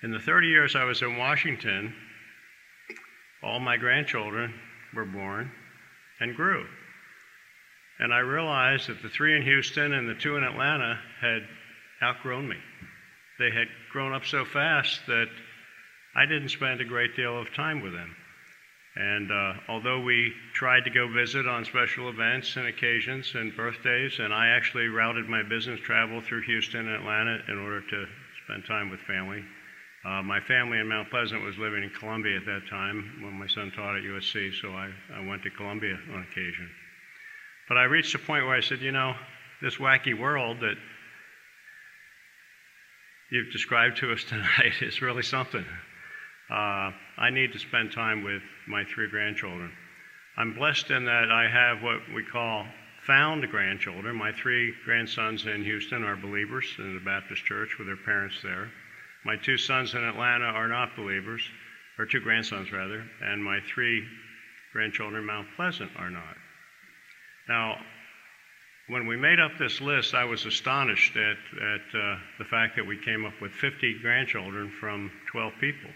In 0.03 0.11
the 0.11 0.19
30 0.19 0.47
years 0.47 0.75
I 0.75 0.83
was 0.83 1.01
in 1.01 1.17
Washington, 1.17 1.93
all 3.41 3.59
my 3.59 3.77
grandchildren 3.77 4.53
were 4.93 5.05
born 5.05 5.51
and 6.19 6.35
grew. 6.35 6.65
And 7.99 8.13
I 8.13 8.19
realized 8.19 8.87
that 8.89 9.01
the 9.01 9.09
three 9.09 9.35
in 9.35 9.41
Houston 9.41 9.93
and 9.93 10.07
the 10.07 10.15
two 10.15 10.35
in 10.35 10.43
Atlanta 10.43 10.99
had 11.21 11.47
outgrown 12.05 12.47
me. 12.47 12.57
They 13.39 13.51
had 13.51 13.67
grown 13.91 14.13
up 14.13 14.25
so 14.25 14.45
fast 14.45 15.05
that 15.07 15.27
I 16.15 16.25
didn't 16.25 16.49
spend 16.49 16.79
a 16.79 16.85
great 16.85 17.15
deal 17.15 17.37
of 17.37 17.53
time 17.53 17.81
with 17.81 17.93
them. 17.93 18.15
And 18.95 19.29
uh, 19.29 19.53
although 19.67 19.99
we 19.99 20.33
tried 20.53 20.85
to 20.85 20.89
go 20.89 21.11
visit 21.11 21.45
on 21.47 21.65
special 21.65 22.09
events 22.09 22.55
and 22.55 22.67
occasions 22.67 23.33
and 23.35 23.55
birthdays, 23.55 24.19
and 24.19 24.33
I 24.33 24.47
actually 24.47 24.87
routed 24.87 25.27
my 25.27 25.43
business 25.43 25.81
travel 25.81 26.21
through 26.21 26.43
Houston 26.43 26.87
and 26.87 26.95
Atlanta 26.95 27.39
in 27.49 27.57
order 27.57 27.81
to 27.81 28.05
spend 28.45 28.63
time 28.65 28.89
with 28.89 29.01
family, 29.01 29.43
uh, 30.05 30.21
my 30.21 30.39
family 30.39 30.77
in 30.77 30.87
Mount 30.87 31.09
Pleasant 31.09 31.41
was 31.41 31.57
living 31.57 31.83
in 31.83 31.89
Columbia 31.89 32.37
at 32.37 32.45
that 32.45 32.67
time 32.69 33.19
when 33.23 33.33
my 33.33 33.47
son 33.47 33.71
taught 33.75 33.97
at 33.97 34.03
USC, 34.03 34.53
so 34.61 34.69
I, 34.69 34.91
I 35.11 35.25
went 35.25 35.41
to 35.43 35.49
Columbia 35.49 35.97
on 36.13 36.21
occasion. 36.21 36.69
But 37.67 37.77
I 37.77 37.85
reached 37.85 38.13
a 38.13 38.19
point 38.19 38.45
where 38.45 38.55
I 38.55 38.61
said, 38.61 38.81
you 38.81 38.91
know, 38.91 39.15
this 39.63 39.77
wacky 39.77 40.17
world 40.17 40.59
that 40.59 40.75
you've 43.35 43.51
described 43.51 43.97
to 43.97 44.13
us 44.13 44.23
tonight 44.23 44.81
is 44.81 45.01
really 45.01 45.21
something. 45.21 45.65
Uh, 46.49 46.91
I 47.17 47.29
need 47.31 47.51
to 47.51 47.59
spend 47.59 47.91
time 47.91 48.23
with 48.23 48.41
my 48.65 48.85
three 48.85 49.09
grandchildren. 49.09 49.71
I'm 50.37 50.53
blessed 50.53 50.89
in 50.91 51.05
that 51.05 51.29
I 51.31 51.49
have 51.49 51.83
what 51.83 51.99
we 52.13 52.23
call 52.23 52.65
found 53.05 53.47
grandchildren. 53.51 54.15
My 54.15 54.31
three 54.31 54.73
grandsons 54.85 55.45
in 55.45 55.65
Houston 55.65 56.03
are 56.03 56.15
believers 56.15 56.65
in 56.77 56.93
the 56.93 57.01
Baptist 57.01 57.43
church 57.43 57.77
with 57.77 57.87
their 57.87 57.97
parents 57.97 58.37
there. 58.41 58.71
My 59.25 59.35
two 59.35 59.57
sons 59.57 59.93
in 59.95 60.03
Atlanta 60.03 60.45
are 60.45 60.69
not 60.69 60.95
believers, 60.95 61.41
or 61.99 62.05
two 62.05 62.21
grandsons 62.21 62.71
rather, 62.71 63.03
and 63.21 63.43
my 63.43 63.59
three 63.73 64.07
grandchildren 64.71 65.21
in 65.21 65.27
Mount 65.27 65.47
Pleasant 65.57 65.91
are 65.97 66.09
not. 66.09 66.37
Now, 67.49 67.79
when 68.87 69.07
we 69.07 69.17
made 69.17 69.39
up 69.39 69.51
this 69.57 69.81
list, 69.81 70.13
I 70.13 70.25
was 70.25 70.45
astonished 70.45 71.15
at, 71.17 71.37
at 71.57 71.99
uh, 71.99 72.17
the 72.37 72.45
fact 72.45 72.75
that 72.75 72.85
we 72.85 72.97
came 72.97 73.25
up 73.25 73.33
with 73.41 73.51
50 73.51 73.99
grandchildren 73.99 74.71
from 74.79 75.11
12 75.31 75.53
people. 75.59 75.89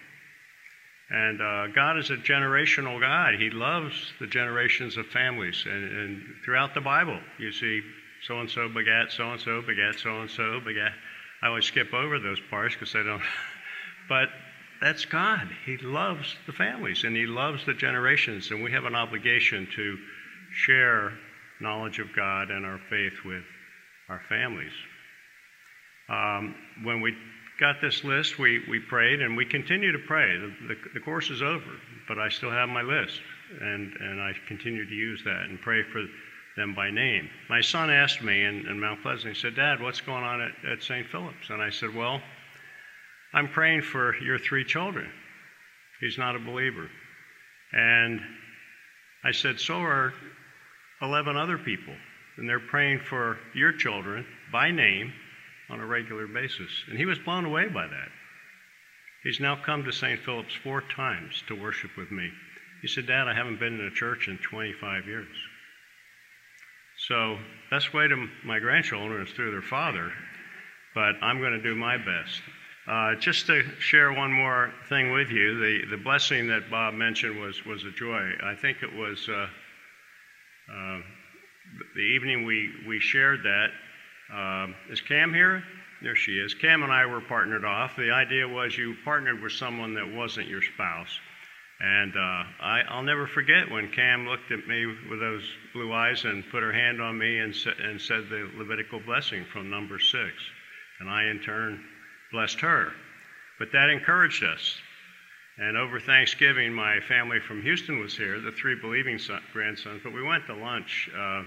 And 1.12 1.42
uh, 1.42 1.68
God 1.68 1.98
is 1.98 2.10
a 2.10 2.18
generational 2.18 3.00
God. 3.00 3.36
He 3.36 3.50
loves 3.50 3.94
the 4.20 4.28
generations 4.28 4.98
of 4.98 5.08
families. 5.08 5.64
And, 5.66 5.84
and 5.84 6.24
throughout 6.44 6.74
the 6.74 6.82
Bible, 6.82 7.20
you 7.38 7.52
see 7.52 7.82
so 8.28 8.40
and 8.40 8.50
so 8.50 8.68
begat 8.70 9.12
so 9.12 9.32
and 9.32 9.42
so, 9.42 9.62
begat 9.62 10.00
so 10.00 10.22
and 10.22 10.30
so, 10.30 10.60
begat. 10.60 10.92
I 11.42 11.48
always 11.48 11.66
skip 11.66 11.94
over 11.94 12.20
those 12.20 12.40
parts 12.50 12.76
because 12.76 12.96
I 12.96 13.04
don't. 13.04 13.22
but 14.10 14.30
that's 14.82 15.06
God. 15.06 15.48
He 15.66 15.78
loves 15.78 16.36
the 16.48 16.54
families 16.54 17.04
and 17.04 17.16
He 17.16 17.26
loves 17.26 17.66
the 17.66 17.74
generations, 17.74 18.52
and 18.52 18.64
we 18.64 18.72
have 18.72 18.86
an 18.86 18.96
obligation 18.96 19.68
to 19.76 19.98
share 20.54 21.14
knowledge 21.62 22.00
of 22.00 22.08
God 22.16 22.52
and 22.52 22.66
our 22.66 22.80
faith 22.90 23.14
with 23.26 23.44
our 24.10 24.22
families. 24.30 24.72
Um, 26.10 26.56
when 26.84 27.02
we 27.02 27.16
got 27.60 27.82
this 27.82 28.04
list, 28.04 28.40
we, 28.40 28.64
we 28.70 28.80
prayed 28.80 29.22
and 29.22 29.36
we 29.36 29.46
continue 29.46 29.92
to 29.92 30.00
pray. 30.08 30.38
The, 30.38 30.68
the, 30.68 30.76
the, 30.96 31.00
course 31.00 31.30
is 31.30 31.42
over, 31.42 31.72
but 32.08 32.18
I 32.18 32.30
still 32.30 32.50
have 32.50 32.70
my 32.70 32.82
list, 32.82 33.22
and, 33.62 33.94
and 34.00 34.22
I 34.22 34.32
continue 34.48 34.88
to 34.88 34.96
use 34.96 35.22
that 35.26 35.44
and 35.50 35.62
pray 35.62 35.84
for 35.84 36.04
them 36.56 36.74
by 36.74 36.90
name. 36.90 37.30
My 37.50 37.62
son 37.62 37.90
asked 37.90 38.22
me 38.22 38.44
in, 38.44 38.66
in 38.68 38.80
Mount 38.80 39.02
Pleasant, 39.02 39.36
he 39.36 39.40
said, 39.40 39.56
Dad, 39.56 39.82
what's 39.82 40.02
going 40.02 40.24
on 40.24 40.42
at, 40.42 40.52
at 40.72 40.84
St. 40.84 41.08
Philip's? 41.08 41.50
And 41.50 41.62
I 41.62 41.70
said, 41.70 41.94
Well, 41.94 42.22
I'm 43.34 43.48
praying 43.48 43.84
for 43.84 44.16
your 44.18 44.40
three 44.40 44.66
children. 44.66 45.10
He's 46.00 46.18
not 46.18 46.36
a 46.36 46.40
believer. 46.40 46.90
And 47.72 48.20
I 49.24 49.32
said, 49.32 49.60
So 49.60 49.76
are 49.76 50.14
11 51.02 51.38
other 51.38 51.58
people. 51.58 51.96
And 52.38 52.48
they're 52.48 52.60
praying 52.60 53.00
for 53.00 53.38
your 53.54 53.74
children 53.74 54.26
by 54.52 54.72
name 54.72 55.14
on 55.70 55.80
a 55.80 55.86
regular 55.86 56.28
basis. 56.28 56.72
And 56.88 56.98
he 56.98 57.06
was 57.06 57.20
blown 57.20 57.46
away 57.46 57.68
by 57.68 57.88
that. 57.88 58.10
He's 59.24 59.40
now 59.40 59.58
come 59.58 59.84
to 59.84 59.92
St. 59.92 60.20
Philip's 60.22 60.56
four 60.56 60.82
times 60.82 61.44
to 61.48 61.62
worship 61.62 61.92
with 61.98 62.12
me. 62.12 62.32
He 62.82 62.88
said, 62.88 63.08
Dad, 63.08 63.28
I 63.28 63.34
haven't 63.34 63.60
been 63.60 63.80
in 63.80 63.86
a 63.86 63.92
church 63.92 64.30
in 64.30 64.38
25 64.38 65.06
years. 65.06 65.36
So, 67.08 67.38
best 67.70 67.94
way 67.94 68.08
to 68.08 68.28
my 68.46 68.60
grandchildren 68.60 69.26
is 69.26 69.34
through 69.34 69.52
their 69.52 69.62
father, 69.62 70.12
but 70.96 71.16
I'm 71.22 71.40
going 71.40 71.54
to 71.54 71.62
do 71.62 71.76
my 71.76 71.98
best. 71.98 72.42
Uh, 72.88 73.16
just 73.16 73.46
to 73.48 73.64
share 73.80 74.12
one 74.12 74.32
more 74.32 74.74
thing 74.88 75.12
with 75.12 75.30
you, 75.30 75.60
the, 75.60 75.96
the 75.96 76.04
blessing 76.04 76.48
that 76.48 76.72
Bob 76.72 76.94
mentioned 76.94 77.40
was, 77.40 77.66
was 77.66 77.84
a 77.84 77.92
joy. 77.92 78.32
I 78.44 78.56
think 78.56 78.82
it 78.82 78.94
was 78.94 79.28
uh, 79.30 79.48
uh, 80.70 81.00
the 81.96 82.02
evening 82.02 82.46
we, 82.46 82.72
we 82.88 83.00
shared 83.00 83.44
that. 83.44 83.68
Uh, 84.34 84.68
is 84.92 85.02
Cam 85.02 85.34
here? 85.34 85.64
There 86.02 86.16
she 86.16 86.40
is. 86.40 86.54
Cam 86.54 86.84
and 86.84 86.92
I 86.92 87.06
were 87.06 87.22
partnered 87.22 87.66
off. 87.66 87.96
The 87.98 88.12
idea 88.12 88.48
was 88.48 88.78
you 88.78 88.96
partnered 89.04 89.42
with 89.42 89.52
someone 89.52 89.94
that 89.96 90.08
wasn't 90.08 90.48
your 90.48 90.62
spouse. 90.62 91.20
And 91.82 92.16
uh, 92.16 92.44
I, 92.62 92.84
will 92.94 93.04
never 93.04 93.26
forget 93.26 93.70
when 93.70 93.92
Cam 93.92 94.28
looked 94.28 94.52
at 94.52 94.68
me 94.68 94.86
with 95.10 95.20
those 95.20 95.44
blue 95.74 95.94
eyes 95.94 96.26
and 96.26 96.44
put 96.52 96.62
her 96.62 96.74
hand 96.74 97.02
on 97.02 97.18
me 97.18 97.40
and, 97.40 97.56
sa- 97.56 97.72
and 97.82 98.02
said 98.02 98.30
the 98.30 98.50
Levitical 98.58 99.00
blessing 99.00 99.46
from 99.46 99.70
number 99.70 99.98
six. 99.98 100.34
And 101.00 101.10
I, 101.10 101.26
in 101.26 101.40
turn, 101.40 101.84
blessed 102.32 102.60
her. 102.60 102.92
But 103.60 103.72
that 103.72 103.90
encouraged 103.90 104.44
us. 104.44 104.78
And 105.60 105.76
over 105.76 106.00
Thanksgiving, 106.00 106.74
my 106.74 107.02
family 107.02 107.40
from 107.42 107.62
Houston 107.62 108.00
was 108.00 108.16
here, 108.16 108.40
the 108.40 108.54
three 108.54 108.76
believing 108.76 109.20
son- 109.20 109.42
grandsons, 109.52 110.00
but 110.04 110.14
we 110.14 110.24
went 110.24 110.46
to 110.46 110.56
lunch 110.56 111.10
uh, 111.14 111.44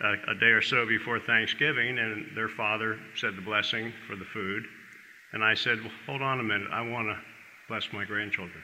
a, 0.00 0.12
a 0.28 0.34
day 0.40 0.46
or 0.46 0.62
so 0.62 0.86
before 0.86 1.20
Thanksgiving, 1.20 1.98
and 1.98 2.34
their 2.34 2.48
father 2.48 2.98
said 3.14 3.36
the 3.36 3.42
blessing 3.42 3.92
for 4.06 4.16
the 4.16 4.24
food. 4.24 4.64
And 5.34 5.44
I 5.44 5.52
said, 5.52 5.78
well, 5.80 5.92
Hold 6.06 6.22
on 6.22 6.40
a 6.40 6.42
minute, 6.42 6.68
I 6.72 6.80
want 6.88 7.08
to 7.08 7.18
bless 7.68 7.92
my 7.92 8.06
grandchildren. 8.06 8.62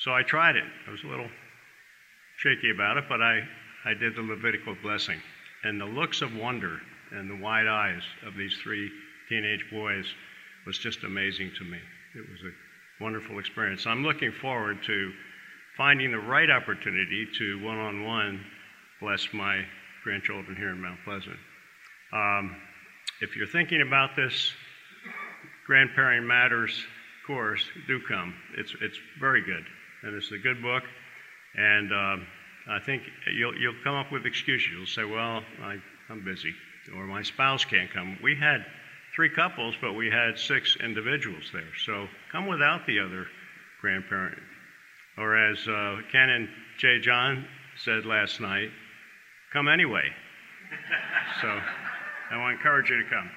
So 0.00 0.12
I 0.12 0.24
tried 0.24 0.56
it. 0.56 0.64
I 0.88 0.90
was 0.90 1.04
a 1.04 1.08
little 1.08 1.30
shaky 2.38 2.70
about 2.70 2.96
it, 2.96 3.04
but 3.08 3.22
I, 3.22 3.42
I 3.84 3.94
did 3.94 4.16
the 4.16 4.22
Levitical 4.22 4.76
blessing. 4.82 5.20
And 5.62 5.80
the 5.80 5.86
looks 5.86 6.20
of 6.20 6.34
wonder 6.34 6.80
and 7.12 7.30
the 7.30 7.42
wide 7.42 7.68
eyes 7.68 8.02
of 8.26 8.34
these 8.34 8.56
three 8.60 8.90
teenage 9.28 9.64
boys 9.70 10.06
was 10.66 10.78
just 10.78 11.04
amazing 11.04 11.52
to 11.58 11.64
me. 11.64 11.78
It 12.16 12.28
was 12.28 12.40
a 12.42 12.63
wonderful 13.04 13.38
experience. 13.38 13.86
I'm 13.86 14.02
looking 14.02 14.32
forward 14.32 14.82
to 14.86 15.12
finding 15.76 16.10
the 16.10 16.18
right 16.18 16.48
opportunity 16.48 17.28
to 17.36 17.62
one 17.62 17.76
on 17.76 18.02
one 18.02 18.42
bless 18.98 19.28
my 19.34 19.62
grandchildren 20.02 20.56
here 20.56 20.70
in 20.70 20.80
Mount 20.80 20.98
Pleasant. 21.04 21.36
Um, 22.14 22.56
if 23.20 23.36
you're 23.36 23.46
thinking 23.46 23.82
about 23.82 24.16
this 24.16 24.54
Grandparenting 25.68 26.26
Matters 26.26 26.82
course, 27.26 27.62
do 27.86 28.00
come. 28.08 28.34
It's, 28.56 28.74
it's 28.80 28.98
very 29.20 29.42
good 29.42 29.66
and 30.02 30.14
it's 30.14 30.32
a 30.32 30.38
good 30.38 30.62
book. 30.62 30.84
And 31.56 31.92
um, 31.92 32.26
I 32.70 32.78
think 32.78 33.02
you'll, 33.34 33.54
you'll 33.54 33.82
come 33.84 33.96
up 33.96 34.12
with 34.12 34.24
excuses. 34.24 34.70
You'll 34.74 34.86
say, 34.86 35.04
well, 35.04 35.42
I, 35.62 35.76
I'm 36.08 36.24
busy, 36.24 36.54
or 36.96 37.04
my 37.04 37.22
spouse 37.22 37.66
can't 37.66 37.92
come. 37.92 38.16
We 38.22 38.34
had 38.34 38.64
three 39.14 39.30
couples, 39.30 39.74
but 39.80 39.92
we 39.92 40.10
had 40.10 40.38
six 40.38 40.76
individuals 40.82 41.44
there. 41.52 41.72
So 41.84 42.08
come 42.32 42.46
without 42.46 42.86
the 42.86 42.98
other 42.98 43.26
grandparent. 43.80 44.38
Or 45.16 45.36
as 45.36 45.58
uh, 45.68 45.98
Ken 46.10 46.28
and 46.30 46.48
Jay 46.78 46.98
John 46.98 47.46
said 47.76 48.04
last 48.04 48.40
night, 48.40 48.70
come 49.52 49.68
anyway. 49.68 50.08
so 51.40 51.48
I 52.30 52.36
want 52.38 52.54
to 52.54 52.56
encourage 52.56 52.90
you 52.90 53.02
to 53.02 53.08
come. 53.08 53.30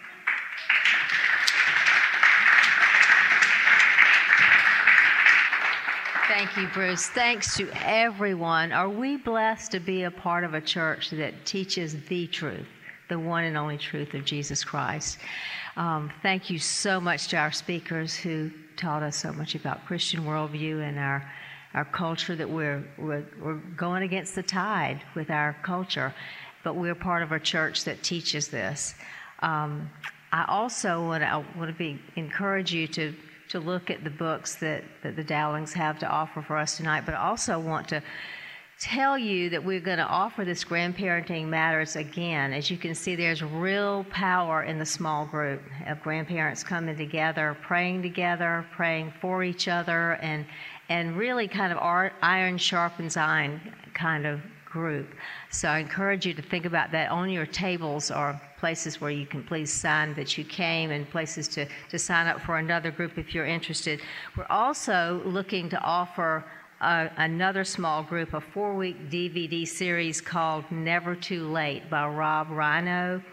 Thank 6.28 6.58
you, 6.58 6.68
Bruce. 6.74 7.08
Thanks 7.08 7.56
to 7.58 7.70
everyone. 7.84 8.72
Are 8.72 8.90
we 8.90 9.18
blessed 9.18 9.72
to 9.72 9.80
be 9.80 10.04
a 10.04 10.12
part 10.12 10.44
of 10.44 10.54
a 10.54 10.62
church 10.62 11.10
that 11.12 11.46
teaches 11.46 11.96
the 12.06 12.28
truth, 12.28 12.68
the 13.08 13.18
one 13.18 13.46
and 13.46 13.56
only 13.56 13.78
truth 13.78 14.14
of 14.14 14.26
Jesus 14.26 14.64
Christ? 14.64 15.20
Um, 15.78 16.12
thank 16.24 16.50
you 16.50 16.58
so 16.58 17.00
much 17.00 17.28
to 17.28 17.38
our 17.38 17.52
speakers 17.52 18.16
who 18.16 18.52
taught 18.76 19.04
us 19.04 19.16
so 19.16 19.32
much 19.32 19.54
about 19.54 19.86
Christian 19.86 20.22
worldview 20.26 20.82
and 20.82 20.98
our 20.98 21.32
our 21.74 21.86
culture 21.86 22.36
that 22.36 22.50
we're, 22.50 22.84
we're, 22.98 23.24
we're 23.40 23.62
going 23.76 24.02
against 24.02 24.34
the 24.34 24.42
tide 24.42 25.00
with 25.14 25.30
our 25.30 25.56
culture, 25.62 26.12
but 26.64 26.76
we're 26.76 26.96
part 26.96 27.22
of 27.22 27.32
a 27.32 27.40
church 27.40 27.84
that 27.84 28.02
teaches 28.02 28.48
this. 28.48 28.96
Um, 29.44 29.88
I 30.32 30.46
also 30.48 31.06
want 31.06 31.24
to, 31.24 31.46
want 31.56 31.70
to 31.70 31.78
be, 31.78 32.02
encourage 32.16 32.74
you 32.74 32.88
to 32.88 33.14
to 33.50 33.60
look 33.60 33.90
at 33.90 34.04
the 34.04 34.10
books 34.10 34.56
that, 34.56 34.84
that 35.04 35.16
the 35.16 35.24
Dowlings 35.24 35.72
have 35.72 36.00
to 36.00 36.10
offer 36.10 36.42
for 36.42 36.58
us 36.58 36.76
tonight, 36.76 37.06
but 37.06 37.16
also 37.16 37.58
want 37.58 37.88
to 37.88 38.04
tell 38.80 39.18
you 39.18 39.50
that 39.50 39.64
we're 39.64 39.80
going 39.80 39.98
to 39.98 40.06
offer 40.06 40.46
this 40.46 40.64
Grandparenting 40.64 41.48
Matters 41.48 41.96
again. 41.96 42.54
As 42.54 42.70
you 42.70 42.78
can 42.78 42.94
see, 42.94 43.16
there's 43.16 43.42
real 43.42 44.06
power 44.12 44.64
in 44.64 44.78
the 44.78 44.86
small 44.86 45.26
group 45.26 45.62
of 45.88 46.02
grandparents 46.04 46.64
coming 46.64 46.96
together, 46.96 47.58
praying 47.64 48.04
together, 48.04 48.66
praying 48.72 49.14
for 49.20 49.44
each 49.44 49.68
other, 49.68 50.14
and, 50.22 50.46
and 50.90 51.18
really 51.18 51.48
kind 51.48 51.74
of 51.74 51.80
iron 52.22 52.58
sharpens 52.58 53.18
iron 53.18 53.60
kind 53.96 54.28
of 54.28 54.42
group. 54.66 55.08
So 55.50 55.70
I 55.70 55.80
encourage 55.80 56.26
you 56.28 56.36
to 56.36 56.42
think 56.42 56.66
about 56.66 56.92
that 56.92 57.10
on 57.10 57.32
your 57.32 57.48
tables 57.48 58.12
or 58.12 58.40
places 58.60 59.02
where 59.02 59.12
you 59.12 59.26
can 59.26 59.44
please 59.44 59.74
sign 59.74 60.14
that 60.16 60.38
you 60.38 60.44
came 60.44 60.92
and 60.92 61.10
places 61.10 61.48
to, 61.48 61.68
to 61.90 61.98
sign 61.98 62.28
up 62.28 62.42
for 62.42 62.58
another 62.58 62.92
group 62.92 63.18
if 63.18 63.34
you're 63.34 63.46
interested. 63.46 64.02
We're 64.36 64.46
also 64.50 65.22
looking 65.26 65.68
to 65.70 65.80
offer 65.82 66.44
another 66.82 67.64
small 67.64 68.04
group, 68.04 68.34
a 68.34 68.42
four 68.42 68.76
week 68.76 69.10
DVD 69.10 69.68
series 69.68 70.22
called 70.22 70.66
Never 70.72 71.16
Too 71.16 71.48
Late 71.48 71.90
by 71.90 72.08
Rob 72.08 72.50
Rienow. 72.50 73.24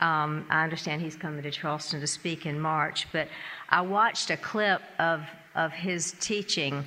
Um, 0.00 0.46
I 0.48 0.62
understand 0.62 1.02
he's 1.02 1.16
coming 1.16 1.42
to 1.42 1.50
Charleston 1.50 2.00
to 2.00 2.06
speak 2.06 2.46
in 2.46 2.58
March, 2.58 3.06
but 3.12 3.28
I 3.68 3.80
watched 3.80 4.30
a 4.30 4.36
clip 4.36 4.80
of, 4.98 5.22
of 5.54 5.72
his 5.72 6.12
teaching 6.20 6.84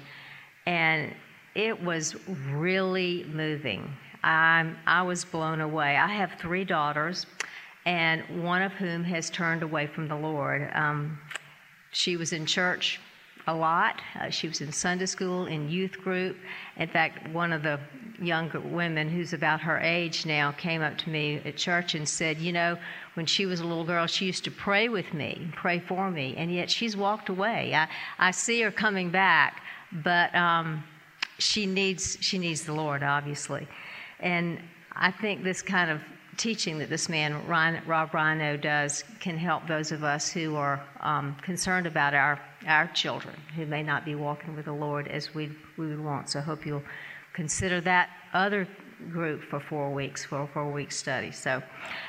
and 0.65 1.13
it 1.55 1.81
was 1.83 2.15
really 2.27 3.25
moving. 3.33 3.91
I'm, 4.23 4.77
I 4.85 5.01
was 5.01 5.25
blown 5.25 5.61
away. 5.61 5.97
I 5.97 6.07
have 6.07 6.33
three 6.39 6.63
daughters, 6.63 7.25
and 7.85 8.43
one 8.43 8.61
of 8.61 8.71
whom 8.73 9.03
has 9.03 9.29
turned 9.29 9.63
away 9.63 9.87
from 9.87 10.07
the 10.07 10.15
Lord. 10.15 10.69
Um, 10.73 11.19
she 11.91 12.15
was 12.15 12.31
in 12.31 12.45
church 12.45 12.99
a 13.51 13.55
lot. 13.55 14.01
Uh, 14.19 14.29
she 14.29 14.47
was 14.47 14.61
in 14.61 14.71
Sunday 14.71 15.05
school, 15.05 15.45
in 15.45 15.69
youth 15.69 15.99
group. 15.99 16.37
In 16.77 16.87
fact, 16.87 17.27
one 17.29 17.51
of 17.51 17.63
the 17.63 17.79
younger 18.21 18.59
women 18.59 19.09
who's 19.09 19.33
about 19.33 19.59
her 19.61 19.77
age 19.79 20.25
now 20.25 20.51
came 20.53 20.81
up 20.81 20.97
to 20.99 21.09
me 21.09 21.41
at 21.43 21.57
church 21.57 21.93
and 21.95 22.07
said, 22.07 22.37
You 22.37 22.53
know, 22.53 22.77
when 23.15 23.25
she 23.25 23.45
was 23.45 23.59
a 23.59 23.65
little 23.65 23.83
girl, 23.83 24.07
she 24.07 24.25
used 24.25 24.43
to 24.45 24.51
pray 24.51 24.87
with 24.87 25.13
me, 25.13 25.49
pray 25.55 25.79
for 25.79 26.09
me, 26.09 26.33
and 26.37 26.53
yet 26.53 26.71
she's 26.71 26.95
walked 26.95 27.29
away. 27.29 27.75
I, 27.75 27.87
I 28.19 28.31
see 28.31 28.61
her 28.61 28.71
coming 28.71 29.09
back, 29.09 29.61
but 29.91 30.33
um, 30.33 30.83
she 31.37 31.65
needs 31.65 32.17
she 32.21 32.37
needs 32.37 32.63
the 32.63 32.73
Lord, 32.73 33.03
obviously. 33.03 33.67
And 34.21 34.59
I 34.93 35.11
think 35.11 35.43
this 35.43 35.61
kind 35.61 35.91
of 35.91 35.99
teaching 36.41 36.79
that 36.79 36.89
this 36.89 37.07
man, 37.07 37.39
Rob 37.47 38.11
Rienow, 38.11 38.59
does 38.59 39.03
can 39.19 39.37
help 39.37 39.67
those 39.67 39.91
of 39.91 40.03
us 40.03 40.31
who 40.31 40.55
are 40.55 40.83
um, 41.01 41.35
concerned 41.43 41.85
about 41.85 42.15
our, 42.15 42.41
our 42.65 42.87
children 42.87 43.35
who 43.55 43.67
may 43.67 43.83
not 43.83 44.05
be 44.05 44.15
walking 44.15 44.55
with 44.55 44.65
the 44.65 44.73
Lord 44.73 45.07
as 45.07 45.35
we, 45.35 45.51
we 45.77 45.85
would 45.85 46.03
want. 46.03 46.31
So 46.31 46.39
I 46.39 46.41
hope 46.41 46.65
you'll 46.65 46.81
consider 47.33 47.79
that 47.81 48.09
other 48.33 48.67
group 49.11 49.43
for 49.43 49.59
four 49.59 49.91
weeks, 49.91 50.25
for 50.25 50.41
a 50.41 50.47
four 50.47 50.71
week 50.71 50.91
study. 50.91 51.31
So 51.31 51.61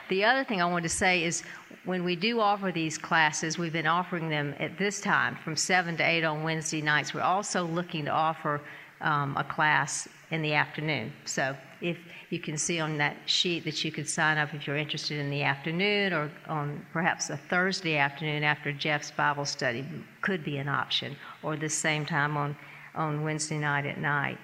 the 0.08 0.24
other 0.24 0.44
thing 0.44 0.62
I 0.62 0.64
wanted 0.64 0.84
to 0.84 0.96
say 0.96 1.24
is 1.24 1.42
when 1.84 2.02
we 2.02 2.16
do 2.16 2.40
offer 2.40 2.72
these 2.72 2.96
classes, 2.96 3.58
we've 3.58 3.72
been 3.72 3.86
offering 3.86 4.30
them 4.30 4.54
at 4.58 4.78
this 4.78 5.02
time 5.02 5.36
from 5.44 5.56
7 5.56 5.98
to 5.98 6.02
8 6.02 6.24
on 6.24 6.42
Wednesday 6.42 6.80
nights. 6.80 7.12
We're 7.12 7.20
also 7.20 7.66
looking 7.66 8.06
to 8.06 8.10
offer 8.10 8.62
um, 9.02 9.36
a 9.36 9.44
class 9.44 10.08
in 10.30 10.40
the 10.40 10.54
afternoon. 10.54 11.12
So 11.26 11.54
if 11.82 11.98
you 12.32 12.38
can 12.38 12.56
see 12.56 12.80
on 12.80 12.96
that 12.96 13.14
sheet 13.26 13.62
that 13.64 13.84
you 13.84 13.92
could 13.92 14.08
sign 14.08 14.38
up 14.38 14.54
if 14.54 14.66
you're 14.66 14.78
interested 14.78 15.18
in 15.18 15.28
the 15.28 15.42
afternoon 15.42 16.14
or 16.14 16.30
on 16.48 16.84
perhaps 16.90 17.28
a 17.28 17.36
Thursday 17.36 17.98
afternoon 17.98 18.42
after 18.42 18.72
Jeff's 18.72 19.10
Bible 19.10 19.44
study 19.44 19.84
could 20.22 20.42
be 20.42 20.56
an 20.56 20.66
option, 20.66 21.14
or 21.42 21.58
the 21.58 21.68
same 21.68 22.06
time 22.06 22.38
on, 22.38 22.56
on 22.94 23.22
Wednesday 23.22 23.58
night 23.58 23.84
at 23.84 23.98
night. 23.98 24.38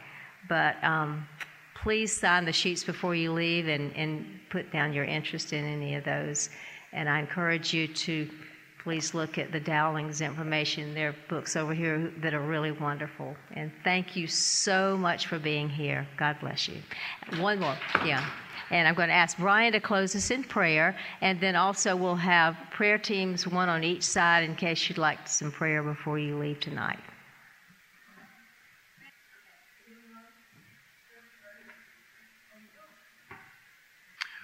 But 0.50 0.76
um, 0.84 1.26
please 1.74 2.14
sign 2.14 2.44
the 2.44 2.52
sheets 2.52 2.84
before 2.84 3.14
you 3.14 3.32
leave 3.32 3.68
and, 3.68 3.90
and 3.96 4.38
put 4.50 4.70
down 4.70 4.92
your 4.92 5.04
interest 5.04 5.54
in 5.54 5.64
any 5.64 5.94
of 5.94 6.04
those. 6.04 6.50
And 6.92 7.08
I 7.08 7.18
encourage 7.18 7.72
you 7.72 7.88
to 7.88 8.28
please 8.88 9.12
look 9.12 9.36
at 9.36 9.52
the 9.52 9.60
Dowlings 9.60 10.22
information, 10.22 10.94
their 10.94 11.14
books 11.28 11.56
over 11.56 11.74
here 11.74 12.10
that 12.22 12.32
are 12.32 12.40
really 12.40 12.72
wonderful. 12.72 13.36
And 13.54 13.70
thank 13.84 14.16
you 14.16 14.26
so 14.26 14.96
much 14.96 15.26
for 15.26 15.38
being 15.38 15.68
here. 15.68 16.08
God 16.16 16.38
bless 16.40 16.68
you. 16.68 16.78
One 17.38 17.60
more, 17.60 17.76
yeah. 18.06 18.26
And 18.70 18.88
I'm 18.88 18.94
going 18.94 19.10
to 19.10 19.14
ask 19.14 19.36
Brian 19.36 19.72
to 19.74 19.80
close 19.80 20.16
us 20.16 20.30
in 20.30 20.42
prayer, 20.42 20.96
and 21.20 21.38
then 21.38 21.54
also 21.54 21.94
we'll 21.96 22.14
have 22.14 22.56
prayer 22.70 22.96
teams, 22.96 23.46
one 23.46 23.68
on 23.68 23.84
each 23.84 24.04
side, 24.04 24.42
in 24.42 24.56
case 24.56 24.88
you'd 24.88 24.96
like 24.96 25.28
some 25.28 25.52
prayer 25.52 25.82
before 25.82 26.18
you 26.18 26.38
leave 26.38 26.58
tonight. 26.60 26.98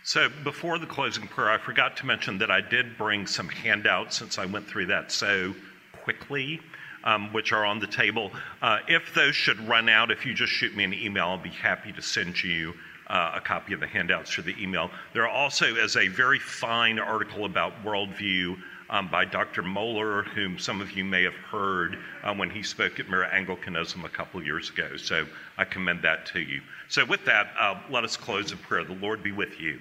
So 0.06 0.28
before 0.28 0.78
the 0.78 0.84
closing 0.84 1.26
prayer, 1.28 1.50
I 1.50 1.56
forgot 1.56 1.96
to 1.96 2.06
mention 2.06 2.36
that 2.38 2.50
I 2.50 2.60
did 2.60 2.98
bring 2.98 3.26
some 3.26 3.48
handouts 3.48 4.18
since 4.18 4.38
I 4.38 4.44
went 4.44 4.68
through 4.68 4.86
that 4.86 5.10
so 5.10 5.54
quickly, 6.02 6.60
um, 7.04 7.32
which 7.32 7.52
are 7.52 7.64
on 7.64 7.80
the 7.80 7.86
table. 7.86 8.30
Uh, 8.60 8.80
if 8.86 9.14
those 9.14 9.34
should 9.34 9.58
run 9.66 9.88
out, 9.88 10.10
if 10.10 10.26
you 10.26 10.34
just 10.34 10.52
shoot 10.52 10.76
me 10.76 10.84
an 10.84 10.92
email, 10.92 11.28
I'll 11.28 11.38
be 11.38 11.48
happy 11.48 11.90
to 11.92 12.02
send 12.02 12.44
you 12.44 12.74
uh, 13.06 13.32
a 13.36 13.40
copy 13.40 13.72
of 13.72 13.80
the 13.80 13.86
handouts 13.86 14.30
through 14.30 14.44
the 14.44 14.62
email. 14.62 14.90
There 15.14 15.26
also 15.26 15.74
is 15.74 15.96
a 15.96 16.08
very 16.08 16.38
fine 16.38 16.98
article 16.98 17.46
about 17.46 17.82
worldview 17.82 18.58
um, 18.90 19.08
by 19.08 19.24
Dr. 19.24 19.62
Mohler, 19.62 20.24
whom 20.24 20.58
some 20.58 20.82
of 20.82 20.92
you 20.92 21.04
may 21.04 21.22
have 21.22 21.34
heard 21.34 21.98
uh, 22.22 22.34
when 22.34 22.50
he 22.50 22.62
spoke 22.62 23.00
at 23.00 23.08
Mere 23.08 23.24
Anglicanism 23.24 24.04
a 24.04 24.10
couple 24.10 24.42
years 24.42 24.68
ago. 24.68 24.98
So 24.98 25.26
I 25.56 25.64
commend 25.64 26.02
that 26.02 26.26
to 26.26 26.40
you. 26.40 26.60
So, 26.88 27.04
with 27.06 27.24
that, 27.24 27.48
uh, 27.58 27.80
let 27.90 28.04
us 28.04 28.16
close 28.16 28.52
in 28.52 28.58
prayer. 28.58 28.84
The 28.84 28.92
Lord 28.92 29.22
be 29.22 29.32
with 29.32 29.58
you. 29.58 29.80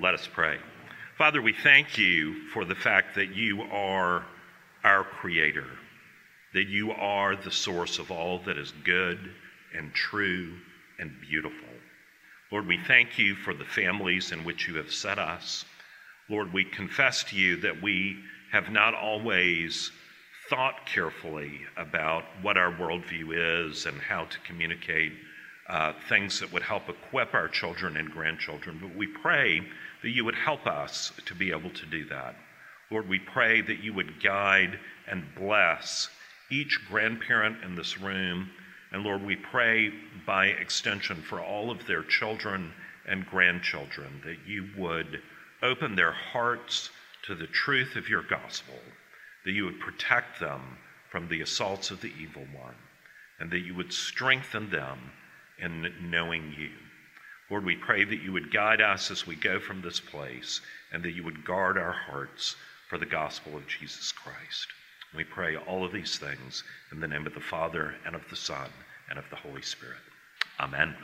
Let 0.00 0.14
us 0.14 0.26
pray. 0.32 0.56
Father, 1.18 1.42
we 1.42 1.52
thank 1.52 1.98
you 1.98 2.48
for 2.54 2.64
the 2.64 2.74
fact 2.74 3.16
that 3.16 3.34
you 3.34 3.60
are 3.64 4.24
our 4.82 5.04
Creator, 5.04 5.66
that 6.54 6.68
you 6.68 6.92
are 6.92 7.36
the 7.36 7.50
source 7.50 7.98
of 7.98 8.10
all 8.10 8.38
that 8.46 8.56
is 8.56 8.72
good 8.82 9.18
and 9.76 9.92
true 9.92 10.54
and 10.98 11.12
beautiful. 11.20 11.68
Lord, 12.50 12.66
we 12.66 12.78
thank 12.86 13.18
you 13.18 13.34
for 13.34 13.52
the 13.52 13.66
families 13.66 14.32
in 14.32 14.42
which 14.42 14.66
you 14.66 14.76
have 14.76 14.90
set 14.90 15.18
us. 15.18 15.66
Lord, 16.30 16.50
we 16.50 16.64
confess 16.64 17.22
to 17.24 17.36
you 17.36 17.56
that 17.58 17.82
we 17.82 18.16
have 18.52 18.70
not 18.70 18.94
always 18.94 19.92
thought 20.48 20.86
carefully 20.86 21.60
about 21.76 22.24
what 22.40 22.56
our 22.56 22.72
worldview 22.72 23.68
is 23.68 23.84
and 23.84 24.00
how 24.00 24.24
to 24.24 24.38
communicate 24.46 25.12
uh, 25.68 25.92
things 26.08 26.40
that 26.40 26.52
would 26.52 26.62
help 26.62 26.88
equip 26.88 27.32
our 27.34 27.46
children 27.46 27.96
and 27.96 28.10
grandchildren. 28.10 28.78
But 28.82 28.96
we 28.96 29.06
pray 29.06 29.60
that 30.02 30.10
you 30.10 30.24
would 30.24 30.34
help 30.34 30.66
us 30.66 31.12
to 31.26 31.34
be 31.34 31.50
able 31.50 31.70
to 31.70 31.86
do 31.86 32.04
that. 32.06 32.34
Lord, 32.90 33.08
we 33.08 33.18
pray 33.18 33.60
that 33.60 33.82
you 33.82 33.92
would 33.94 34.22
guide 34.22 34.78
and 35.08 35.24
bless 35.36 36.08
each 36.50 36.78
grandparent 36.88 37.62
in 37.62 37.76
this 37.76 38.00
room. 38.00 38.50
And 38.92 39.04
Lord, 39.04 39.24
we 39.24 39.36
pray 39.36 39.92
by 40.26 40.46
extension 40.46 41.22
for 41.22 41.40
all 41.40 41.70
of 41.70 41.86
their 41.86 42.02
children 42.02 42.72
and 43.06 43.26
grandchildren 43.26 44.20
that 44.24 44.38
you 44.46 44.68
would 44.76 45.22
open 45.62 45.94
their 45.94 46.12
hearts 46.12 46.90
to 47.26 47.34
the 47.34 47.46
truth 47.46 47.96
of 47.96 48.08
your 48.08 48.22
gospel, 48.22 48.78
that 49.44 49.52
you 49.52 49.64
would 49.64 49.78
protect 49.78 50.40
them 50.40 50.78
from 51.10 51.28
the 51.28 51.42
assaults 51.42 51.90
of 51.90 52.00
the 52.00 52.12
evil 52.20 52.46
one, 52.52 52.74
and 53.38 53.50
that 53.50 53.60
you 53.60 53.74
would 53.74 53.92
strengthen 53.92 54.70
them 54.70 54.98
in 55.58 55.92
knowing 56.10 56.54
you. 56.56 56.70
Lord, 57.50 57.64
we 57.64 57.76
pray 57.76 58.04
that 58.04 58.22
you 58.22 58.32
would 58.32 58.52
guide 58.52 58.80
us 58.80 59.10
as 59.10 59.26
we 59.26 59.34
go 59.34 59.58
from 59.58 59.82
this 59.82 59.98
place 59.98 60.60
and 60.92 61.02
that 61.02 61.12
you 61.12 61.24
would 61.24 61.44
guard 61.44 61.76
our 61.76 61.92
hearts 61.92 62.54
for 62.88 62.96
the 62.96 63.06
gospel 63.06 63.56
of 63.56 63.66
Jesus 63.66 64.12
Christ. 64.12 64.68
We 65.16 65.24
pray 65.24 65.56
all 65.56 65.84
of 65.84 65.92
these 65.92 66.16
things 66.18 66.62
in 66.92 67.00
the 67.00 67.08
name 67.08 67.26
of 67.26 67.34
the 67.34 67.40
Father 67.40 67.94
and 68.06 68.14
of 68.14 68.22
the 68.30 68.36
Son 68.36 68.70
and 69.08 69.18
of 69.18 69.24
the 69.30 69.36
Holy 69.36 69.62
Spirit. 69.62 69.98
Amen. 70.60 70.94